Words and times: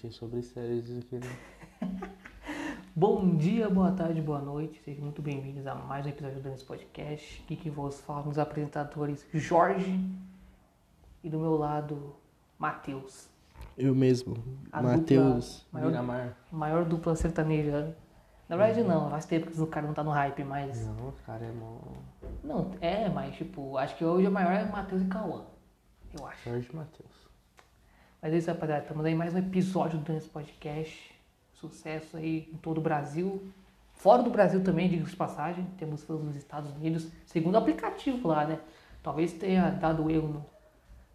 podcast 0.00 0.12
sobre 0.12 0.42
séries 0.42 0.98
aqui, 0.98 1.16
né? 1.20 2.10
Bom 2.96 3.36
dia, 3.36 3.68
boa 3.68 3.92
tarde, 3.92 4.20
boa 4.20 4.40
noite. 4.40 4.80
Sejam 4.82 5.04
muito 5.04 5.20
bem-vindos 5.20 5.66
a 5.66 5.74
mais 5.74 6.06
um 6.06 6.08
episódio 6.08 6.40
do 6.40 6.48
nosso 6.48 6.64
podcast. 6.64 7.42
Aqui 7.44 7.56
que 7.56 7.68
vos 7.70 8.00
fala 8.00 8.22
dos 8.22 8.38
apresentadores 8.38 9.26
Jorge 9.32 10.00
e 11.22 11.28
do 11.28 11.38
meu 11.38 11.56
lado, 11.56 12.14
Matheus. 12.58 13.28
Eu 13.76 13.94
mesmo, 13.94 14.36
Matheus 14.72 15.66
dupla 15.66 15.80
maior- 15.80 15.90
Miramar. 15.90 16.36
Maior 16.50 16.84
dupla 16.84 17.14
sertaneja. 17.14 17.94
Na 18.48 18.56
verdade 18.56 18.82
não, 18.82 19.10
faz 19.10 19.26
tempo 19.26 19.50
que 19.50 19.60
o 19.60 19.66
cara 19.66 19.86
não 19.86 19.94
tá 19.94 20.02
no 20.02 20.10
hype, 20.10 20.42
mas... 20.44 20.86
Não, 20.86 21.12
cara, 21.26 21.44
é 21.44 21.52
mó. 21.52 21.78
Não, 22.42 22.70
é, 22.80 23.08
mas 23.08 23.36
tipo, 23.36 23.76
acho 23.76 23.96
que 23.96 24.04
hoje 24.04 24.26
o 24.26 24.30
maior 24.30 24.52
é 24.52 24.64
Matheus 24.64 25.02
e 25.02 25.06
Cauã. 25.06 25.44
Eu 26.18 26.26
acho. 26.26 26.48
Jorge 26.50 26.74
Matheus. 26.74 27.09
Mas 28.22 28.32
é 28.34 28.38
isso, 28.38 28.50
rapaziada. 28.50 28.82
Estamos 28.82 29.04
aí 29.04 29.14
mais 29.14 29.34
um 29.34 29.38
episódio 29.38 29.98
do 29.98 30.12
nosso 30.12 30.28
podcast. 30.30 31.14
Sucesso 31.54 32.16
aí 32.16 32.48
em 32.52 32.56
todo 32.58 32.78
o 32.78 32.80
Brasil. 32.80 33.42
Fora 33.94 34.22
do 34.22 34.30
Brasil 34.30 34.62
também, 34.62 34.88
de 34.88 35.16
passagem. 35.16 35.64
Temos 35.78 36.04
fãs 36.04 36.22
nos 36.22 36.36
Estados 36.36 36.70
Unidos. 36.72 37.08
Segundo 37.26 37.54
o 37.54 37.58
aplicativo 37.58 38.28
lá, 38.28 38.46
né? 38.46 38.60
Talvez 39.02 39.32
tenha 39.32 39.70
dado 39.70 40.10
erro 40.10 40.28
no... 40.28 40.46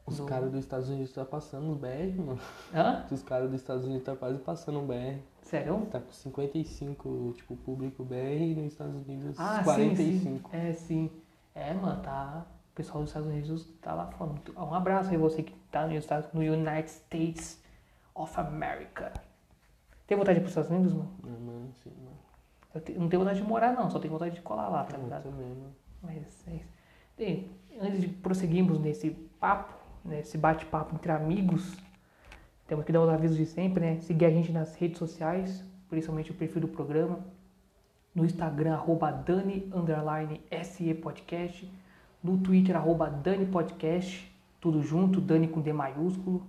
Os 0.07 0.19
no- 0.19 0.25
caras 0.27 0.51
dos 0.51 0.59
Estados 0.59 0.87
Unidos 0.87 1.11
tá 1.11 1.25
passando 1.25 1.65
no 1.65 1.75
BR, 1.75 2.13
mano. 2.17 2.39
Hã? 2.73 3.05
Os 3.11 3.23
caras 3.23 3.49
dos 3.49 3.59
Estados 3.59 3.85
Unidos 3.85 4.03
tá 4.03 4.15
quase 4.15 4.37
passando 4.39 4.79
no 4.81 4.85
BR. 4.87 5.17
Sério? 5.41 5.85
Tá 5.91 5.99
com 5.99 6.11
55, 6.11 7.33
tipo, 7.35 7.55
público 7.57 8.03
BR 8.03 8.15
e 8.41 8.55
nos 8.55 8.71
Estados 8.73 8.95
Unidos 8.95 9.35
Ah, 9.39 9.57
sim, 9.59 9.63
45. 9.63 10.49
sim. 10.51 10.57
É, 10.57 10.73
sim. 10.73 11.11
É, 11.55 11.73
mano, 11.73 12.01
tá... 12.03 12.45
Pessoal 12.75 12.99
dos 12.99 13.09
Estados 13.09 13.29
Unidos 13.29 13.65
tá 13.81 13.93
lá 13.93 14.07
fora. 14.07 14.31
Um 14.57 14.73
abraço 14.73 15.09
aí 15.09 15.17
você 15.17 15.41
que 15.41 15.53
tá 15.71 15.87
nos 15.87 15.95
Estados, 15.95 16.31
no 16.33 16.41
United 16.41 16.89
States 16.91 17.63
of 18.13 18.37
America. 18.39 19.13
Tem 20.05 20.17
vontade 20.17 20.35
de 20.39 20.41
ir 20.41 20.43
pros 20.43 20.51
Estados 20.51 20.69
Unidos, 20.71 20.93
mano? 20.93 21.09
Não, 21.23 21.39
mano, 21.39 21.71
sim, 21.81 21.91
mano. 22.03 22.17
Eu 22.73 22.81
te- 22.81 22.93
não 22.93 23.07
tenho 23.07 23.21
vontade 23.23 23.41
de 23.41 23.47
morar, 23.47 23.73
não. 23.73 23.89
Só 23.89 23.97
tenho 23.97 24.11
vontade 24.11 24.35
de 24.35 24.41
colar 24.41 24.67
lá, 24.67 24.83
tá 24.83 24.97
Eu 24.97 25.03
ligado? 25.03 25.23
também, 25.23 25.47
mano. 25.47 25.73
Mas 26.03 26.47
é 26.47 26.55
isso. 26.55 26.67
Bem, 27.17 27.49
antes 27.81 28.01
de 28.01 28.07
prosseguirmos 28.09 28.77
nesse 28.79 29.11
papo, 29.39 29.73
nesse 30.03 30.37
bate-papo 30.37 30.93
entre 30.95 31.11
amigos, 31.13 31.77
temos 32.67 32.83
que 32.83 32.91
dar 32.91 33.01
os 33.01 33.09
avisos 33.09 33.37
de 33.37 33.45
sempre, 33.45 33.79
né? 33.85 34.01
Seguir 34.01 34.25
a 34.25 34.29
gente 34.29 34.51
nas 34.51 34.75
redes 34.75 34.97
sociais, 34.97 35.63
principalmente 35.89 36.31
o 36.31 36.33
perfil 36.35 36.61
do 36.61 36.67
programa. 36.67 37.19
No 38.13 38.25
Instagram, 38.25 38.73
arroba 38.73 39.11
Dani 39.11 39.71
underline 39.73 40.41
SE 40.63 40.93
Podcast. 40.95 41.71
No 42.25 42.37
Twitter, 42.39 42.75
arroba 42.75 43.09
Dani 43.09 43.45
Podcast. 43.45 44.31
Tudo 44.59 44.81
junto, 44.81 45.21
Dani 45.21 45.47
com 45.47 45.61
D 45.61 45.71
maiúsculo. 45.71 46.45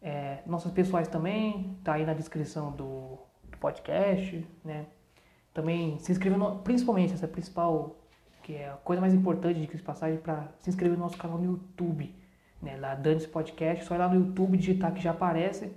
É, 0.00 0.42
nossas 0.46 0.70
pessoais 0.72 1.08
também, 1.08 1.76
tá 1.82 1.94
aí 1.94 2.06
na 2.06 2.14
descrição 2.14 2.70
do 2.70 3.18
do 3.50 3.58
podcast, 3.58 4.46
né? 4.64 4.86
Também 5.52 5.98
se 5.98 6.12
inscreva, 6.12 6.36
no, 6.36 6.58
principalmente 6.60 7.12
essa 7.12 7.26
principal, 7.26 7.96
que 8.42 8.54
é 8.54 8.68
a 8.70 8.76
coisa 8.76 9.00
mais 9.00 9.12
importante 9.12 9.60
de 9.60 9.82
passagem, 9.82 10.18
para 10.18 10.48
se 10.60 10.70
inscrever 10.70 10.96
no 10.96 11.04
nosso 11.04 11.18
canal 11.18 11.38
no 11.38 11.44
YouTube, 11.44 12.14
né? 12.62 12.76
Lá, 12.76 12.94
Dane 12.94 13.26
Podcast, 13.26 13.84
só 13.84 13.94
ir 13.94 13.98
lá 13.98 14.08
no 14.08 14.14
YouTube, 14.14 14.56
digitar 14.56 14.94
que 14.94 15.00
já 15.00 15.10
aparece. 15.10 15.72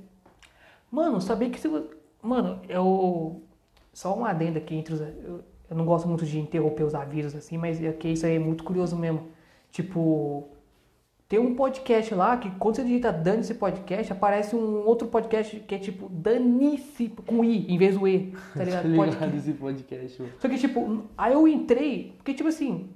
Mano, 0.91 1.19
sabia 1.19 1.49
que 1.49 1.59
se 1.59 1.67
Mano, 2.22 2.61
eu. 2.69 3.41
Só 3.94 4.16
uma 4.16 4.29
adenda 4.29 4.59
aqui 4.59 4.75
entre 4.75 4.94
os. 4.94 5.02
Eu, 5.02 5.44
eu 5.72 5.75
não 5.77 5.86
gosto 5.86 6.08
muito 6.08 6.25
de 6.25 6.38
interromper 6.38 6.83
os 6.83 6.94
avisos 6.94 7.33
assim, 7.33 7.58
mas 7.58 7.81
é 7.81 7.91
que 7.94 8.09
isso 8.09 8.25
aí 8.25 8.36
é 8.36 8.39
muito 8.39 8.64
curioso 8.64 8.95
mesmo. 8.95 9.30
Tipo, 9.72 10.50
tem 11.29 11.40
um 11.40 11.56
podcast 11.56 12.13
lá 12.13 12.35
que 12.35 12.51
quando 12.51 12.75
você 12.75 12.84
digita 12.84 13.09
Dane-se 13.12 13.53
Podcast, 13.53 14.12
aparece 14.12 14.53
um 14.53 14.85
outro 14.85 15.07
podcast 15.07 15.57
que 15.62 15.73
é 15.73 15.78
tipo 15.79 16.09
Danice 16.09 17.07
com 17.25 17.41
I 17.45 17.66
em 17.73 17.78
vez 17.78 17.97
do 17.97 18.06
E, 18.06 18.34
tá 18.53 18.63
ligado? 18.66 18.84
Tá 18.91 18.95
Podcast. 18.97 19.53
podcast. 19.53 20.23
Só 20.40 20.50
que, 20.50 20.57
tipo, 20.57 21.03
aí 21.18 21.31
eu 21.31 21.47
entrei, 21.47 22.13
porque, 22.18 22.34
tipo 22.34 22.50
assim, 22.50 22.90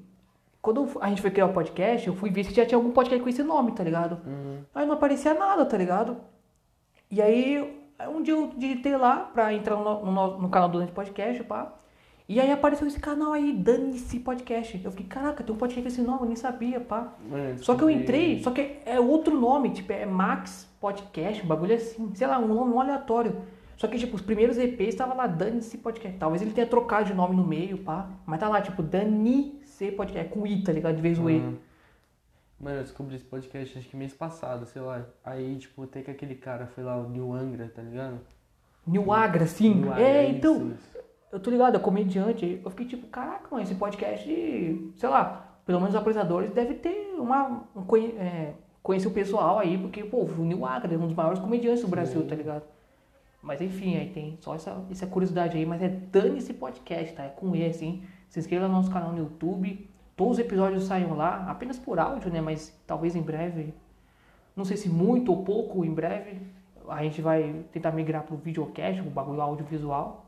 quando 0.61 0.85
a 0.99 1.07
gente 1.07 1.21
foi 1.21 1.31
criar 1.31 1.45
o 1.45 1.53
podcast, 1.53 2.05
eu 2.07 2.13
fui 2.15 2.29
ver 2.29 2.43
se 2.43 2.53
já 2.53 2.65
tinha 2.65 2.77
algum 2.77 2.91
podcast 2.91 3.23
com 3.23 3.29
esse 3.29 3.41
nome, 3.41 3.71
tá 3.71 3.85
ligado? 3.85 4.17
Uhum. 4.27 4.57
Aí 4.75 4.85
não 4.85 4.95
aparecia 4.95 5.33
nada, 5.33 5.65
tá 5.65 5.77
ligado? 5.77 6.17
E 7.09 7.21
aí, 7.21 7.73
um 8.13 8.21
dia 8.21 8.33
eu 8.33 8.51
digitei 8.57 8.97
lá 8.97 9.17
pra 9.33 9.53
entrar 9.53 9.77
no, 9.77 10.03
no, 10.05 10.11
no- 10.11 10.41
no 10.41 10.49
canal 10.49 10.67
do 10.67 10.79
Dante 10.79 10.91
Podcast, 10.91 11.41
pá. 11.45 11.73
E 12.27 12.39
aí 12.39 12.51
apareceu 12.51 12.87
esse 12.87 12.99
canal 12.99 13.33
aí, 13.33 13.53
Dane-se 13.53 14.19
Podcast. 14.19 14.81
Eu 14.83 14.89
fiquei, 14.91 15.05
caraca, 15.05 15.43
tem 15.43 15.53
um 15.53 15.57
podcast 15.57 15.81
com 15.81 15.87
esse 15.87 16.01
nome, 16.01 16.21
eu 16.21 16.27
nem 16.27 16.35
sabia, 16.35 16.79
pá. 16.79 17.13
Mano, 17.29 17.63
Só 17.63 17.75
que 17.75 17.83
eu 17.83 17.89
entrei, 17.89 18.41
só 18.41 18.49
que 18.49 18.77
é 18.83 18.99
outro 18.99 19.39
nome, 19.39 19.69
tipo, 19.69 19.93
é 19.93 20.07
Max 20.07 20.67
Podcast, 20.81 21.43
um 21.43 21.47
bagulho 21.47 21.75
assim, 21.75 22.11
sei 22.15 22.25
lá, 22.25 22.39
um 22.39 22.47
nome 22.47 22.73
um 22.73 22.79
aleatório. 22.79 23.43
Só 23.77 23.87
que, 23.87 23.99
tipo, 23.99 24.15
os 24.15 24.21
primeiros 24.21 24.57
EPs 24.57 24.89
estavam 24.89 25.15
lá, 25.15 25.27
Dane-se 25.27 25.77
Podcast. 25.77 26.17
Talvez 26.17 26.41
ele 26.41 26.51
tenha 26.51 26.65
trocado 26.65 27.05
de 27.05 27.13
nome 27.13 27.35
no 27.35 27.45
meio, 27.45 27.77
pá. 27.77 28.09
Mas 28.25 28.39
tá 28.39 28.49
lá, 28.49 28.59
tipo, 28.59 28.81
Dani-se 28.81 29.91
Podcast, 29.91 30.27
é 30.27 30.29
com 30.29 30.47
I, 30.47 30.63
tá 30.63 30.71
ligado? 30.71 30.95
De 30.95 31.01
vez 31.01 31.19
o 31.19 31.29
E. 31.29 31.39
Uhum. 31.39 31.57
Mano, 32.59 32.77
eu 32.77 32.83
descobri 32.83 33.15
esse 33.15 33.25
podcast 33.25 33.77
acho 33.77 33.87
que 33.87 33.97
mês 33.97 34.13
passado, 34.13 34.65
sei 34.65 34.81
lá. 34.81 35.05
Aí, 35.23 35.57
tipo, 35.57 35.85
tem 35.85 36.01
que 36.01 36.09
aquele 36.09 36.35
cara 36.35 36.65
foi 36.65 36.83
lá, 36.83 36.97
o 36.97 37.07
New 37.09 37.33
Angra, 37.33 37.69
tá 37.75 37.81
ligado? 37.81 38.19
New 38.87 39.11
Agra, 39.11 39.45
sim. 39.45 39.75
New 39.75 39.91
Angra, 39.91 40.01
é, 40.01 40.23
isso, 40.29 40.37
então, 40.37 40.71
isso. 40.71 40.94
Eu 41.35 41.39
tô 41.41 41.51
ligado, 41.51 41.75
é 41.75 41.79
comediante. 41.79 42.61
Eu 42.63 42.69
fiquei 42.69 42.85
tipo, 42.85 43.07
caraca, 43.07 43.47
mano, 43.51 43.61
esse 43.61 43.75
podcast, 43.75 44.25
sei 44.95 45.09
lá, 45.09 45.57
pelo 45.65 45.79
menos 45.79 45.93
os 45.93 45.99
apresentadores 45.99 46.49
deve 46.51 46.75
ter 46.75 47.13
uma. 47.19 47.65
Um, 47.75 47.97
é, 48.17 48.53
conhecer 48.81 49.07
o 49.07 49.11
pessoal 49.11 49.59
aí, 49.59 49.77
porque, 49.77 50.03
pô, 50.03 50.23
o 50.23 50.45
Neil 50.45 50.65
Agra 50.65 50.93
é 50.93 50.97
um 50.97 51.07
dos 51.07 51.15
maiores 51.15 51.39
comediantes 51.39 51.81
do 51.81 51.89
Brasil, 51.89 52.21
Sim. 52.21 52.27
tá 52.27 52.35
ligado? 52.35 52.63
Mas 53.41 53.59
enfim, 53.59 53.97
aí 53.97 54.09
tem 54.11 54.37
só 54.39 54.55
essa, 54.55 54.81
essa 54.89 55.05
curiosidade 55.05 55.57
aí, 55.57 55.65
mas 55.65 55.81
é 55.81 55.89
dane 55.89 56.37
esse 56.37 56.53
podcast, 56.53 57.13
tá? 57.13 57.23
É 57.23 57.29
com 57.29 57.53
E, 57.53 57.65
assim. 57.65 58.03
Se 58.29 58.39
inscreva 58.39 58.67
no 58.67 58.73
nosso 58.73 58.89
canal 58.89 59.11
no 59.11 59.19
YouTube. 59.19 59.89
Todos 60.15 60.37
os 60.37 60.39
episódios 60.39 60.83
saem 60.83 61.05
lá, 61.07 61.45
apenas 61.49 61.77
por 61.77 61.99
áudio, 61.99 62.31
né? 62.31 62.39
Mas 62.39 62.73
talvez 62.87 63.13
em 63.13 63.21
breve. 63.21 63.73
Não 64.55 64.63
sei 64.63 64.77
se 64.77 64.87
muito 64.87 65.31
ou 65.33 65.43
pouco 65.43 65.83
em 65.83 65.93
breve. 65.93 66.41
A 66.87 67.03
gente 67.03 67.21
vai 67.21 67.65
tentar 67.73 67.91
migrar 67.91 68.23
pro 68.23 68.37
videocast, 68.37 69.01
o 69.01 69.09
bagulho 69.09 69.41
audiovisual, 69.41 70.24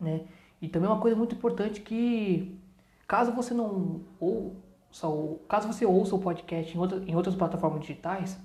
né? 0.00 0.22
E 0.60 0.68
também 0.68 0.88
uma 0.88 1.00
coisa 1.00 1.16
muito 1.16 1.34
importante 1.34 1.80
que 1.80 2.58
caso 3.06 3.32
você 3.32 3.52
não 3.54 4.00
ouça, 4.20 5.06
o- 5.08 5.40
caso 5.48 5.66
você 5.72 5.84
ouça 5.84 6.14
o 6.14 6.18
podcast 6.18 6.76
em, 6.76 6.80
outra, 6.80 6.98
em 7.06 7.14
outras 7.14 7.34
plataformas 7.34 7.80
digitais, 7.80 8.38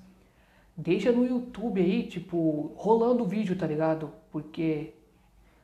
deixa 0.76 1.12
no 1.12 1.26
YouTube 1.26 1.80
aí, 1.82 2.04
tipo, 2.04 2.72
rolando 2.76 3.24
o 3.24 3.28
vídeo, 3.28 3.56
tá 3.58 3.66
ligado? 3.68 4.12
Porque 4.32 4.94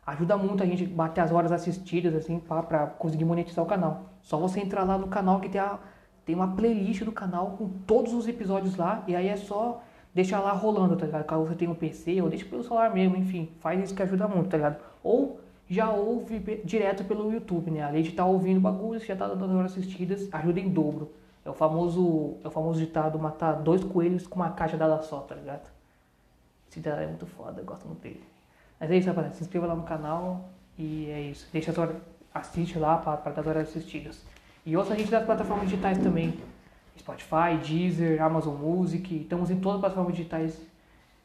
ajuda 0.06 0.38
muito 0.38 0.64
a 0.64 0.66
gente 0.66 0.86
bater 0.86 1.22
as 1.22 1.32
horas 1.32 1.52
assistidas, 1.52 2.16
assim, 2.16 2.40
pra 2.40 2.88
conseguir 2.88 3.26
monetizar 3.26 3.64
o 3.64 3.68
canal. 3.68 4.06
Só 4.22 4.38
você 4.38 4.60
entrar 4.62 4.84
lá 4.84 4.98
no 4.98 5.08
canal 5.08 5.40
que 5.40 5.50
tem, 5.50 5.60
a, 5.60 5.80
tem 6.26 6.36
uma 6.36 6.56
playlist 6.56 7.04
do 7.04 7.12
canal 7.12 7.52
com 7.58 7.68
todos 7.86 8.14
os 8.14 8.28
episódios 8.28 8.76
lá, 8.78 9.04
e 9.08 9.16
aí 9.16 9.28
é 9.28 9.36
só 9.36 9.82
deixar 10.14 10.40
lá 10.40 10.52
rolando, 10.52 10.96
tá 10.96 11.06
ligado? 11.06 11.26
Caso 11.26 11.46
você 11.46 11.56
tenha 11.56 11.70
um 11.72 11.76
PC, 11.76 12.22
ou 12.22 12.30
deixa 12.30 12.46
pelo 12.46 12.64
celular 12.64 12.94
mesmo, 12.94 13.18
enfim, 13.18 13.50
faz 13.60 13.82
isso 13.84 13.94
que 13.94 14.02
ajuda 14.02 14.28
muito, 14.28 14.50
tá 14.50 14.58
ligado? 14.58 14.78
Ou 15.04 15.40
já 15.70 15.92
ouve 15.92 16.40
direto 16.64 17.04
pelo 17.04 17.32
YouTube, 17.32 17.72
né? 17.72 17.84
Além 17.84 18.02
de 18.02 18.10
estar 18.10 18.26
ouvindo 18.26 18.58
o 18.58 18.62
bagulho, 18.62 19.00
já 19.00 19.16
tá 19.16 19.28
dando 19.28 19.58
horas 19.58 19.74
assistidas, 19.74 20.28
ajuda 20.32 20.60
em 20.60 20.70
dobro. 20.70 21.12
É 21.44 21.50
o 21.50 21.54
famoso, 21.54 22.38
é 22.44 22.48
o 22.48 22.52
famoso 22.52 22.80
ditado 22.80 23.18
matar 23.20 23.54
dois 23.54 23.84
coelhos 23.84 24.26
com 24.28 24.36
uma 24.36 24.52
caixa 24.52 24.78
dada 24.78 25.02
só, 25.02 25.20
tá 25.22 25.36
ligado? 25.36 25.70
Esse 26.70 26.80
ditado 26.80 27.02
é 27.02 27.08
muito 27.08 27.26
foda, 27.26 27.62
eu 27.62 27.66
gosto 27.66 27.86
muito 27.86 28.02
dele. 28.02 28.24
Mas 28.80 28.92
é 28.92 28.98
isso, 28.98 29.08
rapaziada. 29.08 29.36
Se 29.36 29.44
inscreva 29.44 29.68
lá 29.68 29.76
no 29.76 29.84
canal 29.84 30.50
e 30.78 31.10
é 31.10 31.22
isso. 31.22 31.48
Deixa 31.52 31.72
as 31.72 31.78
horas, 31.78 31.96
assiste 32.34 32.78
lá 32.78 32.98
para 32.98 33.32
dar 33.32 33.42
as 33.42 33.48
horas 33.48 33.70
assistidas. 33.70 34.24
E 34.66 34.76
ouça 34.76 34.94
a 34.94 34.98
gente 34.98 35.10
das 35.10 35.26
plataformas 35.26 35.70
digitais 35.70 35.98
também. 35.98 36.38
Spotify, 36.98 37.58
Deezer, 37.64 38.22
Amazon 38.22 38.56
Music. 38.56 39.22
Estamos 39.22 39.50
em 39.50 39.60
todas 39.60 39.76
as 39.76 39.82
plataformas 39.82 40.16
digitais 40.16 40.60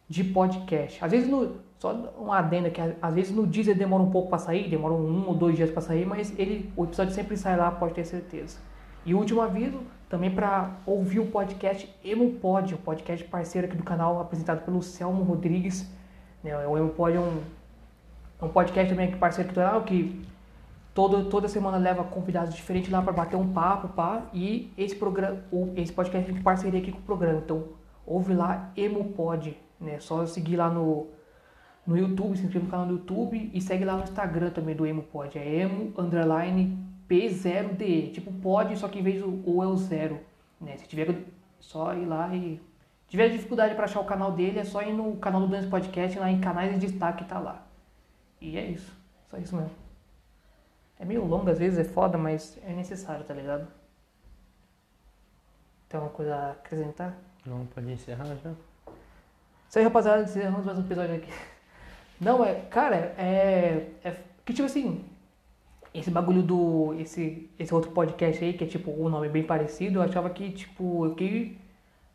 de 0.09 0.25
podcast. 0.25 1.05
Às 1.05 1.11
vezes 1.11 1.29
no. 1.29 1.57
Só 1.83 1.91
uma 2.17 2.39
adenda 2.39 2.71
que 2.71 2.81
às 2.81 3.13
vezes 3.13 3.35
no 3.35 3.45
Deezer 3.45 3.77
demora 3.77 4.05
um 4.05 4.11
pouco 4.13 4.29
para 4.29 4.39
sair, 4.39 4.71
demora 4.71 4.95
um 4.95 5.27
ou 5.27 5.35
dois 5.35 5.57
dias 5.57 5.69
para 5.69 5.81
sair, 5.81 6.07
mas 6.07 6.33
ele, 6.39 6.73
o 6.77 6.85
episódio 6.85 7.13
sempre 7.13 7.37
sai 7.37 7.57
lá, 7.57 7.73
pode 7.73 7.93
ter 7.93 8.05
certeza. 8.05 8.61
E 9.05 9.13
último 9.13 9.41
aviso, 9.41 9.81
também 10.09 10.31
para 10.33 10.77
ouvir 10.87 11.19
o 11.19 11.27
podcast 11.27 11.93
EmoPod, 12.05 12.75
o 12.75 12.79
podcast 12.79 13.27
parceiro 13.27 13.67
aqui 13.67 13.77
do 13.77 13.83
canal, 13.83 14.21
apresentado 14.21 14.65
pelo 14.65 14.81
Selmo 14.81 15.25
Rodrigues. 15.25 15.91
Né? 16.45 16.57
O 16.57 16.79
EmoPod 16.79 17.17
é 17.17 17.21
um, 17.21 17.41
é 18.41 18.45
um 18.45 18.49
podcast 18.49 18.89
também 18.89 19.09
aqui 19.09 19.19
parceiro 19.19 19.51
aqui 19.51 19.59
do 19.59 19.65
canal, 19.65 19.83
que 19.83 20.25
todo, 20.95 21.29
toda 21.29 21.49
semana 21.49 21.79
leva 21.79 22.05
convidados 22.05 22.55
diferentes 22.55 22.93
lá 22.93 23.03
para 23.03 23.13
bater 23.13 23.37
um 23.37 23.53
papo, 23.53 23.89
pá. 23.89 24.23
E 24.33 24.73
esse 24.79 24.95
programa, 24.95 25.43
esse 25.75 25.93
podcast 25.93 26.31
é 26.31 26.33
de 26.33 26.43
parceria 26.43 26.79
aqui 26.79 26.93
com 26.93 26.99
o 26.99 27.03
programa. 27.03 27.41
Então, 27.45 27.65
ouve 28.07 28.35
lá 28.35 28.71
EmoPod, 28.77 29.59
né? 29.81 29.99
Só 29.99 30.25
seguir 30.27 30.55
lá 30.55 30.71
no, 30.71 31.09
no 31.87 31.97
YouTube, 31.97 32.37
se 32.37 32.45
inscreve 32.45 32.67
no 32.67 32.71
canal 32.71 32.87
do 32.87 32.93
YouTube 32.95 33.51
e 33.53 33.61
segue 33.61 33.85
lá 33.85 33.97
no 33.97 34.05
Instagram 34.05 34.51
também 34.51 34.75
do 34.75 34.87
EmoPod. 34.87 35.39
É 35.39 35.61
emo 35.61 35.93
underline 35.99 36.79
P0DE. 37.09 38.13
Tipo 38.13 38.33
pod, 38.33 38.77
só 38.79 38.89
que 38.89 39.01
em 39.01 39.03
vez 39.03 39.21
do 39.21 39.43
O 39.49 39.63
é 39.63 39.67
o 39.67 39.77
zero. 39.77 40.21
Né? 40.61 40.77
Se 40.77 40.87
tiver 40.87 41.25
só 41.59 41.95
ir 41.95 42.07
lá 42.07 42.35
e 42.35 42.61
tiver 43.09 43.29
dificuldade 43.29 43.75
pra 43.75 43.85
achar 43.85 44.01
o 44.01 44.05
canal 44.05 44.33
dele, 44.33 44.61
é 44.61 44.65
só 44.65 44.83
ir 44.83 44.93
no 44.93 45.17
canal 45.17 45.41
do 45.41 45.49
Dance 45.49 45.69
Podcast, 45.69 46.19
lá 46.19 46.31
em 46.31 46.41
canais 46.41 46.73
de 46.73 46.87
destaque 46.87 47.25
tá 47.25 47.39
lá. 47.39 47.67
E 48.41 48.57
é 48.57 48.65
isso. 48.65 48.97
Só 49.29 49.39
isso 49.39 49.57
mesmo. 49.57 49.73
É 50.99 51.05
meio 51.05 51.25
longo 51.25 51.51
às 51.51 51.59
vezes, 51.59 51.79
é 51.79 51.85
foda, 51.85 52.17
mas 52.17 52.59
é 52.65 52.73
necessário, 52.73 53.25
tá 53.25 53.35
ligado? 53.35 53.67
Tem 55.89 55.99
alguma 55.99 56.15
coisa 56.15 56.35
a 56.35 56.51
acrescentar? 56.53 57.17
Não, 57.45 57.67
pode 57.67 57.91
encerrar 57.91 58.25
já? 58.25 58.53
Isso 59.69 59.79
aí, 59.79 59.85
rapaziada, 59.85 60.23
encerramos 60.23 60.65
mais 60.65 60.79
um 60.79 60.83
episódio 60.83 61.17
aqui. 61.17 61.33
Não, 62.23 62.45
é, 62.45 62.55
cara, 62.71 62.97
é, 63.19 63.89
é. 64.05 64.17
Que 64.45 64.53
tipo 64.53 64.67
assim. 64.67 65.05
Esse 65.93 66.11
bagulho 66.11 66.41
do. 66.41 66.95
Esse, 66.99 67.51
esse 67.59 67.75
outro 67.75 67.91
podcast 67.91 68.43
aí, 68.43 68.53
que 68.53 68.63
é 68.63 68.67
tipo 68.67 68.93
o 68.93 69.09
nome 69.09 69.29
bem 69.29 69.43
parecido, 69.43 69.99
eu 69.99 70.03
achava 70.03 70.31
que, 70.31 70.51
tipo, 70.53 71.05
eu 71.05 71.11
fiquei. 71.11 71.59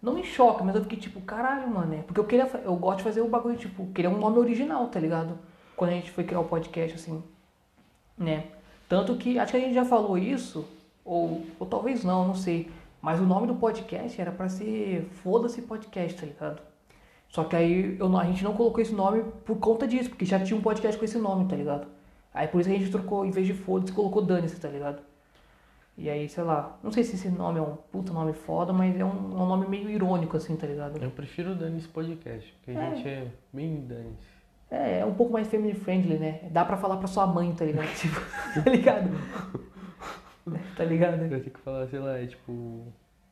Não 0.02 0.18
em 0.18 0.24
choque, 0.24 0.64
mas 0.64 0.76
eu 0.76 0.84
fiquei 0.84 0.98
tipo, 0.98 1.20
caralho, 1.22 1.70
mano, 1.70 1.94
é. 1.94 1.98
Porque 2.04 2.20
eu 2.20 2.26
queria. 2.26 2.48
Eu 2.64 2.76
gosto 2.78 3.00
de 3.00 3.04
fazer 3.04 3.22
o 3.22 3.28
bagulho, 3.28 3.58
tipo, 3.58 3.86
queria 3.88 4.10
um 4.10 4.18
nome 4.18 4.40
original, 4.40 4.88
tá 4.88 5.00
ligado? 5.00 5.38
Quando 5.76 5.92
a 5.92 5.94
gente 5.94 6.10
foi 6.12 6.24
criar 6.24 6.40
o 6.40 6.46
podcast, 6.46 6.96
assim. 6.96 7.22
Né? 8.18 8.46
Tanto 8.88 9.16
que. 9.18 9.38
Acho 9.38 9.52
que 9.52 9.58
a 9.58 9.62
gente 9.62 9.76
já 9.76 9.84
falou 9.84 10.18
isso, 10.18 10.66
ou, 11.04 11.46
ou 11.60 11.68
talvez 11.68 12.06
não, 12.06 12.28
não 12.28 12.36
sei. 12.36 12.72
Mas 13.02 13.20
o 13.20 13.26
nome 13.26 13.46
do 13.48 13.56
podcast 13.56 14.20
era 14.20 14.32
pra 14.32 14.48
ser 14.48 15.10
Foda-se 15.22 15.62
Podcast, 15.62 16.20
tá 16.20 16.26
ligado? 16.26 16.62
Só 17.30 17.44
que 17.44 17.56
aí 17.56 17.98
eu 18.00 18.18
a 18.18 18.24
gente 18.26 18.44
não 18.44 18.54
colocou 18.54 18.82
esse 18.82 18.94
nome 18.94 19.24
por 19.46 19.58
conta 19.58 19.88
disso, 19.88 20.10
porque 20.10 20.26
já 20.26 20.40
tinha 20.40 20.58
um 20.58 20.62
podcast 20.62 20.98
com 20.98 21.06
esse 21.06 21.18
nome, 21.18 21.46
tá 21.48 21.56
ligado? 21.56 21.88
Aí 22.34 22.48
por 22.48 22.62
isso 22.62 22.70
que 22.70 22.76
a 22.76 22.80
gente 22.80 22.92
trocou, 22.92 23.26
em 23.26 23.32
vez 23.32 23.46
de 23.48 23.54
foda-se, 23.54 23.92
colocou 23.92 24.22
dane-se, 24.24 24.60
tá 24.60 24.68
ligado? 24.70 25.02
E 25.98 26.10
aí, 26.10 26.30
sei 26.30 26.44
lá, 26.44 26.78
não 26.84 26.92
sei 26.92 27.04
se 27.04 27.16
esse 27.16 27.28
nome 27.30 27.58
é 27.58 27.62
um 27.62 27.76
puta 27.92 28.14
nome 28.14 28.32
foda, 28.32 28.72
mas 28.72 28.96
é 29.00 29.04
um, 29.04 29.10
é 29.10 29.42
um 29.42 29.48
nome 29.48 29.68
meio 29.68 29.90
irônico, 29.90 30.38
assim, 30.38 30.56
tá 30.56 30.68
ligado? 30.68 31.02
Eu 31.04 31.10
prefiro 31.10 31.52
o 31.52 31.56
Danis 31.56 31.88
Podcast, 31.88 32.54
porque 32.64 32.78
a 32.78 32.84
É. 32.84 32.96
gente 32.96 33.08
é 33.08 33.28
bem 33.52 33.84
Danis. 33.88 34.38
É, 34.70 35.00
é 35.00 35.06
um 35.06 35.14
pouco 35.16 35.34
mais 35.34 35.48
family 35.48 35.74
friendly, 35.74 36.20
né? 36.20 36.42
Dá 36.52 36.64
pra 36.64 36.78
falar 36.78 36.98
pra 36.98 37.08
sua 37.08 37.26
mãe, 37.26 37.52
tá 37.54 37.66
ligado? 37.66 37.88
tipo, 37.98 38.20
tá 38.64 38.70
ligado? 38.70 39.10
tá 40.76 40.84
ligado? 40.84 41.22
Eu 41.24 41.30
tenho 41.30 41.44
que 41.52 41.60
falar, 41.60 41.88
sei 41.88 42.00
lá, 42.00 42.18
é 42.20 42.28
tipo. 42.28 42.84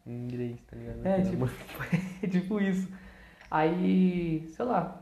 Em 0.07 0.11
inglês, 0.25 0.57
tá 0.69 0.75
ligado? 0.77 1.05
É, 1.05 1.21
tipo, 1.21 1.45
é 2.23 2.27
tipo 2.27 2.61
isso. 2.61 2.87
Aí, 3.49 4.47
sei 4.49 4.65
lá. 4.65 5.01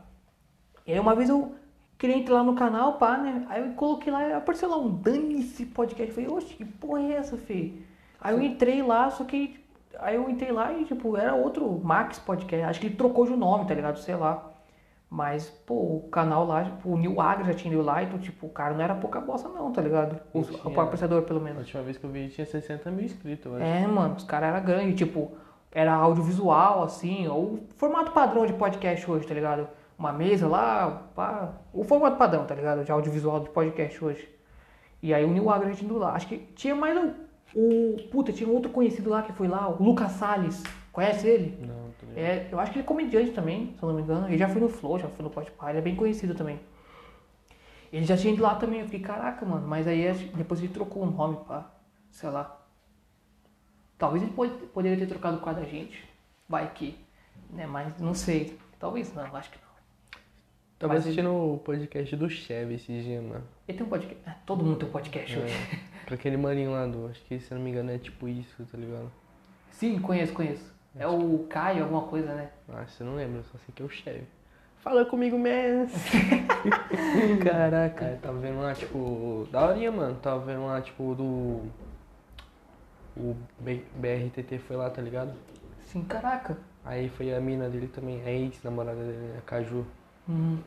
E 0.86 0.92
aí 0.92 1.00
uma 1.00 1.14
vez 1.14 1.28
eu 1.30 1.54
queria 1.98 2.16
entrar 2.16 2.34
lá 2.36 2.44
no 2.44 2.54
canal, 2.54 2.94
pá, 2.94 3.16
né? 3.16 3.46
Aí 3.48 3.62
eu 3.66 3.72
coloquei 3.74 4.12
lá, 4.12 4.36
apareceu 4.36 4.68
lá 4.68 4.76
um 4.78 4.90
dane-se 4.94 5.66
podcast. 5.66 6.08
Eu 6.08 6.14
falei, 6.14 6.30
oxe, 6.30 6.54
que 6.54 6.64
porra 6.64 7.00
é 7.00 7.12
essa, 7.14 7.36
Fê? 7.36 7.72
Aí 8.20 8.34
eu 8.34 8.42
entrei 8.42 8.82
lá, 8.82 9.10
só 9.10 9.24
que. 9.24 9.62
Aí 9.98 10.16
eu 10.16 10.28
entrei 10.28 10.50
lá 10.50 10.72
e, 10.72 10.84
tipo, 10.84 11.16
era 11.16 11.34
outro 11.34 11.80
Max 11.82 12.18
Podcast. 12.18 12.64
Acho 12.66 12.80
que 12.80 12.86
ele 12.86 12.96
trocou 12.96 13.24
de 13.26 13.36
nome, 13.36 13.66
tá 13.66 13.74
ligado? 13.74 13.98
Sei 13.98 14.14
lá. 14.16 14.50
Mas, 15.08 15.48
pô, 15.48 15.74
o 15.74 16.08
canal 16.10 16.44
lá, 16.44 16.64
tipo, 16.64 16.88
o 16.88 16.96
Neil 16.96 17.20
Agra 17.20 17.44
já 17.44 17.54
tinha 17.54 17.72
ido 17.72 17.82
lá, 17.82 18.02
então, 18.02 18.18
tipo, 18.18 18.46
o 18.46 18.50
cara 18.50 18.74
não 18.74 18.82
era 18.82 18.96
pouca 18.96 19.20
bosta, 19.20 19.48
não, 19.48 19.70
tá 19.70 19.80
ligado? 19.80 20.18
O, 20.32 20.40
o 20.40 20.44
tinha. 20.44 20.82
apreciador, 20.82 21.22
pelo 21.22 21.38
A 21.38 21.42
menos. 21.42 21.58
última 21.60 21.82
vez 21.84 21.96
que 21.96 22.04
eu 22.04 22.10
vi 22.10 22.28
tinha 22.28 22.44
60 22.44 22.90
mil 22.90 23.04
inscritos, 23.04 23.46
eu 23.46 23.54
acho. 23.54 23.64
É, 23.64 23.86
mano, 23.86 24.16
os 24.16 24.24
caras 24.24 24.52
eram 24.52 24.64
grandes, 24.66 24.96
tipo, 24.96 25.30
era 25.74 25.92
audiovisual, 25.92 26.84
assim, 26.84 27.26
ou 27.26 27.54
o 27.54 27.68
formato 27.76 28.12
padrão 28.12 28.46
de 28.46 28.52
podcast 28.52 29.10
hoje, 29.10 29.26
tá 29.26 29.34
ligado? 29.34 29.68
Uma 29.98 30.12
mesa 30.12 30.46
lá, 30.46 31.02
pá, 31.14 31.52
o 31.72 31.82
formato 31.82 32.16
padrão, 32.16 32.46
tá 32.46 32.54
ligado? 32.54 32.84
De 32.84 32.92
audiovisual 32.92 33.40
de 33.40 33.50
podcast 33.50 34.02
hoje. 34.02 34.28
E 35.02 35.12
aí 35.12 35.24
o 35.24 35.28
Neil 35.28 35.50
Agra 35.50 35.70
indo 35.70 35.98
lá. 35.98 36.14
Acho 36.14 36.28
que 36.28 36.38
tinha 36.54 36.74
mais 36.74 36.96
um, 36.96 37.12
o. 37.54 37.96
Puta, 38.10 38.32
tinha 38.32 38.48
um 38.48 38.54
outro 38.54 38.70
conhecido 38.70 39.10
lá 39.10 39.22
que 39.22 39.32
foi 39.32 39.48
lá, 39.48 39.68
o 39.68 39.82
Lucas 39.82 40.12
Salles. 40.12 40.62
Conhece 40.92 41.26
ele? 41.26 41.58
Não, 41.60 41.90
ligado? 42.06 42.18
É, 42.18 42.48
eu 42.50 42.60
acho 42.60 42.70
que 42.70 42.78
ele 42.78 42.84
é 42.84 42.86
comediante 42.86 43.32
também, 43.32 43.74
se 43.76 43.82
eu 43.82 43.88
não 43.88 43.96
me 43.96 44.02
engano. 44.02 44.28
Ele 44.28 44.38
já 44.38 44.48
foi 44.48 44.60
no 44.60 44.68
Flow, 44.68 44.98
já 44.98 45.08
foi 45.08 45.24
no 45.24 45.30
Podpah, 45.30 45.70
ele 45.70 45.78
é 45.78 45.82
bem 45.82 45.96
conhecido 45.96 46.34
também. 46.34 46.60
Ele 47.92 48.04
já 48.04 48.16
tinha 48.16 48.32
ido 48.32 48.42
lá 48.42 48.54
também, 48.54 48.80
eu 48.80 48.86
fiquei, 48.86 49.00
caraca, 49.00 49.44
mano. 49.44 49.66
Mas 49.66 49.86
aí 49.86 50.12
depois 50.34 50.60
ele 50.60 50.72
trocou 50.72 51.02
o 51.02 51.10
nome, 51.10 51.38
pá, 51.46 51.70
sei 52.10 52.30
lá. 52.30 52.63
Talvez 54.04 54.22
ele 54.22 54.32
pode, 54.32 54.52
poderia 54.66 54.98
ter 54.98 55.06
trocado 55.06 55.38
com 55.38 55.48
a 55.48 55.54
da 55.54 55.64
gente, 55.64 56.04
vai 56.46 56.70
que, 56.74 56.94
né? 57.48 57.66
Mas 57.66 57.98
não 57.98 58.12
sei. 58.12 58.58
Talvez 58.78 59.14
não, 59.14 59.34
acho 59.34 59.50
que 59.50 59.56
não. 59.56 60.20
Tava 60.78 60.92
Mas 60.92 61.04
assistindo 61.04 61.30
o 61.30 61.56
podcast 61.56 62.14
do 62.14 62.28
Chevy 62.28 62.74
esses 62.74 63.02
dias, 63.02 63.24
mano. 63.24 63.42
Ele 63.66 63.78
tem 63.78 63.86
um 63.86 63.88
podcast. 63.88 64.28
é, 64.28 64.34
todo 64.44 64.62
mundo 64.62 64.76
tem 64.76 64.86
um 64.86 64.92
podcast 64.92 65.38
hoje. 65.38 65.54
É, 65.54 66.06
com 66.06 66.12
aquele 66.12 66.36
maninho 66.36 66.72
lá 66.72 66.86
do. 66.86 67.06
Acho 67.06 67.24
que 67.24 67.40
se 67.40 67.54
não 67.54 67.62
me 67.62 67.70
engano 67.70 67.92
é 67.92 67.96
tipo 67.96 68.28
isso, 68.28 68.62
tá 68.70 68.76
ligado? 68.76 69.10
Sim, 69.70 69.98
conheço, 70.00 70.34
conheço. 70.34 70.70
É 70.94 71.06
o 71.06 71.46
Caio, 71.48 71.84
alguma 71.84 72.02
coisa, 72.02 72.34
né? 72.34 72.50
Ah, 72.68 72.84
você 72.86 73.02
não 73.02 73.14
lembra, 73.14 73.42
só 73.44 73.56
sei 73.56 73.74
que 73.74 73.82
é 73.82 73.86
o 73.86 73.88
Chevy. 73.88 74.26
Fala 74.80 75.06
comigo, 75.06 75.38
mesmo. 75.38 75.98
Caraca. 77.42 78.04
Aí 78.04 78.16
tava 78.18 78.38
vendo 78.38 78.60
lá, 78.60 78.74
tipo, 78.74 79.48
da 79.50 79.66
horinha, 79.66 79.90
mano. 79.90 80.14
Tava 80.16 80.44
vendo 80.44 80.66
lá, 80.66 80.82
tipo, 80.82 81.14
do. 81.14 81.62
O 83.16 83.36
BRTT 83.96 84.58
foi 84.58 84.76
lá, 84.76 84.90
tá 84.90 85.00
ligado? 85.00 85.32
Sim, 85.84 86.02
caraca. 86.04 86.56
Aí 86.84 87.08
foi 87.08 87.34
a 87.34 87.40
mina 87.40 87.68
dele 87.68 87.88
também, 87.88 88.20
a 88.24 88.30
ex-namorada 88.30 88.98
dele? 89.02 89.34
A 89.38 89.40
Caju. 89.42 89.86
Hum, 90.28 90.58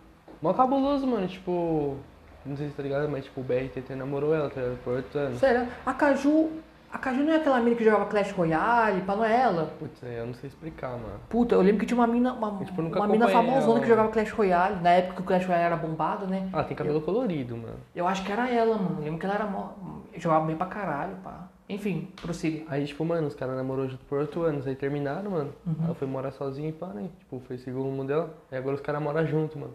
Mó 0.42 0.54
cabuloso, 0.54 1.06
mano, 1.06 1.28
tipo. 1.28 1.98
Não 2.46 2.56
sei 2.56 2.70
se 2.70 2.76
tá 2.76 2.84
ligado, 2.84 3.10
mas 3.10 3.26
tipo, 3.26 3.42
o 3.42 3.44
BRTT 3.44 3.94
namorou 3.96 4.34
ela, 4.34 4.50
tá 4.50 4.62
ligado? 4.62 4.84
Por 4.84 4.94
oito 4.94 5.18
anos. 5.18 5.40
sério, 5.40 5.68
a 5.86 5.94
Caju. 5.94 6.50
A 6.90 6.98
Caju 6.98 7.22
não 7.22 7.34
é 7.34 7.36
aquela 7.36 7.60
mina 7.60 7.76
que 7.76 7.84
jogava 7.84 8.06
Clash 8.06 8.32
Royale, 8.32 9.02
pá, 9.02 9.14
não 9.14 9.26
é 9.26 9.42
ela? 9.42 9.66
Putz, 9.78 10.02
aí 10.06 10.16
eu 10.16 10.26
não 10.26 10.34
sei 10.34 10.48
explicar, 10.48 10.92
mano. 10.92 11.20
Puta, 11.28 11.54
eu 11.54 11.62
lembro 11.62 11.82
que 11.82 11.86
tinha 11.86 11.98
uma 12.00 12.08
mina, 12.08 12.32
uma, 12.32 12.60
Eu, 12.62 12.66
tipo, 12.66 12.82
uma 12.82 13.08
mina 13.08 13.28
famosona 13.28 13.72
ela. 13.74 13.80
que 13.82 13.88
jogava 13.88 14.10
Clash 14.10 14.32
Royale, 14.32 14.82
na 14.82 14.92
época 14.92 15.16
que 15.16 15.22
o 15.22 15.26
Clash 15.26 15.46
Royale 15.46 15.66
era 15.66 15.76
bombado, 15.76 16.26
né? 16.28 16.50
Ah, 16.54 16.64
tem 16.64 16.78
cabelo 16.78 17.02
colorido, 17.02 17.58
mano. 17.58 17.76
Eu 17.94 18.08
acho 18.08 18.24
que 18.24 18.32
era 18.32 18.50
ela, 18.50 18.78
mano. 18.78 18.96
Eu 19.00 19.04
lembro 19.04 19.20
que 19.20 19.26
ela 19.26 19.36
era 19.36 19.46
mó, 19.46 19.72
jogava 20.16 20.46
bem 20.46 20.56
pra 20.56 20.66
caralho, 20.68 21.18
pá. 21.22 21.50
Enfim, 21.70 22.08
prossiga. 22.22 22.66
Aí, 22.70 22.86
tipo, 22.86 23.04
mano, 23.04 23.28
os 23.28 23.36
caras 23.36 23.56
namorou 23.56 23.90
junto 23.90 24.06
por 24.06 24.20
oito 24.20 24.42
anos, 24.42 24.66
aí 24.66 24.76
terminaram, 24.76 25.32
mano. 25.32 25.54
Uhum. 25.66 25.76
Ela 25.84 25.96
foi 25.96 26.08
morar 26.08 26.32
sozinha 26.32 26.70
e 26.70 26.72
pá, 26.72 26.88
né? 26.88 27.10
Tipo, 27.20 27.42
foi 27.42 27.58
segundo 27.58 27.86
o 27.86 27.90
rumo 27.90 28.06
dela. 28.06 28.38
Aí 28.50 28.58
agora 28.58 28.76
os 28.76 28.82
caras 28.82 29.02
moram 29.02 29.26
junto, 29.28 29.60
mano. 29.60 29.74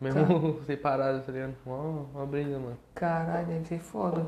Mesmo 0.00 0.60
separados, 0.66 1.24
tá 1.24 1.32
ligado? 1.32 1.54
Ó, 1.64 2.06
uma 2.14 2.26
briga, 2.26 2.58
mano. 2.58 2.76
Caralho, 2.94 3.46
deve 3.46 3.66
ser 3.66 3.78
foda. 3.78 4.26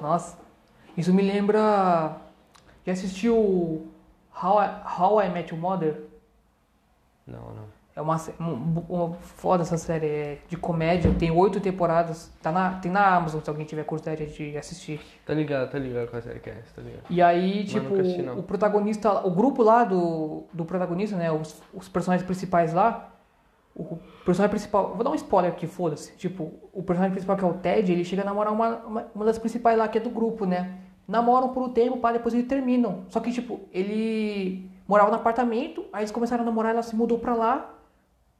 Nossa. 0.00 0.38
Isso 0.96 1.12
me 1.12 1.22
lembra. 1.22 2.16
Já 2.86 2.92
assistiu 2.92 3.88
How 4.40 4.62
I, 4.62 5.00
How 5.00 5.22
I 5.22 5.28
Met 5.30 5.52
Your 5.52 5.60
Mother? 5.60 6.02
Não, 7.26 7.54
não. 7.54 7.77
É 7.98 8.00
uma, 8.00 8.14
um- 8.40 8.84
uma 8.88 9.12
foda 9.14 9.64
essa 9.64 9.76
série 9.76 10.06
é 10.06 10.38
de 10.48 10.56
comédia, 10.56 11.12
tem 11.18 11.32
oito 11.32 11.58
temporadas, 11.60 12.32
tá 12.40 12.52
na, 12.52 12.74
tem 12.74 12.92
na 12.92 13.04
Amazon 13.16 13.40
se 13.42 13.50
alguém 13.50 13.66
tiver 13.66 13.82
curiosidade 13.82 14.24
de 14.26 14.56
assistir. 14.56 15.00
Tá 15.26 15.34
ligado, 15.34 15.68
tá 15.68 15.80
ligado 15.80 16.08
com 16.08 16.16
a 16.16 16.22
série 16.22 16.38
que 16.38 16.48
é 16.48 16.58
essa, 16.62 16.76
tá 16.76 16.82
ligado? 16.82 17.02
E 17.10 17.20
aí, 17.20 17.62
Mas 17.62 17.70
tipo, 17.72 17.94
assisti, 18.00 18.22
o 18.22 18.42
protagonista, 18.44 19.26
o 19.26 19.30
grupo 19.32 19.64
lá 19.64 19.82
do, 19.82 20.44
do 20.52 20.64
protagonista, 20.64 21.16
né, 21.16 21.32
os, 21.32 21.60
os 21.74 21.88
personagens 21.88 22.24
principais 22.24 22.72
lá, 22.72 23.10
o 23.74 23.98
personagem 24.24 24.50
principal, 24.50 24.94
vou 24.94 25.02
dar 25.02 25.10
um 25.10 25.16
spoiler 25.16 25.50
aqui, 25.50 25.66
foda-se. 25.66 26.12
Tipo, 26.16 26.52
o 26.72 26.84
personagem 26.84 27.10
principal 27.10 27.36
que 27.36 27.44
é 27.44 27.48
o 27.48 27.54
Ted, 27.54 27.90
ele 27.90 28.04
chega 28.04 28.22
a 28.22 28.24
namorar 28.24 28.52
uma, 28.52 28.76
uma, 28.76 29.06
uma 29.12 29.24
das 29.24 29.40
principais 29.40 29.76
lá, 29.76 29.88
que 29.88 29.98
é 29.98 30.00
do 30.00 30.10
grupo, 30.10 30.44
né? 30.46 30.76
Namoram 31.08 31.48
por 31.48 31.64
um 31.64 31.68
tempo, 31.72 31.96
pá, 31.96 32.12
depois 32.12 32.32
eles 32.32 32.46
terminam. 32.46 33.00
Só 33.08 33.18
que, 33.18 33.32
tipo, 33.32 33.60
ele 33.72 34.70
morava 34.86 35.10
no 35.10 35.16
apartamento, 35.16 35.84
aí 35.92 36.02
eles 36.02 36.12
começaram 36.12 36.42
a 36.42 36.46
namorar, 36.46 36.72
ela 36.72 36.82
se 36.82 36.94
mudou 36.94 37.18
pra 37.18 37.34
lá, 37.34 37.74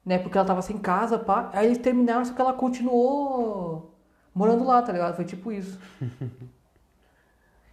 né? 0.09 0.19
Porque 0.19 0.38
ela 0.38 0.47
tava 0.47 0.62
sem 0.62 0.79
casa, 0.79 1.19
pá. 1.19 1.50
Aí 1.53 1.67
eles 1.67 1.77
terminaram, 1.79 2.25
só 2.25 2.33
que 2.33 2.41
ela 2.41 2.55
continuou 2.55 3.95
morando 4.35 4.65
lá, 4.65 4.81
tá 4.81 4.91
ligado? 4.91 5.15
Foi 5.15 5.25
tipo 5.25 5.53
isso. 5.53 5.79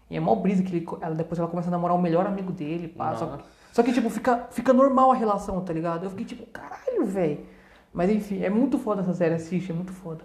E 0.08 0.15
é 0.15 0.20
mó 0.20 0.36
brisa 0.36 0.62
que 0.62 0.75
ele, 0.75 0.88
ela, 1.01 1.15
depois 1.15 1.39
ela 1.39 1.48
começa 1.48 1.68
a 1.68 1.72
namorar 1.72 1.98
o 1.98 2.00
melhor 2.00 2.27
amigo 2.27 2.51
dele, 2.51 2.88
pá. 2.88 3.15
Só, 3.15 3.39
só 3.72 3.82
que, 3.82 3.92
tipo, 3.92 4.08
fica, 4.08 4.48
fica 4.51 4.72
normal 4.72 5.12
a 5.12 5.15
relação, 5.15 5.60
tá 5.62 5.74
ligado? 5.74 6.04
Eu 6.04 6.12
fiquei 6.12 6.25
tipo, 6.25 6.46
caralho, 6.46 7.04
velho. 7.08 7.39
Mas 7.92 8.12
enfim, 8.12 8.44
é 8.44 8.50
muito 8.50 8.77
foda 8.77 9.01
essa 9.01 9.13
série, 9.15 9.34
assiste, 9.34 9.72
é 9.72 9.74
muito 9.74 9.92
foda. 9.92 10.24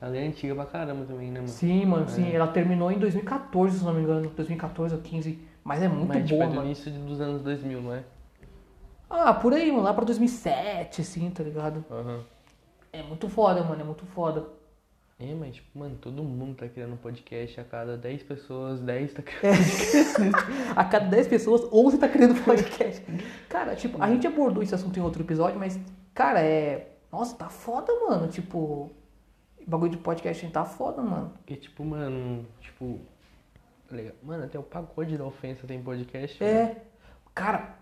Ela 0.00 0.16
é 0.16 0.28
antiga 0.28 0.54
pra 0.54 0.64
caramba 0.64 1.04
também, 1.06 1.32
né, 1.32 1.40
mano? 1.40 1.48
Sim, 1.48 1.86
mano, 1.86 2.08
sim. 2.08 2.30
Ela 2.30 2.46
terminou 2.46 2.88
em 2.92 3.00
2014, 3.00 3.80
se 3.80 3.84
não 3.84 3.94
me 3.94 4.02
engano. 4.02 4.28
2014 4.28 4.94
ou 4.94 5.00
15. 5.00 5.36
Mas 5.64 5.82
é 5.82 5.88
muito 5.88 6.06
Mas, 6.06 6.18
tipo, 6.24 6.36
boa, 6.36 6.44
é 6.44 6.46
do 6.46 6.54
mano. 6.54 6.66
início 6.66 6.92
dos 6.92 7.20
anos 7.20 7.42
2000, 7.42 7.82
não 7.82 7.94
é? 7.94 8.04
Ah, 9.08 9.32
por 9.34 9.54
aí, 9.54 9.70
mano. 9.70 9.84
Lá 9.84 9.94
pra 9.94 10.04
2007, 10.04 11.00
assim, 11.00 11.30
tá 11.30 11.42
ligado? 11.42 11.84
Aham. 11.90 12.24
É 12.92 13.02
muito 13.02 13.28
foda, 13.28 13.62
mano. 13.62 13.80
É 13.80 13.84
muito 13.84 14.06
foda. 14.06 14.46
É, 15.18 15.34
mas, 15.34 15.54
tipo, 15.54 15.78
mano, 15.78 15.96
todo 15.96 16.22
mundo 16.22 16.56
tá 16.56 16.68
criando 16.68 16.92
um 16.92 16.98
podcast. 16.98 17.58
A 17.60 17.64
cada 17.64 17.96
10 17.96 18.22
pessoas, 18.24 18.80
10 18.80 19.12
tá 19.14 19.22
criando. 19.22 20.36
A 20.74 20.84
cada 20.84 21.06
10 21.06 21.28
pessoas, 21.28 21.62
11 21.72 21.98
tá 21.98 22.08
criando 22.08 22.42
podcast. 22.44 23.02
Cara, 23.48 23.74
tipo, 23.74 24.02
a 24.02 24.08
gente 24.10 24.26
abordou 24.26 24.62
esse 24.62 24.74
assunto 24.74 24.98
em 24.98 25.02
outro 25.02 25.22
episódio, 25.22 25.58
mas, 25.58 25.78
cara, 26.12 26.40
é. 26.40 26.92
Nossa, 27.10 27.34
tá 27.34 27.48
foda, 27.48 27.92
mano. 28.00 28.28
Tipo, 28.28 28.90
bagulho 29.66 29.92
de 29.92 29.96
podcast 29.96 30.46
tá 30.48 30.64
foda, 30.66 31.00
mano. 31.00 31.32
Porque, 31.38 31.56
tipo, 31.56 31.82
mano, 31.82 32.44
tipo. 32.60 33.00
tá 33.88 33.96
ligado? 33.96 34.16
Mano, 34.22 34.44
até 34.44 34.58
o 34.58 34.62
pagode 34.62 35.16
da 35.16 35.24
ofensa 35.24 35.66
tem 35.66 35.82
podcast. 35.82 36.42
É. 36.44 36.82
Cara, 37.34 37.78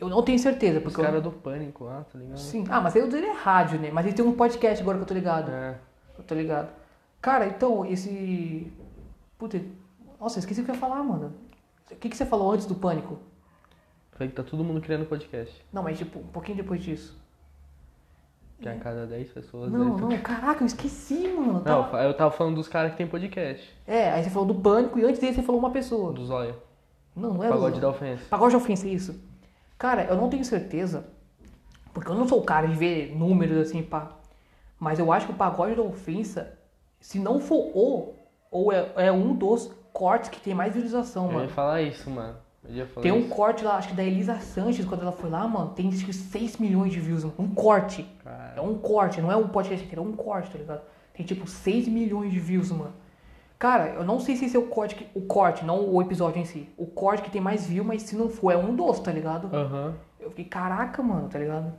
Eu 0.00 0.08
não 0.08 0.22
tenho 0.22 0.38
certeza, 0.38 0.78
Os 0.78 0.84
porque. 0.84 1.00
eu- 1.00 1.04
caras 1.04 1.22
do 1.22 1.30
pânico 1.30 1.84
lá, 1.84 2.04
tá 2.04 2.18
ligado? 2.18 2.38
Sim. 2.38 2.64
Ah, 2.68 2.80
mas 2.80 2.94
dele 2.94 3.26
é 3.26 3.32
rádio, 3.32 3.78
né? 3.78 3.90
Mas 3.92 4.06
ele 4.06 4.14
tem 4.14 4.24
um 4.24 4.32
podcast 4.32 4.82
agora 4.82 4.96
que 4.98 5.02
eu 5.02 5.08
tô 5.08 5.14
ligado. 5.14 5.50
É. 5.50 5.76
Eu 6.18 6.24
tô 6.24 6.34
ligado. 6.34 6.70
Cara, 7.20 7.46
então, 7.46 7.84
esse. 7.84 8.72
Puta. 9.38 9.60
Nossa, 10.20 10.38
eu 10.38 10.40
esqueci 10.40 10.60
o 10.60 10.64
que 10.64 10.70
eu 10.70 10.74
ia 10.74 10.80
falar, 10.80 11.02
mano. 11.02 11.32
O 11.90 11.96
que, 11.96 12.08
que 12.08 12.16
você 12.16 12.26
falou 12.26 12.50
antes 12.52 12.66
do 12.66 12.74
pânico? 12.74 13.18
Falei 14.12 14.28
que 14.28 14.34
tá 14.34 14.42
todo 14.42 14.64
mundo 14.64 14.80
criando 14.80 15.04
podcast. 15.06 15.64
Não, 15.72 15.82
mas 15.82 15.96
tipo, 15.96 16.18
um 16.18 16.26
pouquinho 16.26 16.56
depois 16.56 16.82
disso. 16.82 17.16
Que 18.60 18.68
a 18.68 18.74
cada 18.76 19.06
10 19.06 19.30
pessoas. 19.30 19.70
Não, 19.70 19.94
deve- 19.94 20.14
não, 20.16 20.18
caraca, 20.22 20.62
eu 20.64 20.66
esqueci, 20.66 21.28
mano. 21.28 21.46
Eu 21.48 21.52
Não, 21.54 21.62
tava- 21.62 22.02
eu 22.02 22.14
tava 22.14 22.30
falando 22.32 22.56
dos 22.56 22.66
caras 22.66 22.90
que 22.90 22.96
tem 22.98 23.06
podcast. 23.06 23.72
É, 23.86 24.10
aí 24.10 24.24
você 24.24 24.30
falou 24.30 24.48
do 24.48 24.54
pânico 24.56 24.98
e 24.98 25.04
antes 25.04 25.20
dele 25.20 25.34
você 25.34 25.42
falou 25.42 25.60
uma 25.60 25.70
pessoa. 25.70 26.12
Do 26.12 26.26
Zóio. 26.26 26.56
Não, 27.14 27.34
não 27.34 27.44
é 27.44 27.48
Pagode 27.48 27.76
do... 27.76 27.80
da 27.80 27.90
ofensa. 27.90 28.24
Pagode 28.28 28.50
de 28.50 28.56
ofensa, 28.56 28.88
isso. 28.88 29.27
Cara, 29.78 30.04
eu 30.04 30.16
não 30.16 30.28
tenho 30.28 30.44
certeza, 30.44 31.04
porque 31.94 32.10
eu 32.10 32.14
não 32.14 32.26
sou 32.26 32.40
o 32.40 32.44
cara 32.44 32.66
de 32.66 32.74
ver 32.74 33.14
números 33.16 33.56
assim, 33.58 33.82
pá. 33.82 34.10
Mas 34.78 34.98
eu 34.98 35.12
acho 35.12 35.26
que 35.26 35.32
o 35.32 35.36
pagode 35.36 35.74
da 35.74 35.82
ofensa, 35.82 36.58
se 37.00 37.18
não 37.18 37.40
for 37.40 37.70
o, 37.74 38.14
ou 38.50 38.72
é, 38.72 38.90
é 38.96 39.12
um 39.12 39.34
dos 39.34 39.70
cortes 39.92 40.30
que 40.30 40.40
tem 40.40 40.54
mais 40.54 40.72
visualização, 40.74 41.26
Eu 41.26 41.30
ia 41.32 41.36
mano. 41.38 41.48
falar 41.50 41.82
isso, 41.82 42.08
mano. 42.10 42.36
Eu 42.64 42.74
ia 42.74 42.86
falar 42.86 43.02
Tem 43.02 43.12
um 43.12 43.20
isso. 43.20 43.28
corte 43.34 43.64
lá, 43.64 43.76
acho 43.76 43.88
que 43.88 43.94
da 43.94 44.02
Elisa 44.04 44.38
Sanches, 44.40 44.84
quando 44.84 45.02
ela 45.02 45.12
foi 45.12 45.30
lá, 45.30 45.46
mano, 45.46 45.70
tem 45.70 45.88
acho 45.88 46.04
que 46.04 46.12
6 46.12 46.56
milhões 46.58 46.92
de 46.92 47.00
views, 47.00 47.22
mano. 47.24 47.34
Um 47.38 47.48
corte. 47.54 48.04
Cara, 48.24 48.54
É 48.56 48.60
um 48.60 48.74
corte, 48.78 49.20
não 49.20 49.30
é 49.32 49.36
um 49.36 49.48
podcast 49.48 49.84
inteiro, 49.84 50.02
é 50.02 50.04
um 50.06 50.12
corte, 50.12 50.50
tá 50.50 50.58
ligado? 50.58 50.82
Tem 51.14 51.24
tipo 51.24 51.46
6 51.46 51.88
milhões 51.88 52.32
de 52.32 52.38
views, 52.38 52.70
mano. 52.70 52.92
Cara, 53.58 53.88
eu 53.88 54.04
não 54.04 54.20
sei 54.20 54.36
se 54.36 54.44
esse 54.44 54.56
é 54.56 54.60
o 54.60 54.66
corte, 54.68 54.94
que- 54.94 55.08
o 55.14 55.22
corte, 55.22 55.64
não 55.64 55.92
o 55.92 56.00
episódio 56.00 56.40
em 56.40 56.44
si. 56.44 56.68
O 56.76 56.86
corte 56.86 57.22
que 57.22 57.30
tem 57.30 57.40
mais 57.40 57.66
view, 57.66 57.82
mas 57.84 58.02
se 58.02 58.14
não 58.16 58.28
for, 58.28 58.52
é 58.52 58.56
um 58.56 58.74
dos, 58.74 59.00
tá 59.00 59.10
ligado? 59.10 59.48
Aham. 59.54 59.94
Eu 60.20 60.30
fiquei, 60.30 60.44
caraca, 60.44 61.02
mano, 61.02 61.28
tá 61.28 61.38
ligado? 61.38 61.72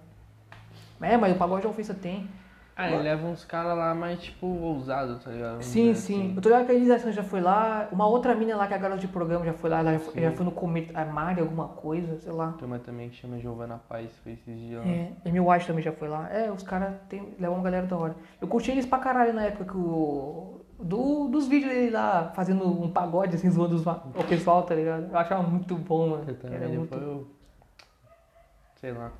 É, 1.01 1.15
mas 1.15 1.33
o 1.33 1.37
pagode 1.37 1.63
da 1.63 1.69
ofensa 1.69 1.93
tem. 1.93 2.27
Ah, 2.75 2.89
ele 2.89 3.03
leva 3.03 3.27
uns 3.27 3.43
caras 3.43 3.77
lá 3.77 3.93
mais, 3.93 4.21
tipo, 4.21 4.47
ousados, 4.47 5.21
tá 5.21 5.29
ligado? 5.31 5.49
Vamos 5.51 5.65
Sim, 5.65 5.93
sim. 5.93 6.15
assim. 6.21 6.33
Eu 6.35 6.41
tô 6.41 6.47
ligado 6.47 6.65
que 6.65 6.71
a 6.71 6.75
Elisa 6.75 7.11
já 7.11 7.23
foi 7.23 7.41
lá. 7.41 7.89
Uma 7.91 8.07
outra 8.07 8.33
mina 8.33 8.55
lá, 8.55 8.67
que 8.67 8.73
é 8.73 8.77
a 8.77 8.79
garota 8.79 9.01
de 9.01 9.07
programa, 9.09 9.43
já 9.43 9.51
foi 9.53 9.69
lá. 9.69 9.79
Ela 9.79 9.93
já 9.93 9.99
foi, 9.99 10.21
já 10.21 10.31
foi 10.31 10.45
no 10.45 10.51
Comet 10.51 10.89
Armário, 10.95 11.43
alguma 11.43 11.67
coisa, 11.67 12.17
sei 12.19 12.31
lá. 12.31 12.53
Tem 12.57 12.65
uma 12.65 12.79
também 12.79 13.09
que 13.09 13.17
chama 13.17 13.37
Giovana 13.37 13.81
Paz, 13.89 14.09
foi 14.23 14.31
esses 14.33 14.57
dias 14.57 14.81
lá. 14.81 14.89
É, 14.89 15.11
Amy 15.25 15.41
White 15.41 15.67
também 15.67 15.83
já 15.83 15.91
foi 15.91 16.07
lá. 16.07 16.29
É, 16.29 16.49
os 16.49 16.63
caras 16.63 16.93
levam 17.37 17.57
uma 17.57 17.63
galera 17.63 17.85
da 17.85 17.97
hora. 17.97 18.15
Eu 18.39 18.47
curti 18.47 18.71
eles 18.71 18.85
pra 18.85 18.97
caralho 18.99 19.33
na 19.33 19.43
época 19.43 19.65
que 19.65 19.77
o. 19.77 20.58
Do, 20.79 21.27
dos 21.27 21.47
vídeos 21.47 21.71
dele 21.73 21.91
lá 21.91 22.31
fazendo 22.33 22.65
um 22.65 22.89
pagode, 22.89 23.35
assim, 23.35 23.49
zoando 23.49 23.75
os 23.75 23.85
o 23.85 24.23
pessoal, 24.27 24.63
tá 24.63 24.73
ligado? 24.73 25.11
Eu 25.11 25.17
achava 25.17 25.43
muito 25.43 25.75
bom, 25.75 26.09
mano. 26.11 26.37
Era 26.43 26.67
muito... 26.69 26.95
eu... 26.95 27.27
Sei 28.79 28.91
lá. 28.93 29.11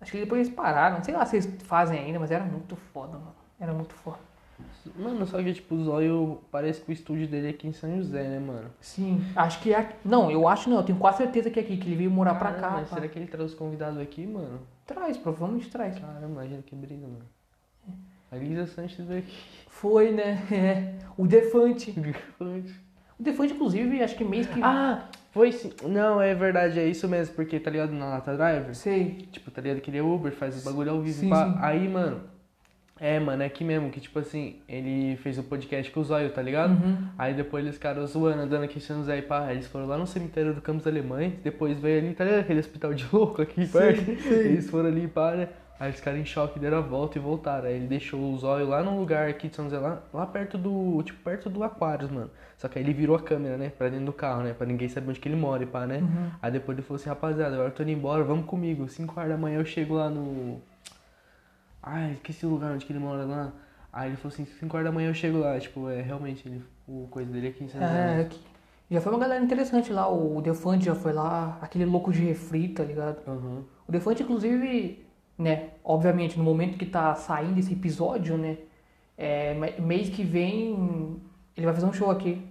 Acho 0.00 0.10
que 0.12 0.18
depois 0.18 0.40
eles 0.42 0.54
pararam. 0.54 1.02
Sei 1.04 1.14
lá 1.14 1.24
se 1.24 1.36
eles 1.36 1.62
fazem 1.62 1.98
ainda, 1.98 2.18
mas 2.18 2.30
era 2.30 2.44
muito 2.44 2.74
foda, 2.74 3.12
mano. 3.12 3.34
Era 3.60 3.72
muito 3.72 3.94
foda. 3.94 4.18
Mano, 4.96 5.24
só 5.26 5.42
que, 5.42 5.52
tipo, 5.54 5.74
o 5.74 5.84
Zóio 5.84 6.40
parece 6.50 6.80
que 6.82 6.90
o 6.90 6.92
estúdio 6.92 7.26
dele 7.26 7.46
é 7.46 7.50
aqui 7.50 7.66
em 7.66 7.72
São 7.72 7.96
José, 7.96 8.22
né, 8.28 8.38
mano? 8.38 8.70
Sim, 8.80 9.24
acho 9.34 9.60
que 9.60 9.72
é. 9.72 9.78
aqui- 9.78 9.96
Não, 10.04 10.30
eu 10.30 10.46
acho 10.46 10.68
não, 10.68 10.76
eu 10.78 10.82
tenho 10.82 10.98
quase 10.98 11.18
certeza 11.18 11.50
que 11.50 11.58
é 11.58 11.62
aqui, 11.62 11.76
que 11.76 11.88
ele 11.88 11.96
veio 11.96 12.10
morar 12.10 12.34
pra 12.34 12.50
Caramba, 12.52 12.68
cá. 12.68 12.74
mas 12.80 12.88
pá. 12.88 12.94
será 12.96 13.08
que 13.08 13.18
ele 13.18 13.26
traz 13.26 13.50
os 13.52 13.54
convidados 13.58 13.98
aqui, 13.98 14.26
mano? 14.26 14.60
Traz, 14.86 15.16
provavelmente 15.16 15.70
traz. 15.70 15.98
Caramba, 15.98 16.26
imagina 16.26 16.62
que 16.62 16.74
briga, 16.76 17.06
mano. 17.06 17.24
A 18.30 18.36
Lisa 18.36 18.66
Sanches 18.66 19.06
veio 19.06 19.20
aqui. 19.20 19.38
Foi, 19.84 20.10
né? 20.10 20.42
É. 20.50 20.94
O 21.14 21.26
Defante. 21.26 21.94
O 23.18 23.22
Defante, 23.22 23.52
inclusive, 23.52 24.02
acho 24.02 24.16
que 24.16 24.24
mês 24.24 24.46
que. 24.46 24.60
ah, 24.62 25.04
foi 25.30 25.52
sim. 25.52 25.70
Não, 25.82 26.22
é 26.22 26.34
verdade, 26.34 26.80
é 26.80 26.88
isso 26.88 27.06
mesmo, 27.06 27.34
porque, 27.34 27.60
tá 27.60 27.70
ligado, 27.70 27.92
na 27.92 28.06
Lata 28.06 28.34
Driver? 28.34 28.74
Sei. 28.74 29.28
Tipo, 29.30 29.50
tá 29.50 29.60
ligado 29.60 29.82
que 29.82 29.90
ele 29.90 29.98
é 29.98 30.02
Uber, 30.02 30.32
faz 30.32 30.60
o 30.60 30.64
bagulho 30.64 30.90
ao 30.90 31.02
vivo. 31.02 31.20
Sim, 31.20 31.28
pá. 31.28 31.52
sim. 31.52 31.58
Aí, 31.60 31.86
mano, 31.86 32.22
é, 32.98 33.20
mano, 33.20 33.42
é 33.42 33.46
aqui 33.46 33.62
mesmo, 33.62 33.90
que 33.90 34.00
tipo 34.00 34.18
assim, 34.18 34.56
ele 34.66 35.16
fez 35.16 35.36
o 35.38 35.42
podcast 35.42 35.92
com 35.92 36.00
o 36.00 36.04
Zóio, 36.04 36.30
tá 36.30 36.40
ligado? 36.40 36.70
Uhum. 36.70 37.08
Aí 37.18 37.34
depois 37.34 37.62
eles 37.64 37.76
caras 37.76 38.10
zoando, 38.10 38.42
andando 38.42 38.64
aqui 38.64 38.78
em 38.78 38.80
José 38.80 39.18
e 39.18 39.22
pá, 39.22 39.52
eles 39.52 39.66
foram 39.66 39.86
lá 39.86 39.98
no 39.98 40.06
cemitério 40.06 40.54
do 40.54 40.62
Campos 40.62 40.86
Alemães, 40.86 41.34
depois 41.42 41.78
veio 41.78 41.98
ali, 41.98 42.14
tá 42.14 42.24
ligado? 42.24 42.40
Aquele 42.40 42.60
hospital 42.60 42.94
de 42.94 43.06
louco 43.12 43.42
aqui 43.42 43.66
perto. 43.66 44.10
Eles 44.28 44.70
foram 44.70 44.88
ali 44.88 45.06
pá, 45.08 45.32
né? 45.32 45.48
Aí 45.78 45.90
os 45.90 46.00
caras 46.00 46.20
em 46.20 46.24
choque 46.24 46.58
deram 46.58 46.78
a 46.78 46.80
volta 46.80 47.18
e 47.18 47.20
voltaram. 47.20 47.66
Aí 47.66 47.74
ele 47.74 47.86
deixou 47.86 48.20
o 48.20 48.38
Zóio 48.38 48.68
lá 48.68 48.82
num 48.82 48.98
lugar 48.98 49.28
aqui 49.28 49.48
de 49.48 49.56
São 49.56 49.64
José, 49.64 49.78
lá, 49.78 50.02
lá 50.12 50.24
perto 50.24 50.56
do. 50.56 51.02
Tipo, 51.02 51.18
perto 51.22 51.50
do 51.50 51.64
Aquários, 51.64 52.10
mano. 52.10 52.30
Só 52.56 52.68
que 52.68 52.78
aí 52.78 52.84
ele 52.84 52.92
virou 52.92 53.16
a 53.16 53.20
câmera, 53.20 53.56
né? 53.56 53.70
Pra 53.70 53.88
dentro 53.88 54.06
do 54.06 54.12
carro, 54.12 54.42
né? 54.42 54.54
Pra 54.54 54.66
ninguém 54.66 54.88
saber 54.88 55.10
onde 55.10 55.18
que 55.18 55.28
ele 55.28 55.36
mora 55.36 55.64
e 55.64 55.66
pá, 55.66 55.86
né? 55.86 55.98
Uhum. 55.98 56.30
Aí 56.40 56.52
depois 56.52 56.78
ele 56.78 56.86
falou 56.86 57.00
assim, 57.00 57.08
rapaziada, 57.08 57.54
agora 57.54 57.68
eu 57.68 57.74
tô 57.74 57.82
indo 57.82 57.92
embora, 57.92 58.22
vamos 58.22 58.46
comigo. 58.46 58.88
5 58.88 59.18
horas 59.18 59.32
da 59.32 59.36
manhã 59.36 59.58
eu 59.58 59.64
chego 59.64 59.94
lá 59.94 60.08
no. 60.08 60.60
Ai, 61.82 62.12
esqueci 62.12 62.46
o 62.46 62.50
lugar 62.50 62.72
onde 62.72 62.86
que 62.86 62.92
ele 62.92 63.00
mora 63.00 63.24
lá. 63.24 63.52
Aí 63.92 64.10
ele 64.10 64.16
falou 64.16 64.32
assim, 64.32 64.44
5 64.44 64.76
horas 64.76 64.86
da 64.86 64.92
manhã 64.92 65.10
eu 65.10 65.14
chego 65.14 65.38
lá. 65.38 65.58
Tipo, 65.58 65.90
é 65.90 66.00
realmente 66.00 66.48
ele, 66.48 66.62
o 66.86 67.08
coisa 67.10 67.30
dele 67.30 67.48
aqui 67.48 67.64
em 67.64 67.68
São 67.68 67.80
José. 67.80 68.18
É, 68.18 68.20
aqui. 68.20 68.40
já 68.88 69.00
foi 69.00 69.12
uma 69.12 69.18
galera 69.18 69.42
interessante 69.44 69.92
lá. 69.92 70.08
O 70.08 70.40
Defante 70.40 70.84
já 70.84 70.94
foi 70.94 71.12
lá. 71.12 71.58
Aquele 71.60 71.84
louco 71.84 72.12
de 72.12 72.20
refri, 72.20 72.68
tá 72.68 72.84
ligado? 72.84 73.18
Aham. 73.28 73.64
O 73.86 73.92
Defante, 73.92 74.22
inclusive, 74.22 75.03
né? 75.38 75.70
Obviamente, 75.84 76.38
no 76.38 76.44
momento 76.44 76.78
que 76.78 76.86
tá 76.86 77.14
saindo 77.14 77.58
esse 77.58 77.72
episódio, 77.72 78.36
né? 78.36 78.58
É, 79.16 79.54
mês 79.80 80.08
que 80.08 80.24
vem 80.24 81.20
ele 81.56 81.66
vai 81.66 81.74
fazer 81.74 81.86
um 81.86 81.92
show 81.92 82.10
aqui. 82.10 82.42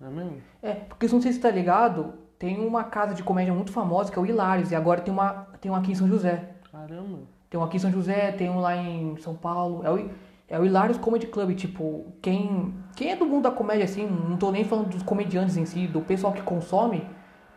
É 0.00 0.08
mesmo? 0.08 0.36
É, 0.62 0.72
porque 0.72 1.08
se 1.08 1.14
não 1.14 1.22
sei 1.22 1.32
se 1.32 1.40
tá 1.40 1.50
ligado, 1.50 2.14
tem 2.38 2.64
uma 2.64 2.84
casa 2.84 3.14
de 3.14 3.22
comédia 3.22 3.54
muito 3.54 3.72
famosa 3.72 4.10
que 4.10 4.18
é 4.18 4.22
o 4.22 4.26
Hilários. 4.26 4.70
E 4.70 4.74
agora 4.74 5.00
tem 5.00 5.12
uma, 5.12 5.48
tem 5.60 5.70
um 5.70 5.74
aqui 5.74 5.92
em 5.92 5.94
São 5.94 6.08
José. 6.08 6.50
Caramba. 6.70 7.18
Tem 7.48 7.58
um 7.58 7.62
aqui 7.62 7.76
em 7.76 7.80
São 7.80 7.90
José, 7.90 8.32
tem 8.32 8.50
um 8.50 8.60
lá 8.60 8.76
em 8.76 9.16
São 9.18 9.34
Paulo. 9.34 9.84
É 9.84 9.90
o, 9.90 10.10
é 10.48 10.58
o 10.58 10.64
Hilários 10.64 10.98
Comedy 10.98 11.26
Club. 11.26 11.54
Tipo, 11.54 12.06
quem, 12.20 12.74
quem 12.96 13.10
é 13.10 13.16
do 13.16 13.26
mundo 13.26 13.44
da 13.44 13.50
comédia, 13.50 13.84
assim, 13.84 14.06
não 14.06 14.36
tô 14.36 14.50
nem 14.50 14.64
falando 14.64 14.88
dos 14.88 15.02
comediantes 15.02 15.56
em 15.56 15.64
si, 15.64 15.86
do 15.86 16.00
pessoal 16.00 16.32
que 16.32 16.42
consome, 16.42 17.04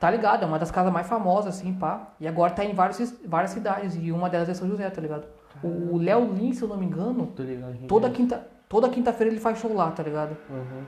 tá 0.01 0.10
ligado? 0.10 0.41
É 0.41 0.46
uma 0.48 0.58
das 0.58 0.72
casas 0.72 0.91
mais 0.91 1.05
famosas, 1.08 1.55
assim, 1.60 1.74
pá. 1.75 2.08
E 2.20 2.27
agora 2.27 2.51
tá 2.51 2.65
em 2.65 2.74
vários, 2.74 3.13
várias 3.24 3.51
cidades. 3.51 3.96
E 3.96 4.12
uma 4.12 4.27
delas 4.31 4.50
é 4.50 4.53
São 4.55 4.67
José, 4.67 4.89
tá 4.89 5.00
ligado? 5.00 5.27
O 5.63 5.96
Léo 5.98 6.34
Lins, 6.34 6.58
se 6.58 6.63
eu 6.63 6.67
não 6.67 6.75
me 6.75 6.88
engano, 6.88 7.27
Tô 7.27 7.43
ligado. 7.43 7.86
toda 7.88 8.10
quinta, 8.10 8.48
toda 8.67 8.89
quinta-feira 8.89 9.31
ele 9.31 9.39
faz 9.39 9.60
show 9.60 9.72
lá, 9.72 9.91
tá 9.91 10.01
ligado? 10.01 10.36
Aham. 10.50 10.88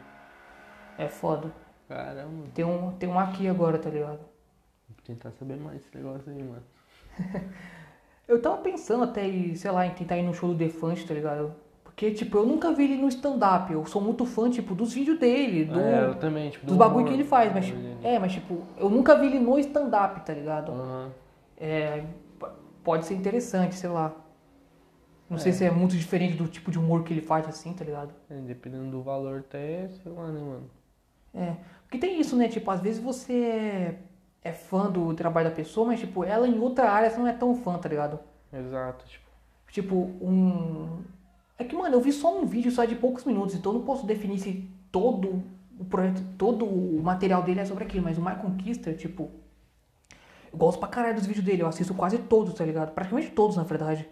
É 0.98 1.08
foda. 1.08 1.52
Caramba. 1.88 2.48
Tem 2.56 2.66
um, 2.66 2.92
tem 2.94 3.08
um 3.08 3.20
aqui 3.20 3.48
agora, 3.48 3.78
tá 3.78 3.90
ligado? 3.92 4.18
Vou 4.90 4.98
tentar 5.06 5.30
saber 5.32 5.58
mais 5.58 5.78
desse 5.78 5.96
negócio 5.96 6.32
aí, 6.32 6.42
mano. 6.42 6.64
Eu 8.28 8.42
tava 8.42 8.58
pensando 8.58 9.04
até, 9.04 9.22
sei 9.56 9.70
lá, 9.70 9.86
em 9.86 9.92
tentar 9.92 10.18
ir 10.18 10.24
no 10.24 10.34
show 10.34 10.50
do 10.50 10.56
Defante, 10.56 11.06
tá 11.06 11.14
ligado? 11.14 11.54
Porque, 11.96 12.10
tipo, 12.12 12.38
eu 12.40 12.46
nunca 12.46 12.72
vi 12.74 12.86
ele 12.86 12.98
no 12.98 13.08
stand-up. 13.08 13.72
Eu 13.72 13.86
sou 13.86 14.02
muito 14.02 14.26
fã, 14.26 14.50
tipo, 14.50 14.74
dos 14.74 14.94
vídeos 14.94 15.20
dele, 15.20 15.66
do, 15.66 15.80
É, 15.80 16.06
eu 16.08 16.16
também, 16.16 16.50
tipo, 16.50 16.66
dos 16.66 16.76
do 16.76 16.80
bagulho 16.80 17.02
humor, 17.02 17.10
que 17.10 17.14
ele 17.14 17.24
faz. 17.24 17.54
Mas, 17.54 17.70
dele. 17.70 17.98
é, 18.04 18.18
mas, 18.18 18.32
tipo, 18.34 18.64
eu 18.78 18.90
nunca 18.90 19.16
vi 19.16 19.28
ele 19.28 19.40
no 19.40 19.60
stand-up, 19.60 20.20
tá 20.26 20.34
ligado? 20.34 20.72
Aham. 20.72 21.12
É, 21.56 22.04
pode 22.84 23.06
ser 23.06 23.14
interessante, 23.14 23.76
sei 23.76 23.90
lá. 23.90 24.12
Não 25.30 25.38
sei 25.38 25.52
É. 25.52 25.56
se 25.56 25.66
é 25.66 25.72
muito 25.72 25.96
diferente 25.96 26.36
do 26.36 26.48
tipo 26.48 26.72
de 26.72 26.80
humor 26.80 27.04
que 27.04 27.14
ele 27.14 27.22
faz, 27.22 27.48
assim, 27.48 27.74
tá 27.74 27.86
ligado? 27.86 28.12
É, 28.30 28.36
dependendo 28.42 28.90
do 28.90 29.02
valor 29.04 29.40
até, 29.48 29.88
sei 30.02 30.12
lá, 30.12 30.28
né, 30.32 30.40
mano? 30.42 30.70
É. 31.34 31.56
Porque 31.84 32.00
tem 32.00 32.20
isso, 32.20 32.36
né? 32.36 32.48
Tipo, 32.48 32.72
às 32.72 32.82
vezes 32.82 33.02
você 33.02 33.34
é, 33.34 33.96
é 34.50 34.52
fã 34.52 34.90
do 34.90 35.14
trabalho 35.14 35.50
da 35.50 35.56
pessoa, 35.56 35.86
mas, 35.88 36.00
tipo, 36.00 36.24
ela 36.24 36.48
em 36.48 36.58
outra 36.60 36.90
área 36.92 37.10
você 37.10 37.18
não 37.20 37.28
é 37.28 37.34
tão 37.34 37.56
fã, 37.56 37.78
tá 37.78 37.88
ligado? 37.88 38.20
Exato, 38.52 39.06
tipo. 39.06 39.24
Tipo, 39.72 39.96
um. 40.22 41.02
É 41.58 41.64
que, 41.64 41.76
mano, 41.76 41.96
eu 41.96 42.02
vi 42.02 42.12
só 42.12 42.40
um 42.40 42.46
vídeo 42.46 42.72
só 42.72 42.84
de 42.86 42.96
poucos 42.96 43.26
minutos, 43.26 43.56
então 43.56 43.72
eu 43.72 43.80
não 43.80 43.86
posso 43.86 44.06
definir 44.06 44.40
se 44.40 44.70
todo 44.92 45.44
o 45.80 45.86
projeto, 45.86 46.22
todo 46.38 46.66
o 46.66 47.02
material 47.04 47.44
dele 47.44 47.60
é 47.60 47.66
sobre 47.66 47.84
aquilo, 47.84 48.04
mas 48.04 48.18
o 48.18 48.24
My 48.24 48.36
Conquista, 48.36 48.94
tipo. 48.94 49.30
Eu 50.52 50.58
gosto 50.58 50.80
pra 50.80 50.88
caralho 50.88 51.16
dos 51.16 51.26
vídeos 51.26 51.46
dele, 51.46 51.64
eu 51.64 51.68
assisto 51.68 51.94
quase 51.94 52.18
todos, 52.20 52.54
tá 52.54 52.64
ligado? 52.64 52.92
Praticamente 52.94 53.32
todos, 53.32 53.58
na 53.58 53.64
verdade. 53.64 54.08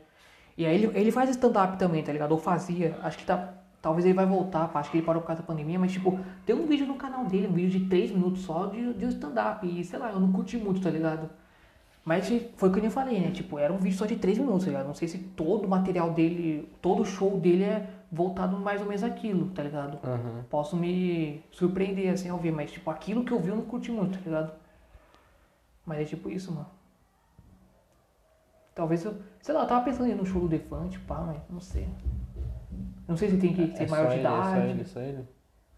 E 0.57 0.65
aí 0.65 0.75
ele, 0.75 0.99
ele 0.99 1.11
faz 1.11 1.29
stand-up 1.29 1.77
também, 1.77 2.03
tá 2.03 2.11
ligado? 2.11 2.31
Ou 2.31 2.37
fazia. 2.37 2.97
Acho 3.03 3.17
que 3.17 3.25
tá. 3.25 3.53
Talvez 3.81 4.05
ele 4.05 4.13
vai 4.13 4.27
voltar, 4.27 4.67
pá, 4.67 4.79
acho 4.79 4.91
que 4.91 4.97
ele 4.97 5.05
parou 5.05 5.21
por 5.21 5.27
causa 5.27 5.41
da 5.41 5.47
pandemia, 5.47 5.79
mas 5.79 5.91
tipo, 5.91 6.19
tem 6.45 6.55
um 6.55 6.67
vídeo 6.67 6.85
no 6.85 6.95
canal 6.95 7.25
dele, 7.25 7.47
um 7.47 7.53
vídeo 7.53 7.79
de 7.79 7.87
3 7.87 8.11
minutos 8.11 8.43
só 8.43 8.67
de, 8.67 8.93
de 8.93 9.05
stand-up. 9.07 9.67
E 9.67 9.83
sei 9.83 9.97
lá, 9.97 10.11
eu 10.11 10.19
não 10.19 10.31
curti 10.31 10.57
muito, 10.57 10.81
tá 10.81 10.89
ligado? 10.89 11.29
Mas 12.03 12.27
foi 12.55 12.69
o 12.69 12.71
que 12.71 12.79
eu 12.79 12.81
nem 12.81 12.89
falei, 12.91 13.19
né? 13.19 13.31
Tipo, 13.31 13.59
era 13.59 13.71
um 13.71 13.77
vídeo 13.77 13.97
só 13.97 14.05
de 14.07 14.15
3 14.15 14.37
minutos, 14.37 14.63
tá 14.65 14.71
ligado? 14.71 14.87
Não 14.87 14.93
sei 14.95 15.07
se 15.07 15.19
todo 15.19 15.65
o 15.65 15.69
material 15.69 16.11
dele, 16.11 16.67
todo 16.81 17.03
o 17.03 17.05
show 17.05 17.39
dele 17.39 17.63
é 17.63 17.87
voltado 18.11 18.57
mais 18.57 18.81
ou 18.81 18.87
menos 18.87 19.03
aquilo, 19.03 19.51
tá 19.51 19.61
ligado? 19.61 19.99
Aham. 20.03 20.43
Posso 20.49 20.75
me 20.75 21.43
surpreender 21.51 22.11
assim 22.11 22.29
ao 22.29 22.39
ver, 22.39 22.51
mas 22.51 22.71
tipo, 22.71 22.89
aquilo 22.89 23.23
que 23.23 23.31
eu 23.31 23.39
vi 23.39 23.49
eu 23.49 23.55
não 23.55 23.65
curti 23.65 23.91
muito, 23.91 24.17
tá 24.17 24.25
ligado? 24.25 24.51
Mas 25.85 25.99
é 25.99 26.05
tipo 26.05 26.27
isso, 26.29 26.51
mano. 26.51 26.67
Talvez 28.73 29.03
eu. 29.05 29.15
Sei 29.41 29.53
lá, 29.53 29.61
eu 29.61 29.67
tava 29.67 29.83
pensando 29.85 30.07
em 30.07 30.11
ir 30.11 30.15
no 30.15 30.25
show 30.25 30.41
do 30.41 30.47
Defante, 30.47 30.97
pá, 30.99 31.19
mas 31.21 31.37
não 31.49 31.59
sei. 31.59 31.87
Não 33.07 33.15
sei 33.17 33.29
se 33.29 33.37
tem 33.37 33.53
que 33.53 33.75
ser 33.75 33.83
É 33.83 33.87
maior 33.87 34.05
só 34.07 34.13
de 34.13 34.19
ele, 34.19 34.27
é 34.27 34.31
só 34.31 34.49
idade. 34.49 34.69
ele, 34.69 34.85
só 34.85 34.99
ele. 35.01 35.27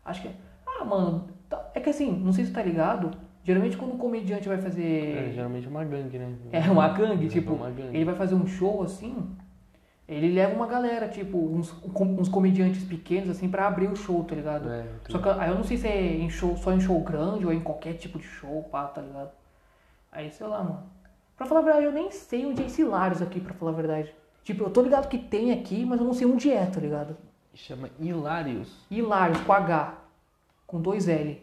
Acho 0.06 0.22
que 0.22 0.28
é. 0.30 0.36
Ah, 0.66 0.86
mano, 0.86 1.28
tá- 1.50 1.72
é 1.74 1.80
que 1.80 1.90
assim, 1.90 2.12
não 2.12 2.32
sei 2.32 2.46
se 2.46 2.52
tá 2.54 2.62
ligado, 2.62 3.12
Geralmente 3.44 3.76
quando 3.78 3.94
um 3.94 3.98
comediante 3.98 4.48
vai 4.48 4.58
É, 4.58 4.62
fazer. 4.62 5.32
geralmente 5.34 5.68
é 5.68 5.70
uma 5.70 5.84
gangue, 5.84 6.18
né? 6.18 6.34
É, 6.52 6.60
uma 6.72 6.88
gangue, 6.90 7.28
tipo, 7.28 7.54
uma 7.54 7.70
gangue. 7.70 7.96
ele 7.96 8.06
vai 8.06 8.16
fazer 8.16 8.36
um 8.36 8.48
show 8.48 8.82
assim, 8.84 9.36
ele 10.08 10.32
leva 10.34 10.56
uma 10.56 10.66
galera, 10.66 11.08
tipo, 11.10 11.38
uns, 11.38 11.74
uns 11.94 12.30
comediantes 12.30 12.84
pequenos, 12.86 13.30
assim, 13.30 13.50
pra 13.50 13.68
abrir 13.68 13.88
o 13.88 13.96
show, 13.96 14.24
tá 14.24 14.34
ligado? 14.36 14.70
É, 14.72 14.86
Só 15.10 15.18
que 15.20 15.28
aí 15.28 15.50
eu 15.50 15.56
não 15.56 15.64
sei 15.64 15.78
se 15.78 15.88
é 15.88 16.16
em 16.16 16.30
show, 16.30 16.56
só 16.56 16.72
em 16.72 16.80
show 16.80 16.98
grande 17.02 17.46
ou 17.46 17.52
em 17.52 17.60
qualquer 17.60 17.94
tipo 17.96 18.18
de 18.18 18.24
show, 18.26 18.64
pá, 18.72 18.86
tá 18.86 19.02
ligado? 19.02 19.32
Aí, 20.12 20.32
sei 20.32 20.48
lá, 20.48 20.64
mano. 20.64 20.84
Pra 21.36 21.46
falar 21.46 21.62
a 21.62 21.64
verdade, 21.64 21.86
eu 21.86 21.92
nem 21.92 22.12
sei 22.12 22.46
onde 22.46 22.62
é 22.62 22.66
esse 22.68 22.82
Hilários 22.82 23.22
aqui, 23.22 23.40
pra 23.42 23.54
falar 23.56 23.72
a 23.72 23.76
verdade. 23.76 24.14
Tipo, 24.44 24.64
eu 24.66 24.70
tô 24.70 24.82
ligado 24.82 25.08
que 25.10 25.18
tem 25.18 25.52
aqui, 25.52 25.84
mas 25.86 26.00
eu 26.00 26.06
não 26.06 26.14
sei 26.14 26.28
onde 26.28 26.52
é, 26.52 26.66
tá 26.66 26.80
ligado? 26.80 27.18
Chama 27.56 27.90
Hilários. 28.00 28.86
Hilários, 28.90 29.40
com 29.42 29.52
H, 29.54 29.98
com 30.68 30.80
dois 30.82 31.08
L. 31.08 31.42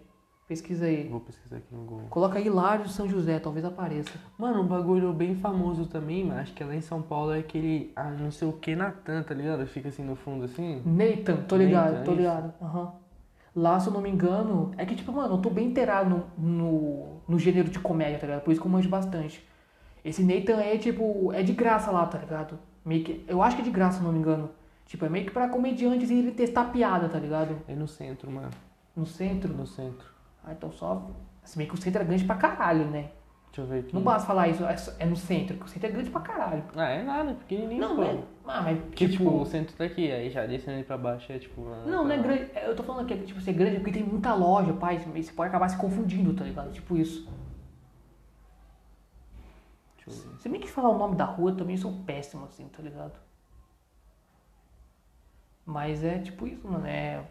Pesquisa 0.51 0.87
aí. 0.87 1.07
Vou 1.07 1.21
pesquisar 1.21 1.59
aqui 1.59 1.73
no 1.73 1.85
Google. 1.85 2.09
Coloca 2.11 2.41
Hilários 2.41 2.93
São 2.93 3.09
José, 3.09 3.39
talvez 3.39 3.65
apareça. 3.65 4.11
Mano, 4.37 4.63
um 4.63 4.67
bagulho 4.67 5.13
bem 5.13 5.37
famoso 5.37 5.87
também, 5.87 6.25
mas 6.25 6.39
acho 6.39 6.55
que 6.55 6.65
é 6.65 6.67
lá 6.67 6.75
em 6.75 6.81
São 6.81 7.01
Paulo 7.01 7.31
é 7.31 7.39
aquele, 7.39 7.93
ah, 7.95 8.11
não 8.11 8.33
sei 8.33 8.49
o 8.49 8.53
que 8.55 8.75
Natan, 8.75 9.23
tá 9.23 9.33
ligado? 9.33 9.65
Fica 9.69 9.91
assim 9.91 10.03
no 10.03 10.17
fundo 10.17 10.47
assim. 10.47 10.83
Nathan, 10.85 11.37
tô 11.43 11.57
ligado, 11.57 11.93
Nathan, 11.93 12.05
tô 12.05 12.15
ligado. 12.15 12.55
Aham. 12.61 12.93
Lá, 13.55 13.79
se 13.79 13.87
eu 13.87 13.93
não 13.93 14.01
me 14.01 14.11
engano, 14.11 14.73
é 14.77 14.85
que, 14.85 14.97
tipo, 14.97 15.13
mano, 15.13 15.35
eu 15.35 15.39
tô 15.39 15.51
bem 15.51 15.69
inteirado 15.69 16.25
no, 16.37 16.49
no, 16.49 17.07
no 17.29 17.39
gênero 17.39 17.71
de 17.71 17.79
comédia, 17.79 18.19
tá 18.19 18.27
ligado? 18.27 18.43
Por 18.43 18.51
isso 18.51 18.61
que 18.61 18.67
eu 18.67 18.73
manjo 18.73 18.89
bastante. 18.89 19.47
Esse 20.05 20.25
Nathan 20.25 20.61
é, 20.61 20.77
tipo, 20.77 21.33
é 21.33 21.45
de 21.45 21.53
graça 21.53 21.93
lá, 21.93 22.05
tá 22.07 22.19
ligado? 22.19 22.59
Meio 22.85 23.05
que, 23.05 23.25
eu 23.29 23.41
acho 23.41 23.55
que 23.55 23.63
é 23.63 23.65
de 23.65 23.71
graça, 23.71 23.99
se 23.99 24.03
eu 24.03 24.07
não 24.09 24.13
me 24.13 24.19
engano. 24.19 24.51
Tipo, 24.85 25.05
é 25.05 25.09
meio 25.09 25.27
que 25.27 25.31
pra 25.31 25.49
comediantes 25.49 26.11
irem 26.11 26.33
testar 26.33 26.65
piada, 26.73 27.09
tá 27.09 27.21
ligado? 27.21 27.57
É 27.69 27.75
no 27.77 27.87
centro, 27.87 28.29
mano. 28.29 28.51
No 28.97 29.07
centro. 29.07 29.55
No 29.55 29.65
centro. 29.65 30.19
Ah, 30.45 30.53
então 30.53 30.71
só. 30.73 31.11
Se 31.45 31.57
bem 31.59 31.67
que 31.67 31.75
o 31.75 31.77
centro 31.77 32.03
é 32.03 32.05
grande 32.05 32.25
pra 32.25 32.37
caralho, 32.37 32.85
né? 32.91 33.11
Deixa 33.47 33.63
eu 33.63 33.67
ver 33.67 33.81
aqui. 33.81 33.95
Não 33.95 34.03
basta 34.03 34.27
falar 34.29 34.47
isso, 34.49 34.65
é 34.65 34.77
é 35.01 35.05
no 35.07 35.17
centro, 35.17 35.57
porque 35.57 35.69
o 35.69 35.73
centro 35.73 35.89
é 35.89 35.93
grande 35.93 36.11
pra 36.11 36.21
caralho. 36.21 36.63
Ah, 36.77 36.89
é 36.89 37.03
nada, 37.03 37.35
pequenininho, 37.35 37.81
Não, 37.81 37.97
pô. 37.97 38.03
é. 38.05 38.23
Ah, 38.47 38.63
mas 38.63 38.79
Que, 38.95 39.09
tipo, 39.09 39.25
tipo. 39.25 39.31
o 39.41 39.45
centro 39.47 39.75
tá 39.77 39.85
aqui, 39.85 40.11
aí 40.13 40.31
já 40.31 40.47
descendo 40.47 40.77
ali 40.77 40.85
pra 40.85 40.97
baixo 40.97 41.33
é 41.33 41.39
tipo... 41.39 41.63
Não, 41.63 42.05
não 42.05 42.11
é 42.13 42.17
lá. 42.17 42.23
grande. 42.23 42.51
Eu 42.55 42.77
tô 42.77 42.83
falando 42.85 43.05
aqui, 43.05 43.17
que, 43.19 43.27
tipo, 43.27 43.41
ser 43.41 43.53
grande 43.53 43.77
porque 43.79 43.91
tem 43.93 44.05
muita 44.05 44.33
loja, 44.35 44.73
pai. 44.75 44.99
Você 44.99 45.33
pode 45.33 45.49
acabar 45.49 45.69
se 45.69 45.77
confundindo, 45.79 46.33
tá 46.33 46.45
ligado? 46.45 46.71
Tipo 46.73 46.97
isso. 46.97 47.29
Deixa 50.07 50.11
eu 50.27 50.31
ver. 50.33 50.41
Se 50.41 50.49
bem 50.49 50.61
que 50.61 50.71
falar 50.71 50.91
o 50.91 50.99
nome 50.99 51.17
da 51.17 51.25
rua 51.25 51.51
eu 51.51 51.57
também 51.57 51.77
sou 51.77 51.93
péssimo, 52.07 52.45
assim, 52.45 52.69
tá 52.69 52.81
ligado? 52.83 53.19
Mas 55.67 56.03
é 56.05 56.19
tipo 56.21 56.47
isso, 56.47 56.67
mano. 56.69 56.87
É. 56.87 57.25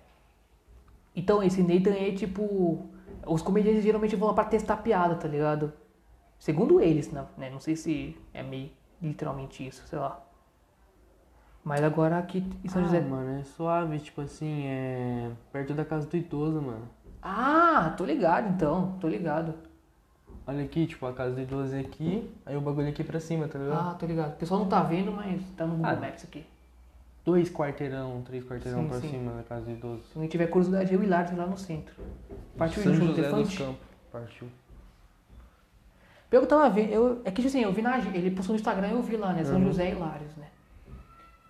Então, 1.15 1.41
esse 1.41 1.61
Nathan 1.63 1.91
é 1.91 2.11
tipo. 2.11 2.89
Os 3.25 3.41
comediantes 3.41 3.83
geralmente 3.83 4.15
vão 4.15 4.29
lá 4.29 4.33
pra 4.33 4.45
testar 4.45 4.77
piada, 4.77 5.15
tá 5.15 5.27
ligado? 5.27 5.71
Segundo 6.39 6.79
eles, 6.79 7.11
né? 7.11 7.25
né? 7.37 7.49
Não 7.49 7.59
sei 7.59 7.75
se 7.75 8.17
é 8.33 8.41
meio 8.41 8.69
literalmente 9.01 9.65
isso, 9.67 9.85
sei 9.87 9.99
lá. 9.99 10.21
Mas 11.63 11.83
agora 11.83 12.17
aqui 12.17 12.43
em 12.63 12.69
São 12.69 12.81
Ah, 12.81 12.85
José. 12.85 13.01
mano, 13.01 13.39
é 13.39 13.43
suave, 13.43 13.99
tipo 13.99 14.21
assim, 14.21 14.63
é... 14.65 15.29
Perto 15.51 15.73
da 15.73 15.83
casa 15.83 16.07
do 16.07 16.15
idoso, 16.17 16.61
mano. 16.61 16.87
Ah, 17.21 17.93
tô 17.97 18.05
ligado 18.05 18.49
então, 18.49 18.97
tô 18.99 19.07
ligado. 19.07 19.53
Olha 20.47 20.63
aqui, 20.63 20.87
tipo, 20.87 21.05
a 21.05 21.13
casa 21.13 21.35
do 21.35 21.41
idoso 21.41 21.75
é 21.75 21.81
aqui, 21.81 22.33
aí 22.45 22.55
o 22.57 22.61
bagulho 22.61 22.87
é 22.87 22.89
aqui 22.89 23.03
pra 23.03 23.19
cima, 23.19 23.47
tá 23.47 23.59
ligado? 23.59 23.89
Ah, 23.89 23.93
tô 23.93 24.05
ligado. 24.05 24.33
O 24.33 24.37
pessoal 24.37 24.61
não 24.61 24.67
tá 24.69 24.81
vendo, 24.81 25.11
mas 25.11 25.41
tá 25.57 25.65
no 25.65 25.75
Google 25.75 25.91
Ah. 25.91 25.95
Maps 25.97 26.23
aqui. 26.23 26.45
Dois 27.25 27.51
quarteirão, 27.51 28.21
três 28.25 28.43
quarteirão 28.45 28.83
Sim, 28.83 28.87
pra 28.87 29.01
sim. 29.01 29.09
cima 29.09 29.33
da 29.33 29.43
casa 29.43 29.65
do 29.65 29.71
idoso. 29.71 30.01
Se 30.03 30.13
alguém 30.15 30.29
tiver 30.29 30.47
curiosidade, 30.47 30.91
eu 30.93 31.03
e 31.03 31.05
Lars 31.05 31.35
lá 31.37 31.45
no 31.45 31.57
centro. 31.57 31.93
Partiu 32.59 32.83
São 32.83 32.93
José 32.93 33.29
dos? 33.29 33.57
Campos. 33.57 33.87
Partiu. 34.11 34.47
Pelo 36.29 36.45
que 36.45 36.53
eu 36.53 36.57
tava 36.57 36.69
vendo, 36.69 36.91
eu, 36.91 37.21
é 37.25 37.31
que 37.31 37.45
assim, 37.45 37.63
eu 37.63 37.71
vi 37.71 37.81
na 37.81 37.97
ele 37.97 38.31
postou 38.31 38.53
no 38.53 38.59
Instagram 38.59 38.89
eu 38.89 39.01
vi 39.01 39.17
lá, 39.17 39.33
né? 39.33 39.43
São 39.43 39.55
Uhum. 39.55 39.65
José 39.65 39.89
Hilários, 39.89 40.35
né? 40.35 40.47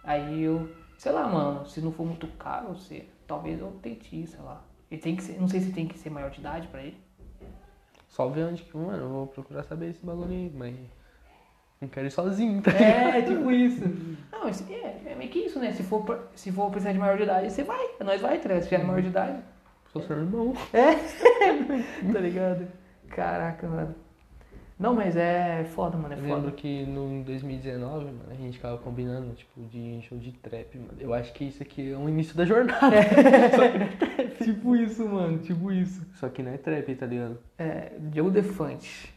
Aí 0.03 0.43
eu, 0.43 0.69
sei 0.97 1.11
lá, 1.11 1.27
mano, 1.27 1.65
se 1.65 1.81
não 1.81 1.91
for 1.91 2.05
muito 2.05 2.27
caro, 2.37 2.69
você, 2.69 3.05
talvez 3.27 3.59
eu 3.59 3.71
tente 3.81 4.25
sei 4.25 4.39
lá. 4.39 4.61
Ele 4.89 5.01
tem 5.01 5.15
que 5.15 5.23
ser, 5.23 5.39
não 5.39 5.47
sei 5.47 5.59
se 5.59 5.71
tem 5.71 5.87
que 5.87 5.97
ser 5.97 6.09
maior 6.09 6.29
de 6.29 6.39
idade 6.39 6.67
pra 6.67 6.81
ir. 6.83 6.97
Só 8.07 8.27
ver 8.29 8.45
onde 8.45 8.63
que, 8.63 8.75
mano, 8.77 9.03
eu 9.03 9.09
vou 9.09 9.27
procurar 9.27 9.63
saber 9.63 9.89
esse 9.89 10.05
bagulho 10.05 10.31
aí, 10.31 10.51
mas. 10.55 10.75
Não 11.81 11.87
quero 11.87 12.07
ir 12.07 12.11
sozinho, 12.11 12.61
tá 12.61 12.71
ligado? 12.71 13.15
É, 13.15 13.21
tipo 13.21 13.51
isso. 13.51 13.83
Não, 14.31 14.47
é, 14.47 15.11
é 15.11 15.15
meio 15.15 15.29
que 15.29 15.39
isso, 15.39 15.59
né? 15.59 15.71
Se 15.71 15.83
for, 15.83 16.27
se 16.35 16.51
for 16.51 16.69
precisar 16.69 16.91
de 16.91 16.99
maior 16.99 17.17
de 17.17 17.23
idade, 17.23 17.51
você 17.51 17.63
vai. 17.63 17.91
Nós 18.03 18.19
vai, 18.19 18.37
tá 18.37 18.49
ligado? 18.49 18.63
Se 18.63 18.69
tiver 18.69 18.83
maior 18.83 19.01
de 19.01 19.07
idade. 19.07 19.41
Sou 19.91 20.01
seu 20.03 20.17
irmão. 20.17 20.53
tá 22.13 22.19
ligado? 22.19 22.67
Caraca, 23.09 23.67
mano. 23.67 23.95
Não, 24.79 24.93
mas 24.93 25.17
é 25.17 25.65
foda, 25.75 25.97
mano, 25.97 26.13
é 26.13 26.17
Eu 26.17 26.21
foda. 26.21 26.35
lembro 26.35 26.51
que 26.53 26.85
no 26.85 27.11
em 27.11 27.23
2019, 27.23 28.05
mano, 28.05 28.19
a 28.31 28.33
gente 28.35 28.55
ficava 28.57 28.77
combinando, 28.77 29.33
tipo, 29.33 29.61
de 29.65 30.01
show 30.03 30.17
de 30.17 30.31
trap, 30.31 30.77
mano. 30.77 30.93
Eu 30.99 31.13
acho 31.13 31.33
que 31.33 31.43
isso 31.43 31.61
aqui 31.61 31.91
é 31.91 31.97
o 31.97 32.07
início 32.07 32.33
da 32.33 32.45
jornada. 32.45 32.95
tipo 34.41 34.75
isso, 34.77 35.05
mano, 35.05 35.39
tipo 35.39 35.69
isso. 35.71 36.05
Só 36.13 36.29
que 36.29 36.41
não 36.41 36.53
é 36.53 36.57
trap, 36.57 36.95
tá 36.95 37.05
ligado? 37.05 37.39
É, 37.57 37.91
Diogo 37.99 38.31
Defante. 38.31 39.13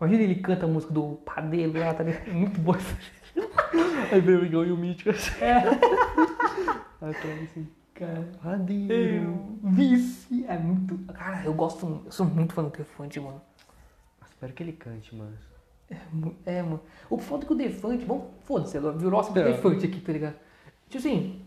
Imagina 0.00 0.22
ele 0.22 0.36
canta 0.36 0.66
a 0.66 0.68
música 0.68 0.92
do 0.92 1.16
Padeiro 1.24 1.76
lá, 1.78 1.92
tá 1.92 2.04
ligado? 2.04 2.32
Muito 2.32 2.60
boa. 2.60 2.78
Aí 4.12 4.20
veio 4.20 4.42
o 4.42 4.46
Igão 4.46 4.64
e 4.64 4.70
o 4.70 4.76
Mítico 4.76 5.10
assim. 5.10 5.44
É. 5.44 5.56
Atrás 7.00 7.42
assim. 7.42 7.66
Cara, 8.00 8.26
Radeiro. 8.42 9.24
eu 9.24 9.58
vice. 9.62 10.46
É 10.46 10.56
muito. 10.56 10.96
Cara, 11.12 11.44
eu 11.44 11.52
gosto. 11.52 12.00
Eu 12.06 12.10
sou 12.10 12.24
muito 12.24 12.54
fã 12.54 12.64
do 12.64 12.70
Defante, 12.70 13.20
mano. 13.20 13.42
Espero 14.26 14.54
que 14.54 14.62
ele 14.62 14.72
cante, 14.72 15.14
mano. 15.14 15.36
É, 15.90 15.96
É, 16.46 16.62
mano. 16.62 16.80
O 17.10 17.18
foda 17.18 17.44
é 17.44 17.46
que 17.46 17.52
o 17.52 17.56
Defante. 17.56 18.06
Bom, 18.06 18.30
foda-se, 18.44 18.78
agora 18.78 18.96
virou 18.96 19.22
do 19.22 19.38
É. 19.38 19.44
Defante 19.52 19.84
aqui, 19.84 20.00
tá 20.00 20.12
ligado? 20.14 20.36
Tipo 20.88 20.96
assim. 20.98 21.42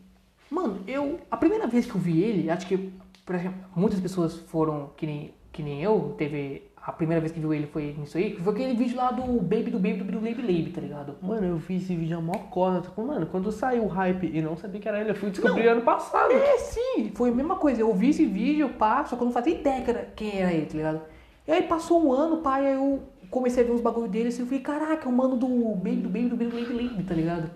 Mano, 0.51 0.83
eu. 0.85 1.19
A 1.31 1.37
primeira 1.37 1.65
vez 1.65 1.87
que 1.87 1.95
eu 1.95 1.99
vi 2.01 2.21
ele, 2.21 2.51
acho 2.51 2.67
que. 2.67 2.93
Por 3.25 3.33
exemplo, 3.33 3.65
muitas 3.75 3.99
pessoas 3.99 4.35
foram 4.35 4.91
que 4.95 5.07
nem, 5.07 5.33
que 5.51 5.63
nem 5.63 5.81
eu. 5.81 6.13
Teve. 6.19 6.69
A 6.85 6.91
primeira 6.91 7.21
vez 7.21 7.31
que 7.31 7.39
viu 7.39 7.53
ele 7.53 7.65
foi 7.65 7.95
nisso 7.97 8.17
aí. 8.17 8.35
Foi 8.35 8.53
aquele 8.53 8.73
vídeo 8.73 8.97
lá 8.97 9.09
do 9.09 9.23
Baby 9.41 9.71
do 9.71 9.79
Baby 9.79 10.03
do 10.03 10.19
Baby 10.19 10.41
Baby, 10.41 10.71
tá 10.75 10.81
ligado? 10.81 11.15
Mano, 11.21 11.47
eu 11.47 11.55
vi 11.55 11.77
esse 11.77 11.95
vídeo 11.95 12.17
a 12.17 12.21
mó 12.21 12.33
cota. 12.33 12.91
Mano, 13.01 13.25
quando 13.27 13.49
saiu 13.53 13.85
o 13.85 13.87
hype 13.87 14.29
e 14.33 14.41
não 14.41 14.57
sabia 14.57 14.81
que 14.81 14.89
era 14.89 14.99
ele, 14.99 15.11
eu 15.11 15.15
fui 15.15 15.29
descobrir 15.29 15.69
ano 15.69 15.81
passado. 15.81 16.33
É, 16.33 16.57
sim, 16.57 17.11
foi 17.15 17.29
a 17.29 17.33
mesma 17.33 17.55
coisa. 17.55 17.79
Eu 17.79 17.93
vi 17.93 18.09
esse 18.09 18.25
vídeo, 18.25 18.67
pá, 18.67 19.05
só 19.05 19.15
que 19.15 19.21
eu 19.21 19.25
não 19.25 19.31
fazia 19.31 19.53
ideia 19.53 19.81
que 19.81 19.89
era, 19.89 20.11
quem 20.13 20.41
era 20.41 20.51
ele, 20.51 20.65
tá 20.65 20.75
ligado? 20.75 21.01
E 21.47 21.51
aí 21.53 21.63
passou 21.63 22.05
um 22.05 22.11
ano, 22.11 22.41
e 22.43 22.47
aí 22.47 22.73
eu 22.73 23.03
comecei 23.33 23.63
a 23.63 23.65
ver 23.65 23.73
uns 23.73 23.81
bagulho 23.81 24.07
dele 24.07 24.27
assim, 24.27 24.43
eu 24.43 24.45
falei, 24.45 24.61
caraca, 24.61 25.09
é 25.09 25.11
o 25.11 25.11
mano 25.11 25.35
do 25.35 25.47
Baby, 25.75 25.95
do 25.95 26.09
Baby, 26.09 26.29
do 26.29 26.37
Baby, 26.37 26.51
do 26.51 26.73
Baby, 26.73 26.87
Baby, 26.89 27.03
tá 27.03 27.15
ligado? 27.15 27.49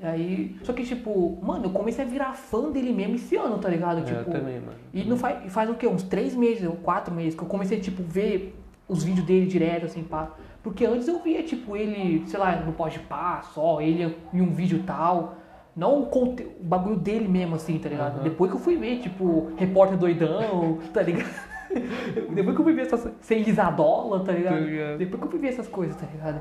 E 0.00 0.04
aí, 0.04 0.56
só 0.64 0.72
que 0.72 0.82
tipo, 0.82 1.38
mano, 1.40 1.66
eu 1.66 1.70
comecei 1.70 2.04
a 2.04 2.08
virar 2.08 2.34
fã 2.34 2.70
dele 2.70 2.92
mesmo 2.92 3.14
esse 3.14 3.36
ano, 3.36 3.58
tá 3.58 3.68
ligado? 3.68 4.00
É, 4.00 4.02
tipo, 4.02 4.18
eu 4.18 4.24
também, 4.24 4.60
mano. 4.60 4.76
E 4.92 5.04
não 5.04 5.16
faz, 5.16 5.52
faz 5.52 5.70
o 5.70 5.74
quê? 5.74 5.86
Uns 5.86 6.02
três 6.02 6.34
meses 6.34 6.68
ou 6.68 6.74
quatro 6.74 7.14
meses 7.14 7.36
que 7.36 7.42
eu 7.42 7.48
comecei, 7.48 7.78
tipo, 7.78 8.02
ver 8.02 8.58
os 8.88 9.04
vídeos 9.04 9.24
dele 9.24 9.46
direto, 9.46 9.86
assim, 9.86 10.02
pá. 10.02 10.32
Porque 10.64 10.84
antes 10.84 11.06
eu 11.06 11.20
via, 11.20 11.42
tipo, 11.42 11.76
ele, 11.76 12.26
sei 12.26 12.40
lá, 12.40 12.56
no 12.56 12.72
pode 12.72 12.98
pá, 12.98 13.40
só, 13.42 13.80
ele 13.80 14.16
em 14.32 14.40
um 14.40 14.52
vídeo 14.52 14.82
tal. 14.84 15.36
Não 15.76 16.02
o, 16.02 16.06
conte... 16.06 16.42
o 16.42 16.64
bagulho 16.64 16.96
dele 16.96 17.28
mesmo, 17.28 17.54
assim, 17.54 17.78
tá 17.78 17.88
ligado? 17.88 18.16
Aham. 18.16 18.24
Depois 18.24 18.50
que 18.50 18.56
eu 18.56 18.60
fui 18.60 18.76
ver, 18.76 18.98
tipo, 18.98 19.52
repórter 19.56 19.96
doidão, 19.96 20.78
tá 20.92 21.02
ligado? 21.02 21.53
Depois 22.34 22.56
que 22.56 22.62
eu 22.62 22.64
ver 22.64 22.80
essas. 22.80 23.12
Sem 23.20 23.42
risadola, 23.42 24.24
tá 24.24 24.32
ligado? 24.32 24.54
Tá 24.54 24.60
ligado. 24.60 24.98
Depois 24.98 25.22
que 25.22 25.36
eu 25.36 25.40
ver 25.40 25.48
essas 25.48 25.68
coisas, 25.68 25.96
tá 25.96 26.06
ligado? 26.06 26.40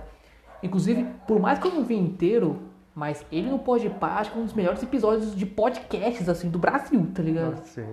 Inclusive, 0.61 1.05
por 1.27 1.39
mais 1.39 1.59
que 1.59 1.67
eu 1.67 1.73
não 1.73 1.83
vi 1.83 1.95
inteiro, 1.95 2.59
mas 2.95 3.25
ele 3.31 3.49
no 3.49 3.59
Pode 3.59 3.89
Pá, 3.89 4.19
acho 4.19 4.31
que 4.31 4.37
é 4.37 4.41
um 4.41 4.45
dos 4.45 4.53
melhores 4.53 4.81
episódios 4.81 5.35
de 5.35 5.45
podcasts, 5.45 6.29
assim, 6.29 6.49
do 6.49 6.57
Brasil, 6.59 7.05
tá 7.13 7.21
ligado? 7.21 7.57
Nossa. 7.57 7.85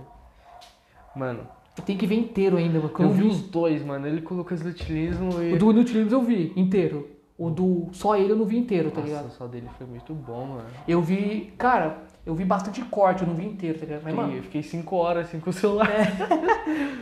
Mano, 1.16 1.46
tenho 1.84 1.98
que 1.98 2.06
ver 2.06 2.16
inteiro 2.16 2.56
ainda, 2.56 2.78
mano. 2.78 2.92
eu 2.98 3.04
Eu 3.04 3.10
vi 3.10 3.26
os 3.26 3.42
dois, 3.42 3.82
mano. 3.82 4.06
Ele 4.06 4.22
colocou 4.22 4.54
esse 4.54 4.66
utilismo 4.66 5.42
e. 5.42 5.54
O 5.54 5.58
do 5.58 5.70
Inutilismos 5.70 6.12
eu 6.12 6.22
vi 6.22 6.52
inteiro. 6.54 7.08
O 7.40 7.48
do 7.48 7.88
só 7.92 8.18
ele 8.18 8.32
eu 8.32 8.36
não 8.36 8.44
vi 8.44 8.58
inteiro, 8.58 8.90
tá 8.90 9.00
Nossa, 9.00 9.08
ligado? 9.08 9.30
só 9.30 9.46
dele 9.46 9.66
foi 9.78 9.86
muito 9.86 10.12
bom, 10.12 10.44
mano. 10.44 10.64
Eu 10.86 11.00
vi, 11.00 11.54
cara, 11.56 12.02
eu 12.26 12.34
vi 12.34 12.44
bastante 12.44 12.82
corte, 12.82 13.22
eu 13.22 13.28
não 13.28 13.34
vi 13.34 13.46
inteiro, 13.46 13.78
tá 13.78 13.86
ligado? 13.86 14.02
Mas, 14.04 14.14
mano, 14.14 14.34
eu 14.34 14.42
fiquei 14.42 14.62
5 14.62 14.94
horas 14.94 15.26
assim 15.26 15.40
com 15.40 15.48
o 15.48 15.52
celular. 15.52 15.88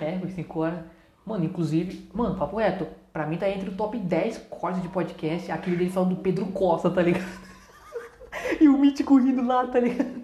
é, 0.00 0.16
foi 0.20 0.30
5 0.30 0.60
horas. 0.60 0.78
Mano, 1.26 1.44
inclusive, 1.44 2.08
mano, 2.14 2.36
papo 2.36 2.56
reto, 2.56 2.86
pra 3.12 3.26
mim 3.26 3.36
tá 3.36 3.50
entre 3.50 3.68
o 3.68 3.72
top 3.72 3.98
10 3.98 4.38
cortes 4.48 4.80
de 4.80 4.88
podcast, 4.88 5.50
aquele 5.50 5.74
dele 5.74 5.90
falando 5.90 6.14
do 6.14 6.22
Pedro 6.22 6.46
Costa, 6.46 6.88
tá 6.88 7.02
ligado? 7.02 7.26
e 8.60 8.68
o 8.68 8.78
mítico 8.78 9.18
rindo 9.18 9.44
lá, 9.44 9.66
tá 9.66 9.80
ligado? 9.80 10.22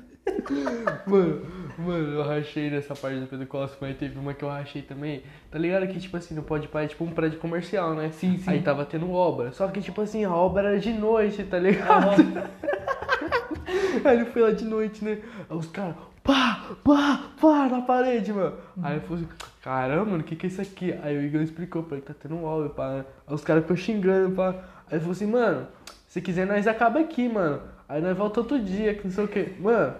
Mano, 1.08 1.42
mano, 1.82 2.14
eu 2.14 2.22
rachei 2.22 2.70
nessa 2.70 2.94
parte 2.94 3.18
do 3.18 3.26
Pedro 3.26 3.46
Costa, 3.46 3.76
mas 3.80 3.96
teve 3.96 4.18
uma 4.18 4.34
que 4.34 4.44
eu 4.44 4.48
rachei 4.48 4.82
também. 4.82 5.22
Tá 5.50 5.58
ligado 5.58 5.86
que, 5.86 5.98
tipo 5.98 6.16
assim, 6.16 6.34
no 6.34 6.42
Pode 6.42 6.68
Pai 6.68 6.84
é 6.84 6.88
tipo 6.88 7.04
um 7.04 7.10
prédio 7.10 7.38
comercial, 7.38 7.94
né? 7.94 8.10
Sim, 8.10 8.38
sim. 8.38 8.50
Aí 8.50 8.62
tava 8.62 8.84
tendo 8.84 9.10
obra. 9.10 9.52
Só 9.52 9.68
que, 9.68 9.80
tipo 9.80 10.00
assim, 10.00 10.24
a 10.24 10.34
obra 10.34 10.68
era 10.68 10.80
de 10.80 10.92
noite, 10.92 11.42
tá 11.44 11.58
ligado? 11.58 12.22
Aí 14.04 14.16
ele 14.16 14.26
foi 14.26 14.42
lá 14.42 14.50
de 14.50 14.64
noite, 14.64 15.04
né? 15.04 15.18
Aí 15.48 15.56
os 15.56 15.66
caras, 15.66 15.94
pá, 16.22 16.62
pá, 16.82 17.30
pá, 17.40 17.68
na 17.68 17.82
parede, 17.82 18.32
mano. 18.32 18.56
Aí 18.82 18.96
eu 18.96 19.00
falei 19.02 19.24
assim, 19.24 19.32
caramba, 19.62 20.04
mano, 20.04 20.20
o 20.20 20.24
que 20.24 20.36
que 20.36 20.46
é 20.46 20.48
isso 20.48 20.60
aqui? 20.60 20.94
Aí 21.02 21.16
o 21.16 21.22
Igor 21.22 21.40
explicou 21.42 21.82
pra 21.82 21.96
ele 21.96 22.06
que 22.06 22.12
tá 22.12 22.18
tendo 22.20 22.44
áudio, 22.46 22.70
pá. 22.70 23.04
Aí 23.26 23.34
os 23.34 23.44
caras 23.44 23.62
ficou 23.62 23.76
xingando, 23.76 24.34
pá. 24.34 24.50
Aí 24.50 24.92
ele 24.92 25.00
falou 25.00 25.12
assim, 25.12 25.26
mano, 25.26 25.66
se 26.06 26.20
quiser 26.20 26.46
nós 26.46 26.66
acaba 26.66 27.00
aqui, 27.00 27.28
mano. 27.28 27.60
Aí 27.88 28.00
nós 28.00 28.16
volta 28.16 28.40
outro 28.40 28.58
dia, 28.58 28.94
que 28.94 29.04
não 29.04 29.10
sei 29.10 29.24
o 29.24 29.28
que. 29.28 29.54
Mano, 29.60 29.94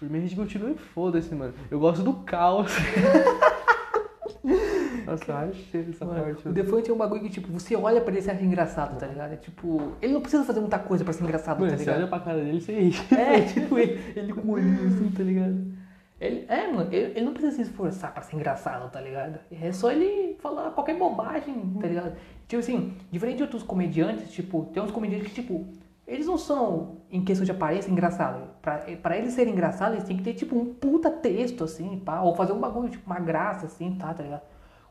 primeiro 0.00 0.26
a 0.26 0.28
gente 0.28 0.38
continua 0.38 0.70
e 0.70 0.74
foda-se, 0.76 1.34
mano. 1.34 1.52
Eu 1.70 1.78
gosto 1.78 2.02
do 2.02 2.14
caos. 2.14 2.72
Nossa, 5.06 5.30
eu 5.32 5.36
achei 5.36 5.86
essa 5.90 6.04
Mano, 6.04 6.22
parte. 6.24 6.48
o 6.48 6.52
Defante 6.52 6.90
é 6.90 6.94
um 6.94 6.96
bagulho 6.96 7.20
que, 7.22 7.28
tipo, 7.30 7.48
você 7.52 7.76
olha 7.76 8.00
pra 8.00 8.10
ele 8.10 8.20
e 8.20 8.22
você 8.22 8.30
acha 8.30 8.42
engraçado, 8.44 8.98
tá 8.98 9.06
ligado? 9.06 9.32
É 9.32 9.36
tipo, 9.36 9.92
ele 10.00 10.12
não 10.12 10.20
precisa 10.20 10.44
fazer 10.44 10.60
muita 10.60 10.78
coisa 10.78 11.04
pra 11.04 11.12
ser 11.12 11.24
engraçado, 11.24 11.58
Mano, 11.60 11.70
tá 11.72 11.76
você 11.76 11.84
ligado? 11.84 11.98
olha 11.98 12.06
pra 12.08 12.20
cara 12.20 12.38
dele 12.38 12.58
e 12.58 12.60
você 12.60 12.72
ri. 12.80 12.92
É, 13.16 13.40
tipo, 13.42 13.78
ele, 13.78 14.00
ele 14.16 14.32
com 14.32 14.40
o 14.48 14.52
olhinho 14.52 14.86
assim, 14.86 15.10
tá 15.10 15.22
ligado? 15.22 15.70
Ele, 16.20 16.44
é, 16.48 16.66
mano, 16.70 16.88
ele, 16.92 17.12
ele 17.16 17.24
não 17.24 17.32
precisa 17.32 17.56
se 17.56 17.62
esforçar 17.62 18.12
pra 18.12 18.22
ser 18.22 18.36
engraçado, 18.36 18.90
tá 18.90 19.00
ligado? 19.00 19.38
É 19.50 19.72
só 19.72 19.90
ele 19.90 20.36
falar 20.40 20.70
qualquer 20.70 20.96
bobagem, 20.96 21.54
tá 21.80 21.86
ligado? 21.86 22.16
Tipo 22.46 22.60
assim, 22.60 22.94
diferente 23.10 23.38
de 23.38 23.42
outros 23.42 23.62
comediantes, 23.62 24.30
tipo, 24.30 24.66
tem 24.72 24.82
uns 24.82 24.90
comediantes 24.90 25.28
que, 25.28 25.34
tipo, 25.42 25.66
não 26.30 26.38
são, 26.38 26.98
em 27.10 27.22
questão 27.24 27.44
de 27.44 27.50
aparência, 27.50 27.90
engraçados. 27.90 28.48
Pra, 28.62 28.78
pra 29.02 29.18
eles 29.18 29.32
serem 29.34 29.52
engraçados, 29.52 29.96
eles 29.96 30.08
têm 30.08 30.16
que 30.16 30.22
ter, 30.22 30.34
tipo, 30.34 30.56
um 30.56 30.72
puta 30.74 31.10
texto, 31.10 31.64
assim, 31.64 31.98
pá, 31.98 32.20
ou 32.22 32.34
fazer 32.34 32.52
um 32.52 32.60
bagulho, 32.60 32.88
tipo, 32.88 33.04
uma 33.06 33.18
graça, 33.20 33.66
assim, 33.66 33.94
tá, 33.96 34.14
tá 34.14 34.22
ligado? 34.22 34.42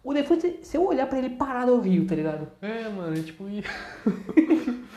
O 0.04 0.14
Defante, 0.14 0.60
se 0.62 0.78
eu 0.78 0.86
olhar 0.88 1.08
pra 1.08 1.18
ele 1.18 1.32
parado, 1.32 1.72
eu 1.72 1.82
rio, 1.82 2.06
tá 2.08 2.16
ligado? 2.16 2.48
É, 2.62 2.88
mano, 2.90 3.18
é 3.18 3.22
tipo 3.22 3.50
isso. 3.50 3.68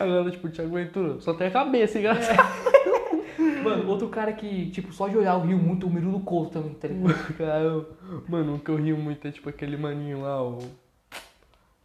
Agora, 0.00 0.30
tipo, 0.30 0.46
o 0.46 0.50
Thiago 0.50 0.74
Ventura 0.74 1.20
só 1.20 1.34
tem 1.34 1.46
a 1.46 1.50
cabeça, 1.50 1.98
engraçado. 1.98 2.64
Mano, 3.62 3.88
outro 3.88 4.08
cara 4.08 4.32
que, 4.32 4.70
tipo, 4.70 4.92
só 4.92 5.08
de 5.08 5.16
olhar 5.16 5.34
eu 5.34 5.40
rio 5.40 5.58
muito, 5.58 5.86
o 5.86 5.90
Miru 5.90 6.10
do 6.12 6.20
Couto 6.20 6.50
também, 6.50 6.74
tá 6.74 6.88
ligado? 6.88 7.34
Cara, 7.36 7.60
eu- 7.64 7.86
mano, 8.28 8.56
o 8.56 8.58
que 8.58 8.70
eu 8.70 8.76
rio 8.76 8.96
muito 8.96 9.26
é 9.26 9.30
tipo 9.30 9.48
aquele 9.48 9.76
maninho 9.76 10.22
lá, 10.22 10.42
o. 10.42 10.58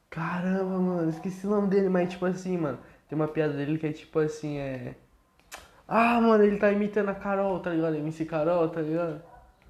Caramba, 0.10 0.80
mano, 0.80 1.10
esqueci 1.10 1.46
o 1.46 1.50
nome 1.52 1.68
dele, 1.68 1.90
mas 1.90 2.10
tipo 2.10 2.26
assim, 2.26 2.58
mano, 2.58 2.80
tem 3.08 3.16
uma 3.16 3.28
piada 3.28 3.54
dele 3.54 3.78
que 3.78 3.88
é 3.88 3.92
tipo 3.92 4.20
assim, 4.20 4.58
é. 4.58 4.96
Ah, 5.88 6.20
mano, 6.20 6.44
ele 6.44 6.58
tá 6.58 6.72
imitando 6.72 7.10
a 7.10 7.16
Carol, 7.16 7.60
tá 7.60 7.72
ligado? 7.72 7.96
MC 7.96 8.26
Carol, 8.26 8.70
tá 8.70 8.82
ligado? 8.82 9.22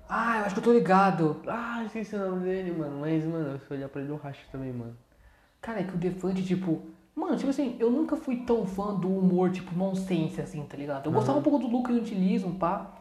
Ah, 0.10 0.39
eu 0.39 0.45
acho 0.45 0.56
que 0.56 0.60
eu 0.60 0.63
tô 0.63 0.73
ligado. 0.73 1.39
Ah, 1.47 1.84
esqueci 1.86 2.15
o 2.15 2.19
nome 2.19 2.43
dele, 2.43 2.71
mano. 2.71 2.99
Mas, 2.99 3.23
mano, 3.23 3.60
se 3.60 3.65
eu 3.69 3.78
olhar 3.78 3.88
pra 3.88 4.02
ele, 4.02 4.10
eu 4.10 4.17
racho 4.17 4.41
também, 4.52 4.73
mano. 4.73 4.97
Cara, 5.62 5.82
é 5.82 5.84
que 5.84 5.93
o 5.93 5.97
Defante, 5.97 6.43
tipo. 6.43 6.82
Mano, 7.15 7.38
tipo 7.38 7.49
assim, 7.49 7.75
eu 7.80 7.91
nunca 7.91 8.15
fui 8.15 8.38
tão 8.38 8.65
fã 8.65 8.95
do 8.95 9.08
humor, 9.08 9.52
tipo, 9.52 9.75
nonsense, 9.78 10.41
assim, 10.41 10.65
tá 10.65 10.75
ligado? 10.75 11.06
Eu 11.06 11.12
gostava 11.12 11.38
um 11.38 11.43
pouco 11.43 11.60
do 11.60 11.67
lucro 11.67 11.93
e 11.93 11.99
utilismo, 11.99 12.56
pá. 12.56 12.91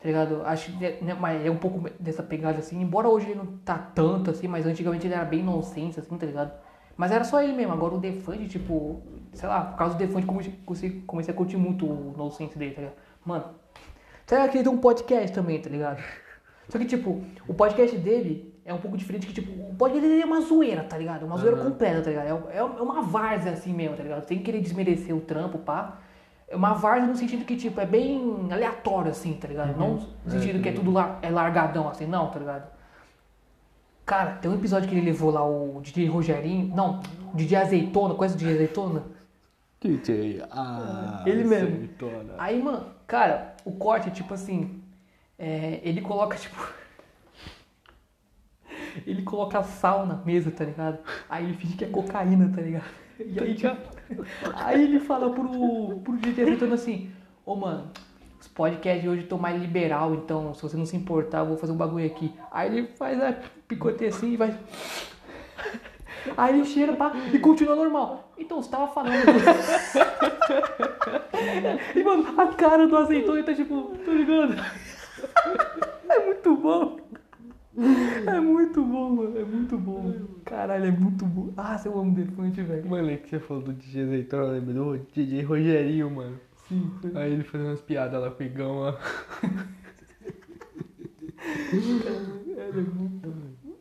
Tá 0.00 0.08
ligado? 0.08 0.42
Acho 0.44 0.72
que 0.72 1.04
né, 1.04 1.14
mas 1.14 1.44
é 1.44 1.50
um 1.50 1.56
pouco 1.56 1.90
dessa 1.98 2.22
pegada, 2.22 2.58
assim. 2.58 2.80
Embora 2.80 3.08
hoje 3.08 3.26
ele 3.26 3.38
não 3.38 3.46
tá 3.58 3.76
tanto, 3.76 4.30
assim, 4.30 4.46
mas 4.46 4.66
antigamente 4.66 5.06
ele 5.06 5.14
era 5.14 5.24
bem 5.24 5.42
nonsense, 5.42 5.98
assim, 5.98 6.16
tá 6.16 6.26
ligado? 6.26 6.52
Mas 6.96 7.10
era 7.10 7.24
só 7.24 7.42
ele 7.42 7.52
mesmo. 7.52 7.72
Agora 7.72 7.94
o 7.94 7.98
Defante, 7.98 8.48
tipo. 8.48 9.02
Sei 9.32 9.48
lá, 9.48 9.62
por 9.62 9.78
causa 9.78 9.94
do 9.94 9.98
Defante, 9.98 10.26
comecei, 10.26 11.02
comecei- 11.06 11.32
a 11.32 11.36
curtir 11.36 11.56
muito 11.56 11.86
o 11.86 12.14
nonsense 12.16 12.58
dele, 12.58 12.72
tá 12.74 12.80
ligado? 12.82 12.96
Mano. 13.24 13.44
Será 14.26 14.46
que 14.48 14.56
ele 14.58 14.64
tem 14.64 14.72
um 14.72 14.78
podcast 14.78 15.32
também, 15.32 15.60
tá 15.60 15.68
ligado? 15.70 16.02
Só 16.68 16.78
que, 16.78 16.84
tipo, 16.84 17.22
o 17.48 17.54
podcast 17.54 17.96
dele 17.98 18.54
é 18.64 18.72
um 18.72 18.78
pouco 18.78 18.96
diferente 18.96 19.26
que, 19.26 19.32
tipo, 19.32 19.50
o 19.70 19.74
podcast 19.74 20.08
dele 20.08 20.22
é 20.22 20.24
uma 20.26 20.40
zoeira, 20.40 20.84
tá 20.84 20.96
ligado? 20.96 21.24
Uma 21.26 21.36
zoeira 21.36 21.56
Aham. 21.56 21.70
completa, 21.70 22.02
tá 22.02 22.10
ligado? 22.10 22.48
É, 22.50 22.56
é 22.58 22.62
uma 22.62 23.02
várzea 23.02 23.52
assim 23.52 23.72
mesmo, 23.72 23.96
tá 23.96 24.02
ligado? 24.02 24.26
Sem 24.28 24.38
querer 24.38 24.60
desmerecer 24.60 25.14
o 25.14 25.20
trampo, 25.20 25.58
pá. 25.58 25.98
É 26.48 26.54
uma 26.54 26.74
várzea 26.74 27.08
no 27.08 27.16
sentido 27.16 27.44
que, 27.44 27.56
tipo, 27.56 27.80
é 27.80 27.86
bem 27.86 28.48
aleatório, 28.52 29.10
assim, 29.10 29.32
tá 29.34 29.48
ligado? 29.48 29.76
Não 29.76 29.94
no 30.24 30.30
sentido 30.30 30.62
que 30.62 30.68
é 30.68 30.72
tudo 30.72 30.90
lar, 30.90 31.18
é 31.22 31.30
largadão, 31.30 31.88
assim, 31.88 32.06
não, 32.06 32.30
tá 32.30 32.38
ligado? 32.38 32.70
Cara, 34.12 34.32
tem 34.32 34.50
um 34.50 34.56
episódio 34.56 34.86
que 34.90 34.94
ele 34.94 35.06
levou 35.06 35.30
lá 35.30 35.42
o 35.42 35.80
DJ 35.80 36.06
Rogerinho. 36.06 36.66
Não, 36.76 37.00
o 37.32 37.34
DJ 37.34 37.56
Azeitona, 37.56 38.14
conhece 38.14 38.34
o 38.34 38.38
DJ 38.38 38.52
Azeitona? 38.56 39.04
DJ, 39.80 40.42
ah, 40.50 41.22
Ele 41.24 41.44
mesmo. 41.44 41.76
azeitona. 41.76 42.34
Aí, 42.36 42.62
mano, 42.62 42.84
cara, 43.06 43.56
o 43.64 43.72
corte, 43.72 44.10
tipo 44.10 44.34
assim, 44.34 44.82
é, 45.38 45.80
ele 45.82 46.02
coloca, 46.02 46.36
tipo. 46.36 46.74
ele 49.06 49.22
coloca 49.22 49.62
sal 49.62 50.04
na 50.04 50.16
mesa, 50.16 50.50
tá 50.50 50.66
ligado? 50.66 50.98
Aí 51.26 51.44
ele 51.46 51.54
finge 51.54 51.74
que 51.74 51.84
é 51.86 51.88
cocaína, 51.88 52.52
tá 52.54 52.60
ligado? 52.60 52.90
E 53.18 53.40
aí, 53.40 53.54
tipo, 53.54 53.74
aí 54.54 54.84
ele 54.84 55.00
fala 55.00 55.30
pro, 55.32 56.00
pro 56.00 56.18
DJ 56.18 56.44
azeitona 56.44 56.74
assim, 56.74 57.10
ô 57.46 57.56
mano, 57.56 57.90
os 58.42 58.48
podcasts 58.48 59.02
de 59.02 59.08
hoje 59.08 59.22
estão 59.22 59.38
mais 59.38 59.60
liberal, 59.60 60.14
então 60.14 60.52
se 60.52 60.62
você 60.62 60.76
não 60.76 60.84
se 60.84 60.96
importar, 60.96 61.38
eu 61.38 61.46
vou 61.46 61.56
fazer 61.56 61.72
um 61.72 61.76
bagulho 61.76 62.04
aqui. 62.04 62.34
Aí 62.50 62.76
ele 62.76 62.88
faz 62.88 63.22
a 63.22 63.36
picoteia 63.68 64.10
assim 64.10 64.32
e 64.32 64.36
vai. 64.36 64.58
Aí 66.36 66.54
ele 66.54 66.64
cheira 66.64 66.92
pá, 66.92 67.12
e 67.32 67.38
continua 67.38 67.76
normal. 67.76 68.32
Então, 68.36 68.60
você 68.62 68.70
tava 68.70 68.88
falando. 68.88 69.14
e, 71.94 72.02
mano, 72.04 72.40
a 72.40 72.46
cara 72.48 72.86
do 72.86 72.96
azeitona 72.96 73.42
tá 73.42 73.54
tipo, 73.54 73.96
tá 74.04 74.12
ligado? 74.12 74.54
É 76.08 76.26
muito 76.26 76.56
bom. 76.56 76.98
É 78.26 78.40
muito 78.40 78.82
bom, 78.84 79.10
mano. 79.10 79.38
É 79.38 79.44
muito 79.44 79.78
bom. 79.78 80.12
Caralho, 80.44 80.86
é 80.86 80.90
muito 80.90 81.24
bom. 81.24 81.52
Ah, 81.56 81.80
eu 81.84 81.98
amo 81.98 82.12
Defante, 82.12 82.60
velho. 82.60 82.86
Mano, 82.88 83.10
é 83.10 83.16
que 83.16 83.30
você 83.30 83.38
falou 83.38 83.62
do 83.62 83.72
DJ 83.72 84.02
Azeitona, 84.02 84.52
lembra 84.52 84.74
do 84.74 84.98
DJ 85.14 85.42
Rogerinho, 85.42 86.10
mano. 86.10 86.38
Sim. 86.72 87.12
Aí 87.14 87.32
ele 87.32 87.44
fazendo 87.44 87.68
umas 87.68 87.80
piadas 87.82 88.20
lá 88.20 88.30
com 88.30 88.42
o 88.42 88.46
Igão 88.46 88.80
lá. 88.80 88.98
É 92.56 92.72
muito, 92.72 93.34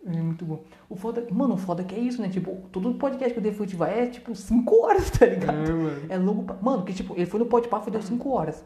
é 0.05 0.21
muito 0.21 0.45
bom. 0.45 0.63
O 0.89 0.95
foda, 0.95 1.25
mano, 1.31 1.53
o 1.53 1.57
foda 1.57 1.83
que 1.83 1.95
é 1.95 1.99
isso, 1.99 2.21
né? 2.21 2.29
Tipo, 2.29 2.67
todo 2.71 2.93
podcast 2.95 3.33
que 3.33 3.39
o 3.39 3.43
Defante 3.43 3.75
vai 3.75 3.99
é 3.99 4.07
tipo 4.07 4.35
5 4.35 4.85
horas, 4.85 5.09
tá 5.11 5.25
ligado? 5.25 5.69
É, 5.69 5.71
mano. 5.71 6.01
É 6.09 6.17
longo 6.17 6.43
pra... 6.43 6.57
Mano, 6.61 6.83
que 6.83 6.93
tipo, 6.93 7.13
ele 7.15 7.25
foi 7.25 7.39
no 7.39 7.45
Podpah, 7.45 7.79
foi 7.79 7.91
deu 7.91 8.01
5 8.01 8.29
horas. 8.29 8.65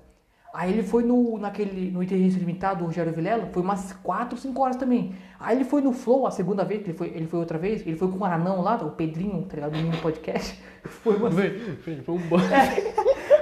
Aí 0.53 0.71
ele 0.71 0.83
foi 0.83 1.03
no, 1.03 1.37
naquele, 1.37 1.91
no 1.91 2.01
Inteligência 2.01 2.39
Limitada, 2.39 2.79
do 2.79 2.85
Rogério 2.85 3.11
Vilela, 3.11 3.45
foi 3.51 3.61
umas 3.61 3.91
4, 3.91 4.37
5 4.37 4.61
horas 4.61 4.77
também. 4.77 5.13
Aí 5.37 5.57
ele 5.57 5.65
foi 5.65 5.81
no 5.81 5.91
Flow, 5.91 6.25
a 6.25 6.31
segunda 6.31 6.63
vez, 6.63 6.81
que 6.81 6.91
ele 6.91 6.97
foi, 6.97 7.07
ele 7.09 7.27
foi 7.27 7.39
outra 7.39 7.57
vez, 7.57 7.85
ele 7.85 7.97
foi 7.97 8.09
com 8.09 8.19
o 8.19 8.23
Anão 8.23 8.61
lá, 8.61 8.75
o 8.77 8.91
Pedrinho, 8.91 9.41
tá 9.43 9.55
ligado? 9.55 9.73
Do 9.73 9.79
mini 9.79 9.97
podcast. 9.97 10.57
Foi 10.85 11.15
umas, 11.15 11.33
Vem, 11.33 11.49
vem, 11.83 12.03
foi 12.03 12.13
um 12.13 12.29
banho. 12.29 12.47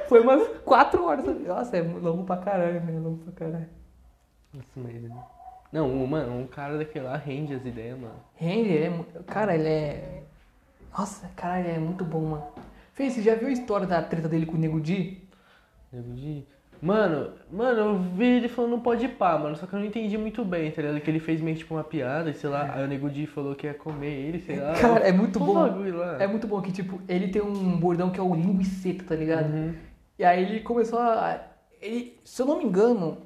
Foi 0.08 0.22
umas 0.22 0.48
4 0.66 1.04
horas. 1.04 1.26
Nossa, 1.48 1.78
é 1.78 1.82
longo 1.82 2.24
pra 2.24 2.38
caralho, 2.38 2.82
né? 2.82 3.00
Longo 3.00 3.18
pra 3.24 3.34
caralho. 3.34 3.70
Nossa, 4.54 4.68
mas... 4.76 5.12
Não, 5.72 5.90
mano, 6.06 6.40
um 6.40 6.46
cara 6.46 6.78
daquele 6.78 7.06
lá 7.06 7.18
rende 7.18 7.56
as 7.56 7.66
ideias, 7.66 7.98
mano. 7.98 8.14
Henry, 8.40 8.70
ele 8.70 8.86
é. 8.86 9.04
Cara, 9.26 9.56
ele 9.56 9.68
é. 9.68 10.24
Nossa, 10.96 11.28
caralho, 11.36 11.66
ele 11.66 11.78
é 11.78 11.80
muito 11.80 12.06
bom, 12.06 12.22
mano. 12.22 12.44
Fê, 12.94 13.10
você 13.10 13.24
já 13.24 13.34
viu 13.34 13.48
a 13.48 13.52
história 13.52 13.88
da 13.88 14.00
treta 14.04 14.30
dele 14.30 14.46
com 14.46 14.54
o 14.54 14.60
Nego 14.60 14.80
Di? 14.80 15.28
Nego 15.92 16.14
Di. 16.14 16.46
Mano, 16.80 17.32
mano, 17.52 17.80
eu 17.80 17.98
vi 17.98 18.26
ele 18.26 18.50
falando 18.50 18.72
não 18.72 18.80
pode 18.82 19.08
pá, 19.08 19.38
mano, 19.38 19.56
só 19.56 19.66
que 19.66 19.74
eu 19.74 19.80
não 19.80 19.86
entendi 19.86 20.18
muito 20.18 20.44
bem, 20.44 20.70
tá 20.70 20.82
ligado? 20.82 21.00
Que 21.00 21.10
ele 21.10 21.20
fez 21.20 21.40
meio 21.40 21.56
tipo 21.56 21.74
uma 21.74 21.84
piada, 21.84 22.32
sei 22.34 22.50
lá, 22.50 22.74
aí 22.76 22.84
o 22.84 22.88
Nego 22.88 23.10
Di 23.10 23.26
falou 23.26 23.56
que 23.56 23.66
ia 23.66 23.74
comer 23.74 24.12
ele, 24.12 24.40
sei 24.42 24.60
lá. 24.60 24.74
Cara, 24.74 25.08
é 25.08 25.12
muito 25.12 25.40
bom. 25.40 25.66
É 26.20 26.28
muito 26.28 26.46
bom 26.46 26.62
que, 26.62 26.72
tipo, 26.72 27.02
ele 27.08 27.30
tem 27.30 27.42
um 27.42 27.80
bordão 27.80 28.12
que 28.12 28.20
é 28.20 28.24
o 28.24 28.36
linguiceta, 28.36 29.06
tá 29.06 29.16
ligado? 29.16 29.52
Uhum. 29.52 29.74
E 30.24 30.26
aí 30.26 30.42
ele 30.42 30.62
começou 30.62 31.00
a. 31.00 31.38
Ele, 31.82 32.18
se 32.24 32.42
eu 32.42 32.46
não 32.46 32.58
me 32.58 32.64
engano, 32.64 33.18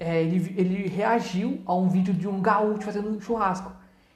é, 0.00 0.22
ele, 0.22 0.54
ele 0.56 0.88
reagiu 0.88 1.60
a 1.66 1.74
um 1.74 1.86
vídeo 1.86 2.14
de 2.14 2.26
um 2.26 2.40
gaúcho 2.40 2.80
fazendo 2.80 3.10
um 3.10 3.20
churrasco. 3.20 3.70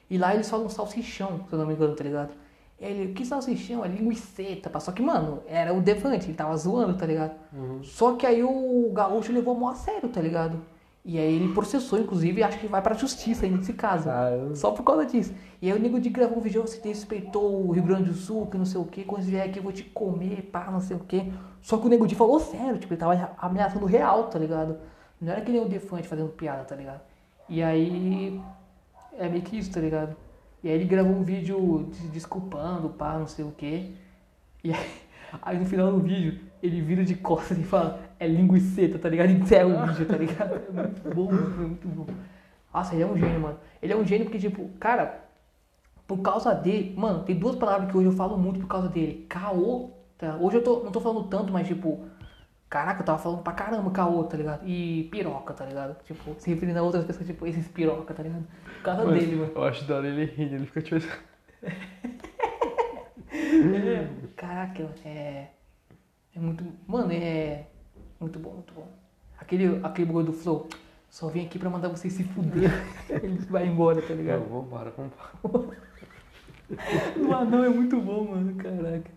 E 0.09 0.17
lá 0.17 0.33
eles 0.33 0.49
falam 0.49 0.67
salsichão, 0.67 1.45
se 1.47 1.53
eu 1.53 1.59
não 1.59 1.67
me 1.67 1.75
engano, 1.75 1.95
tá 1.95 2.03
ligado? 2.03 2.31
E 2.79 2.83
ele, 2.83 3.13
que 3.13 3.23
salsichão? 3.23 3.85
É 3.85 3.87
linguiceta, 3.87 4.71
pá. 4.71 4.79
Só 4.79 4.91
que, 4.91 5.03
mano, 5.03 5.43
era 5.45 5.71
o 5.71 5.79
Defante, 5.79 6.25
ele 6.25 6.33
tava 6.33 6.57
zoando, 6.57 6.97
tá 6.97 7.05
ligado? 7.05 7.35
Uhum. 7.53 7.83
Só 7.83 8.15
que 8.15 8.25
aí 8.25 8.41
o 8.43 8.91
gaúcho 8.91 9.31
levou 9.31 9.53
mó 9.53 9.69
a 9.69 9.75
sério, 9.75 10.09
tá 10.09 10.19
ligado? 10.19 10.59
E 11.03 11.17
aí 11.17 11.35
ele 11.35 11.53
processou, 11.53 11.99
inclusive, 11.99 12.41
e 12.41 12.43
acho 12.43 12.59
que 12.59 12.67
vai 12.67 12.81
pra 12.81 12.93
justiça 12.93 13.45
ainda 13.45 13.57
nesse 13.57 13.73
caso. 13.73 14.05
Caramba. 14.05 14.55
Só 14.55 14.71
por 14.71 14.83
causa 14.83 15.05
disso. 15.05 15.33
E 15.61 15.71
aí 15.71 15.77
o 15.77 15.81
Nego 15.81 15.99
de 15.99 16.09
gravou 16.09 16.37
um 16.37 16.41
vídeo, 16.41 16.61
você 16.61 16.79
desrespeitou 16.79 17.67
o 17.67 17.71
Rio 17.71 17.83
Grande 17.83 18.09
do 18.09 18.13
Sul, 18.13 18.45
que 18.45 18.57
não 18.57 18.65
sei 18.65 18.79
o 18.79 18.85
que, 18.85 19.03
quando 19.03 19.23
você 19.23 19.31
vier 19.31 19.47
aqui 19.47 19.57
eu 19.57 19.63
vou 19.63 19.71
te 19.71 19.83
comer, 19.83 20.43
pá, 20.51 20.69
não 20.71 20.79
sei 20.79 20.95
o 20.95 20.99
que. 20.99 21.33
Só 21.61 21.77
que 21.77 21.87
o 21.87 21.89
Nego 21.89 22.05
de 22.05 22.13
falou 22.13 22.39
sério, 22.39 22.77
tipo, 22.77 22.93
ele 22.93 22.99
tava 22.99 23.31
ameaçando 23.37 23.85
real, 23.85 24.25
tá 24.25 24.37
ligado? 24.37 24.77
Não 25.19 25.31
era 25.31 25.41
que 25.41 25.51
nem 25.51 25.61
o 25.61 25.67
Defante 25.67 26.07
fazendo 26.07 26.29
piada, 26.29 26.63
tá 26.63 26.75
ligado? 26.75 27.01
E 27.49 27.61
aí. 27.61 28.41
É 29.17 29.27
meio 29.27 29.43
que 29.43 29.57
isso, 29.57 29.71
tá 29.71 29.79
ligado? 29.79 30.15
E 30.63 30.69
aí 30.69 30.75
ele 30.75 30.85
gravou 30.85 31.13
um 31.13 31.23
vídeo 31.23 31.89
se 31.91 32.07
desculpando, 32.07 32.89
pá, 32.89 33.17
não 33.17 33.27
sei 33.27 33.43
o 33.43 33.51
que. 33.51 33.95
E 34.63 34.71
aí, 34.71 34.91
aí 35.41 35.57
no 35.57 35.65
final 35.65 35.91
do 35.91 35.99
vídeo, 35.99 36.39
ele 36.61 36.81
vira 36.81 37.03
de 37.03 37.15
costas 37.15 37.57
e 37.57 37.63
fala, 37.63 37.99
é 38.21 38.27
linguiceta, 38.27 38.99
tá 38.99 39.09
ligado? 39.09 39.31
E 39.31 39.33
encerra 39.33 39.65
o 39.65 39.87
vídeo, 39.87 40.05
tá 40.05 40.15
ligado? 40.15 40.53
É 40.53 40.71
muito 40.71 41.15
bom, 41.15 41.31
mano, 41.31 41.55
é 41.55 41.67
muito 41.67 41.87
bom. 41.87 42.05
Nossa, 42.71 42.93
ele 42.93 43.03
é 43.03 43.07
um 43.07 43.17
gênio, 43.17 43.39
mano. 43.39 43.57
Ele 43.81 43.91
é 43.91 43.95
um 43.95 44.05
gênio 44.05 44.25
porque, 44.25 44.37
tipo, 44.37 44.69
cara, 44.79 45.21
por 46.07 46.19
causa 46.19 46.53
dele, 46.53 46.93
mano, 46.95 47.23
tem 47.23 47.35
duas 47.35 47.55
palavras 47.55 47.89
que 47.89 47.97
hoje 47.97 48.05
eu 48.05 48.11
falo 48.11 48.37
muito 48.37 48.59
por 48.59 48.67
causa 48.67 48.87
dele. 48.87 49.25
Caô, 49.27 49.89
tá? 50.19 50.37
Hoje 50.39 50.57
eu 50.57 50.63
tô, 50.63 50.83
não 50.83 50.91
tô 50.91 51.01
falando 51.01 51.27
tanto, 51.29 51.51
mas, 51.51 51.67
tipo, 51.67 52.05
Caraca, 52.69 53.01
eu 53.01 53.05
tava 53.05 53.17
falando 53.17 53.41
pra 53.41 53.51
caramba 53.51 54.05
outra, 54.05 54.29
tá 54.29 54.37
ligado? 54.37 54.65
E 54.65 55.09
piroca, 55.11 55.53
tá 55.53 55.65
ligado? 55.65 56.01
Tipo, 56.05 56.35
se 56.37 56.51
referindo 56.51 56.79
a 56.79 56.83
outras 56.83 57.03
pessoas, 57.03 57.25
tipo, 57.25 57.45
esses 57.45 57.67
piroca, 57.67 58.13
tá 58.13 58.23
ligado? 58.23 58.47
Por 58.63 58.83
causa 58.83 59.03
Mano, 59.03 59.19
dele, 59.19 59.35
mano. 59.35 59.51
Eu 59.53 59.63
acho 59.65 59.83
da 59.83 59.97
hora 59.97 60.07
ele 60.07 60.23
rindo, 60.23 60.55
ele 60.55 60.65
fica 60.67 60.81
tipo. 60.81 61.05
Caraca, 64.37 64.89
é. 65.03 65.47
É 66.33 66.39
muito. 66.39 66.63
Mano, 66.87 67.11
é. 67.11 67.65
Muito 68.21 68.37
bom, 68.37 68.51
muito 68.51 68.71
bom. 68.73 68.87
Aquele, 69.39 69.79
aquele 69.83 70.05
bagulho 70.05 70.27
do 70.27 70.33
Flow. 70.33 70.69
Só 71.09 71.27
vim 71.27 71.43
aqui 71.43 71.57
pra 71.57 71.69
mandar 71.69 71.89
vocês 71.89 72.13
se 72.13 72.23
fuder. 72.23 72.71
Ele 73.09 73.39
vai 73.49 73.67
embora, 73.67 73.99
tá 74.01 74.13
ligado? 74.13 74.47
Vambora, 74.47 74.91
vambora. 74.91 75.77
O 77.17 77.33
anão 77.33 77.65
é 77.65 77.69
muito 77.69 77.99
bom, 77.99 78.29
mano. 78.29 78.55
Caraca. 78.55 79.11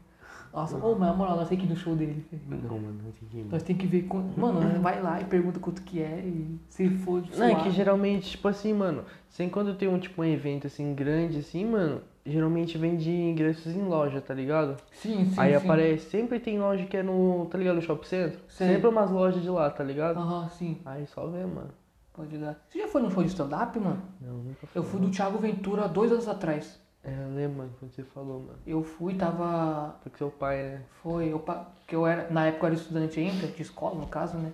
Nossa, 0.55 0.77
ô, 0.77 0.93
mas 0.93 1.09
na 1.09 1.15
moral, 1.15 1.37
nós 1.37 1.49
temos 1.49 1.65
que 1.65 1.71
ir 1.71 1.75
no 1.75 1.77
show 1.77 1.97
dele. 1.97 2.25
Não, 2.47 2.79
mano, 2.79 3.01
não 3.03 3.11
tem 3.11 3.29
que 3.29 3.39
ir. 3.39 3.47
Nós 3.51 3.63
temos 3.65 3.81
que 3.83 3.89
ver. 3.89 4.03
Quanto... 4.03 4.39
Mano, 4.39 4.81
vai 4.81 5.03
lá 5.03 5.21
e 5.21 5.25
pergunta 5.25 5.59
quanto 5.59 5.83
que 5.83 6.01
é 6.01 6.21
e 6.21 6.61
se 6.69 6.89
for. 6.89 7.25
Não, 7.37 7.47
é 7.47 7.51
suave. 7.51 7.63
que 7.65 7.71
geralmente, 7.73 8.31
tipo 8.31 8.47
assim, 8.47 8.73
mano, 8.73 9.05
sem 9.29 9.49
quando 9.49 9.75
tem 9.75 9.89
um 9.89 9.99
tipo 9.99 10.23
um 10.23 10.25
evento 10.25 10.69
assim 10.69 10.95
grande 10.95 11.39
assim, 11.39 11.65
mano, 11.65 12.01
geralmente 12.25 12.79
vende 12.79 13.11
ingressos 13.11 13.75
em 13.75 13.83
loja, 13.83 14.21
tá 14.21 14.33
ligado? 14.33 14.77
Sim, 14.93 15.25
sim. 15.25 15.35
Aí 15.37 15.51
sim. 15.51 15.57
aparece, 15.57 16.09
sempre 16.09 16.39
tem 16.39 16.57
loja 16.57 16.87
que 16.87 16.97
é 16.97 17.03
no, 17.03 17.47
tá 17.51 17.59
ligado, 17.59 17.75
no 17.75 17.83
shopping 17.83 18.07
center? 18.07 18.39
Sei. 18.49 18.69
Sempre 18.69 18.89
umas 18.89 19.11
lojas 19.11 19.43
de 19.43 19.51
lá, 19.51 19.69
tá 19.71 19.83
ligado? 19.83 20.19
Aham, 20.19 20.49
sim. 20.51 20.79
Aí 20.85 21.05
só 21.09 21.27
vê, 21.27 21.45
mano. 21.45 21.71
Pode 22.13 22.39
dar. 22.39 22.57
Você 22.69 22.79
já 22.79 22.87
foi 22.87 23.03
num 23.03 23.11
show 23.11 23.25
de 23.25 23.31
stand-up, 23.31 23.77
mano? 23.81 24.01
Não, 24.21 24.35
nunca 24.35 24.69
fui. 24.69 24.81
Eu 24.81 24.85
fui 24.85 25.01
do 25.01 25.11
Thiago 25.11 25.37
Ventura 25.39 25.87
há 25.87 25.89
dois 25.89 26.13
anos 26.13 26.29
atrás. 26.29 26.81
É, 27.05 27.11
eu 27.13 27.35
lembro, 27.35 27.59
mano, 27.59 27.71
quando 27.79 27.93
você 27.93 28.03
falou, 28.03 28.41
mano. 28.41 28.59
Eu 28.67 28.83
fui, 28.83 29.15
tava. 29.15 29.95
Foi 30.03 30.11
com 30.11 30.19
seu 30.19 30.31
pai, 30.31 30.63
né? 30.63 30.83
Foi, 31.03 31.33
eu, 31.33 31.39
pa- 31.39 31.67
que 31.87 31.95
eu 31.95 32.07
era, 32.07 32.31
na 32.31 32.47
época 32.47 32.65
eu 32.65 32.67
era 32.69 32.75
estudante 32.77 33.21
ainda, 33.21 33.47
de 33.47 33.63
escola 33.63 33.95
no 33.97 34.07
caso, 34.07 34.39
né? 34.39 34.53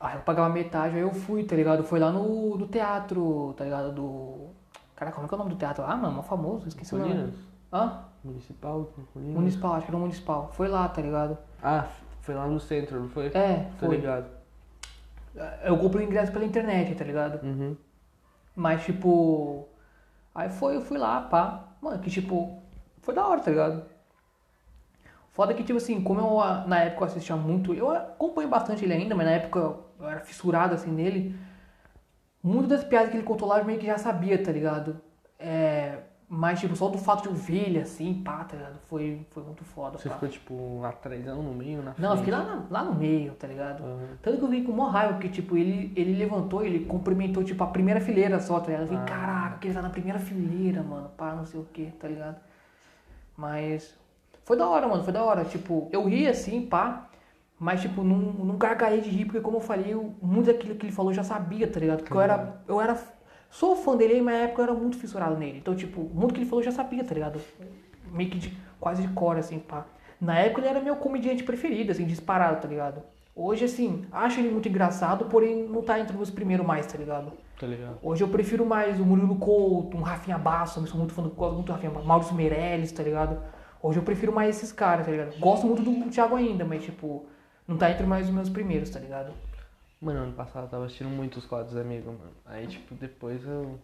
Aí 0.00 0.14
eu 0.16 0.20
pagava 0.22 0.48
metade, 0.54 0.94
aí 0.94 1.00
eu 1.00 1.12
fui, 1.12 1.42
tá 1.42 1.56
ligado? 1.56 1.82
Foi 1.82 1.98
lá 1.98 2.12
no, 2.12 2.56
no 2.56 2.68
teatro, 2.68 3.52
tá 3.56 3.64
ligado? 3.64 3.92
Do. 3.92 4.50
Caraca, 4.94 5.16
como 5.16 5.26
é 5.26 5.28
que 5.28 5.34
é 5.34 5.36
o 5.36 5.38
nome 5.38 5.50
do 5.50 5.56
teatro? 5.58 5.84
Ah, 5.84 5.96
mano, 5.96 6.14
mó 6.16 6.22
famoso, 6.22 6.68
esqueci 6.68 6.94
o 6.94 6.98
nome. 6.98 7.10
Colinas? 7.14 7.34
Hã? 7.72 8.04
Municipal? 8.22 8.92
Colinas? 9.12 9.34
Municipal, 9.34 9.72
acho 9.74 9.86
que 9.86 9.90
era 9.90 9.98
municipal. 9.98 10.50
Foi 10.52 10.68
lá, 10.68 10.88
tá 10.88 11.02
ligado? 11.02 11.36
Ah, 11.60 11.88
foi 12.20 12.34
lá 12.36 12.46
no 12.46 12.60
centro, 12.60 13.00
não 13.00 13.08
foi? 13.08 13.26
É, 13.28 13.68
Tô 13.80 13.86
foi. 13.86 13.96
ligado. 13.96 14.26
Eu 15.64 15.76
comprei 15.78 16.04
o 16.04 16.08
ingresso 16.08 16.30
pela 16.32 16.44
internet, 16.44 16.94
tá 16.94 17.04
ligado? 17.04 17.42
Uhum. 17.44 17.76
Mas, 18.54 18.84
tipo. 18.84 19.66
Aí 20.34 20.48
foi, 20.50 20.76
eu 20.76 20.82
fui 20.82 20.98
lá, 20.98 21.22
pá. 21.22 21.68
Mano, 21.80 21.98
que 22.00 22.10
tipo. 22.10 22.62
Foi 23.02 23.14
da 23.14 23.26
hora, 23.26 23.40
tá 23.40 23.50
ligado? 23.50 23.84
Foda 25.32 25.54
que, 25.54 25.62
tipo 25.62 25.78
assim, 25.78 26.02
como 26.02 26.20
eu 26.20 26.40
ah, 26.40 26.64
na 26.66 26.80
época 26.80 27.04
eu 27.04 27.06
assistia 27.06 27.36
muito. 27.36 27.72
Eu 27.72 27.90
acompanho 27.90 28.48
bastante 28.48 28.84
ele 28.84 28.92
ainda, 28.92 29.14
mas 29.14 29.26
na 29.26 29.32
época 29.32 29.58
eu 29.60 30.08
era 30.08 30.20
fissurado 30.20 30.74
assim 30.74 30.90
nele. 30.90 31.38
Muitas 32.42 32.80
das 32.80 32.84
piadas 32.84 33.10
que 33.10 33.16
ele 33.16 33.24
contou 33.24 33.48
lá 33.48 33.58
eu 33.58 33.64
meio 33.64 33.78
que 33.78 33.86
já 33.86 33.98
sabia, 33.98 34.42
tá 34.42 34.50
ligado? 34.52 35.00
É. 35.38 35.98
Mas, 36.30 36.60
tipo, 36.60 36.76
só 36.76 36.88
do 36.90 36.98
fato 36.98 37.22
de 37.22 37.28
eu 37.28 37.34
ver 37.34 37.68
ele 37.68 37.78
assim, 37.80 38.12
pá, 38.22 38.44
tá 38.44 38.54
ligado? 38.54 38.78
Foi, 38.86 39.26
foi 39.30 39.42
muito 39.44 39.64
foda, 39.64 39.96
Você 39.96 40.10
pá. 40.10 40.14
ficou 40.16 40.28
tipo 40.28 40.84
atrás, 40.84 41.24
no 41.24 41.54
meio, 41.54 41.78
na 41.78 41.92
frente? 41.94 42.02
Não, 42.02 42.10
eu 42.10 42.16
fiquei 42.18 42.32
lá, 42.34 42.42
na- 42.44 42.64
lá 42.70 42.84
no 42.84 42.94
meio, 42.94 43.32
tá 43.32 43.46
ligado? 43.46 43.82
Aham. 43.82 44.08
Tanto 44.20 44.36
que 44.36 44.44
eu 44.44 44.48
vim 44.48 44.62
com 44.62 44.72
mó 44.72 44.88
raiva, 44.88 45.14
porque, 45.14 45.30
tipo, 45.30 45.56
ele, 45.56 45.90
ele 45.96 46.12
levantou, 46.18 46.62
ele 46.62 46.84
cumprimentou, 46.84 47.42
tipo, 47.42 47.64
a 47.64 47.68
primeira 47.68 47.98
fileira 47.98 48.38
só, 48.40 48.60
tá 48.60 48.66
ligado? 48.66 48.82
Eu 48.82 48.88
falei, 48.88 49.02
Ah. 49.02 49.06
caraca, 49.06 49.58
que 49.58 49.68
ele 49.68 49.74
tá 49.74 49.80
na 49.80 49.88
primeira 49.88 50.18
fileira, 50.18 50.82
mano, 50.82 51.08
pá, 51.16 51.32
não 51.34 51.46
sei 51.46 51.60
o 51.60 51.64
que, 51.64 51.86
tá 51.92 52.06
ligado? 52.06 52.36
Mas 53.36 53.94
foi 54.44 54.56
da 54.56 54.66
hora, 54.68 54.86
mano, 54.86 55.02
foi 55.04 55.12
da 55.12 55.24
hora. 55.24 55.44
Tipo, 55.44 55.88
eu 55.92 56.04
ri 56.06 56.26
assim, 56.28 56.66
pá, 56.66 57.08
mas, 57.58 57.80
tipo, 57.80 58.02
não, 58.02 58.16
não 58.18 58.56
gargalhei 58.58 59.00
de 59.00 59.08
rir, 59.08 59.24
porque, 59.24 59.40
como 59.40 59.56
eu 59.56 59.60
falei, 59.62 59.94
eu, 59.94 60.14
muito 60.20 60.46
daquilo 60.46 60.74
que 60.74 60.86
ele 60.86 60.92
falou 60.92 61.10
eu 61.10 61.16
já 61.16 61.24
sabia, 61.24 61.66
tá 61.70 61.80
ligado? 61.80 62.00
Porque 62.00 62.12
eu 62.12 62.20
era, 62.20 62.60
eu 62.68 62.80
era, 62.80 62.98
sou 63.50 63.76
fã 63.76 63.96
dele, 63.96 64.20
mas 64.20 64.34
na 64.34 64.40
época 64.44 64.62
eu 64.62 64.64
era 64.64 64.74
muito 64.74 64.96
fissurado 64.96 65.36
nele. 65.36 65.58
Então, 65.58 65.74
tipo, 65.74 66.02
muito 66.14 66.34
que 66.34 66.40
ele 66.40 66.48
falou 66.48 66.60
eu 66.60 66.64
já 66.64 66.72
sabia, 66.72 67.04
tá 67.04 67.14
ligado? 67.14 67.40
Meio 68.12 68.30
que 68.30 68.38
de, 68.38 68.56
quase 68.80 69.02
de 69.02 69.08
cor, 69.14 69.36
assim, 69.36 69.58
pá. 69.58 69.86
Na 70.20 70.38
época 70.38 70.60
ele 70.60 70.68
era 70.68 70.80
meu 70.80 70.96
comediante 70.96 71.42
preferido, 71.42 71.92
assim, 71.92 72.04
disparado, 72.04 72.60
tá 72.60 72.68
ligado? 72.68 73.02
Hoje, 73.34 73.64
assim, 73.64 74.04
acho 74.10 74.40
ele 74.40 74.50
muito 74.50 74.68
engraçado, 74.68 75.26
porém 75.26 75.68
não 75.68 75.80
tá 75.80 76.00
entre 76.00 76.16
os 76.16 76.28
primeiros 76.28 76.66
mais, 76.66 76.86
tá 76.86 76.98
ligado? 76.98 77.32
Tá 77.58 77.66
ligado? 77.66 77.98
Hoje 78.02 78.22
eu 78.22 78.28
prefiro 78.28 78.66
mais 78.66 78.98
o 78.98 79.04
Murilo 79.04 79.36
Couto, 79.36 79.96
um 79.96 80.02
Rafinha 80.02 80.36
Basso, 80.36 80.80
eu 80.80 80.86
sou 80.86 80.98
muito 80.98 81.12
fã 81.12 81.22
do 81.22 81.30
gosto 81.30 81.54
muito 81.54 81.66
do 81.66 81.72
Rafinha 81.72 81.92
Basso, 81.92 82.06
Maurício 82.06 82.34
Meirelles, 82.34 82.90
tá 82.90 83.02
ligado? 83.02 83.40
Hoje 83.80 83.98
eu 83.98 84.02
prefiro 84.02 84.32
mais 84.32 84.56
esses 84.56 84.72
caras, 84.72 85.06
tá 85.06 85.12
ligado? 85.12 85.38
Gosto 85.38 85.66
muito 85.66 85.82
do 85.82 86.10
Thiago 86.10 86.34
ainda, 86.34 86.64
mas 86.64 86.82
tipo, 86.82 87.26
não 87.66 87.76
tá 87.76 87.90
entre 87.90 88.06
mais 88.06 88.26
os 88.26 88.34
meus 88.34 88.48
primeiros, 88.48 88.90
tá 88.90 88.98
ligado? 88.98 89.32
Mano, 90.00 90.20
ano 90.20 90.32
passado 90.32 90.64
eu 90.64 90.68
tava 90.70 90.84
assistindo 90.84 91.10
muitos 91.10 91.44
quadros 91.44 91.76
amigos, 91.76 92.06
mano. 92.06 92.30
Aí, 92.46 92.66
tipo, 92.66 92.94
depois 92.94 93.44
eu. 93.46 93.78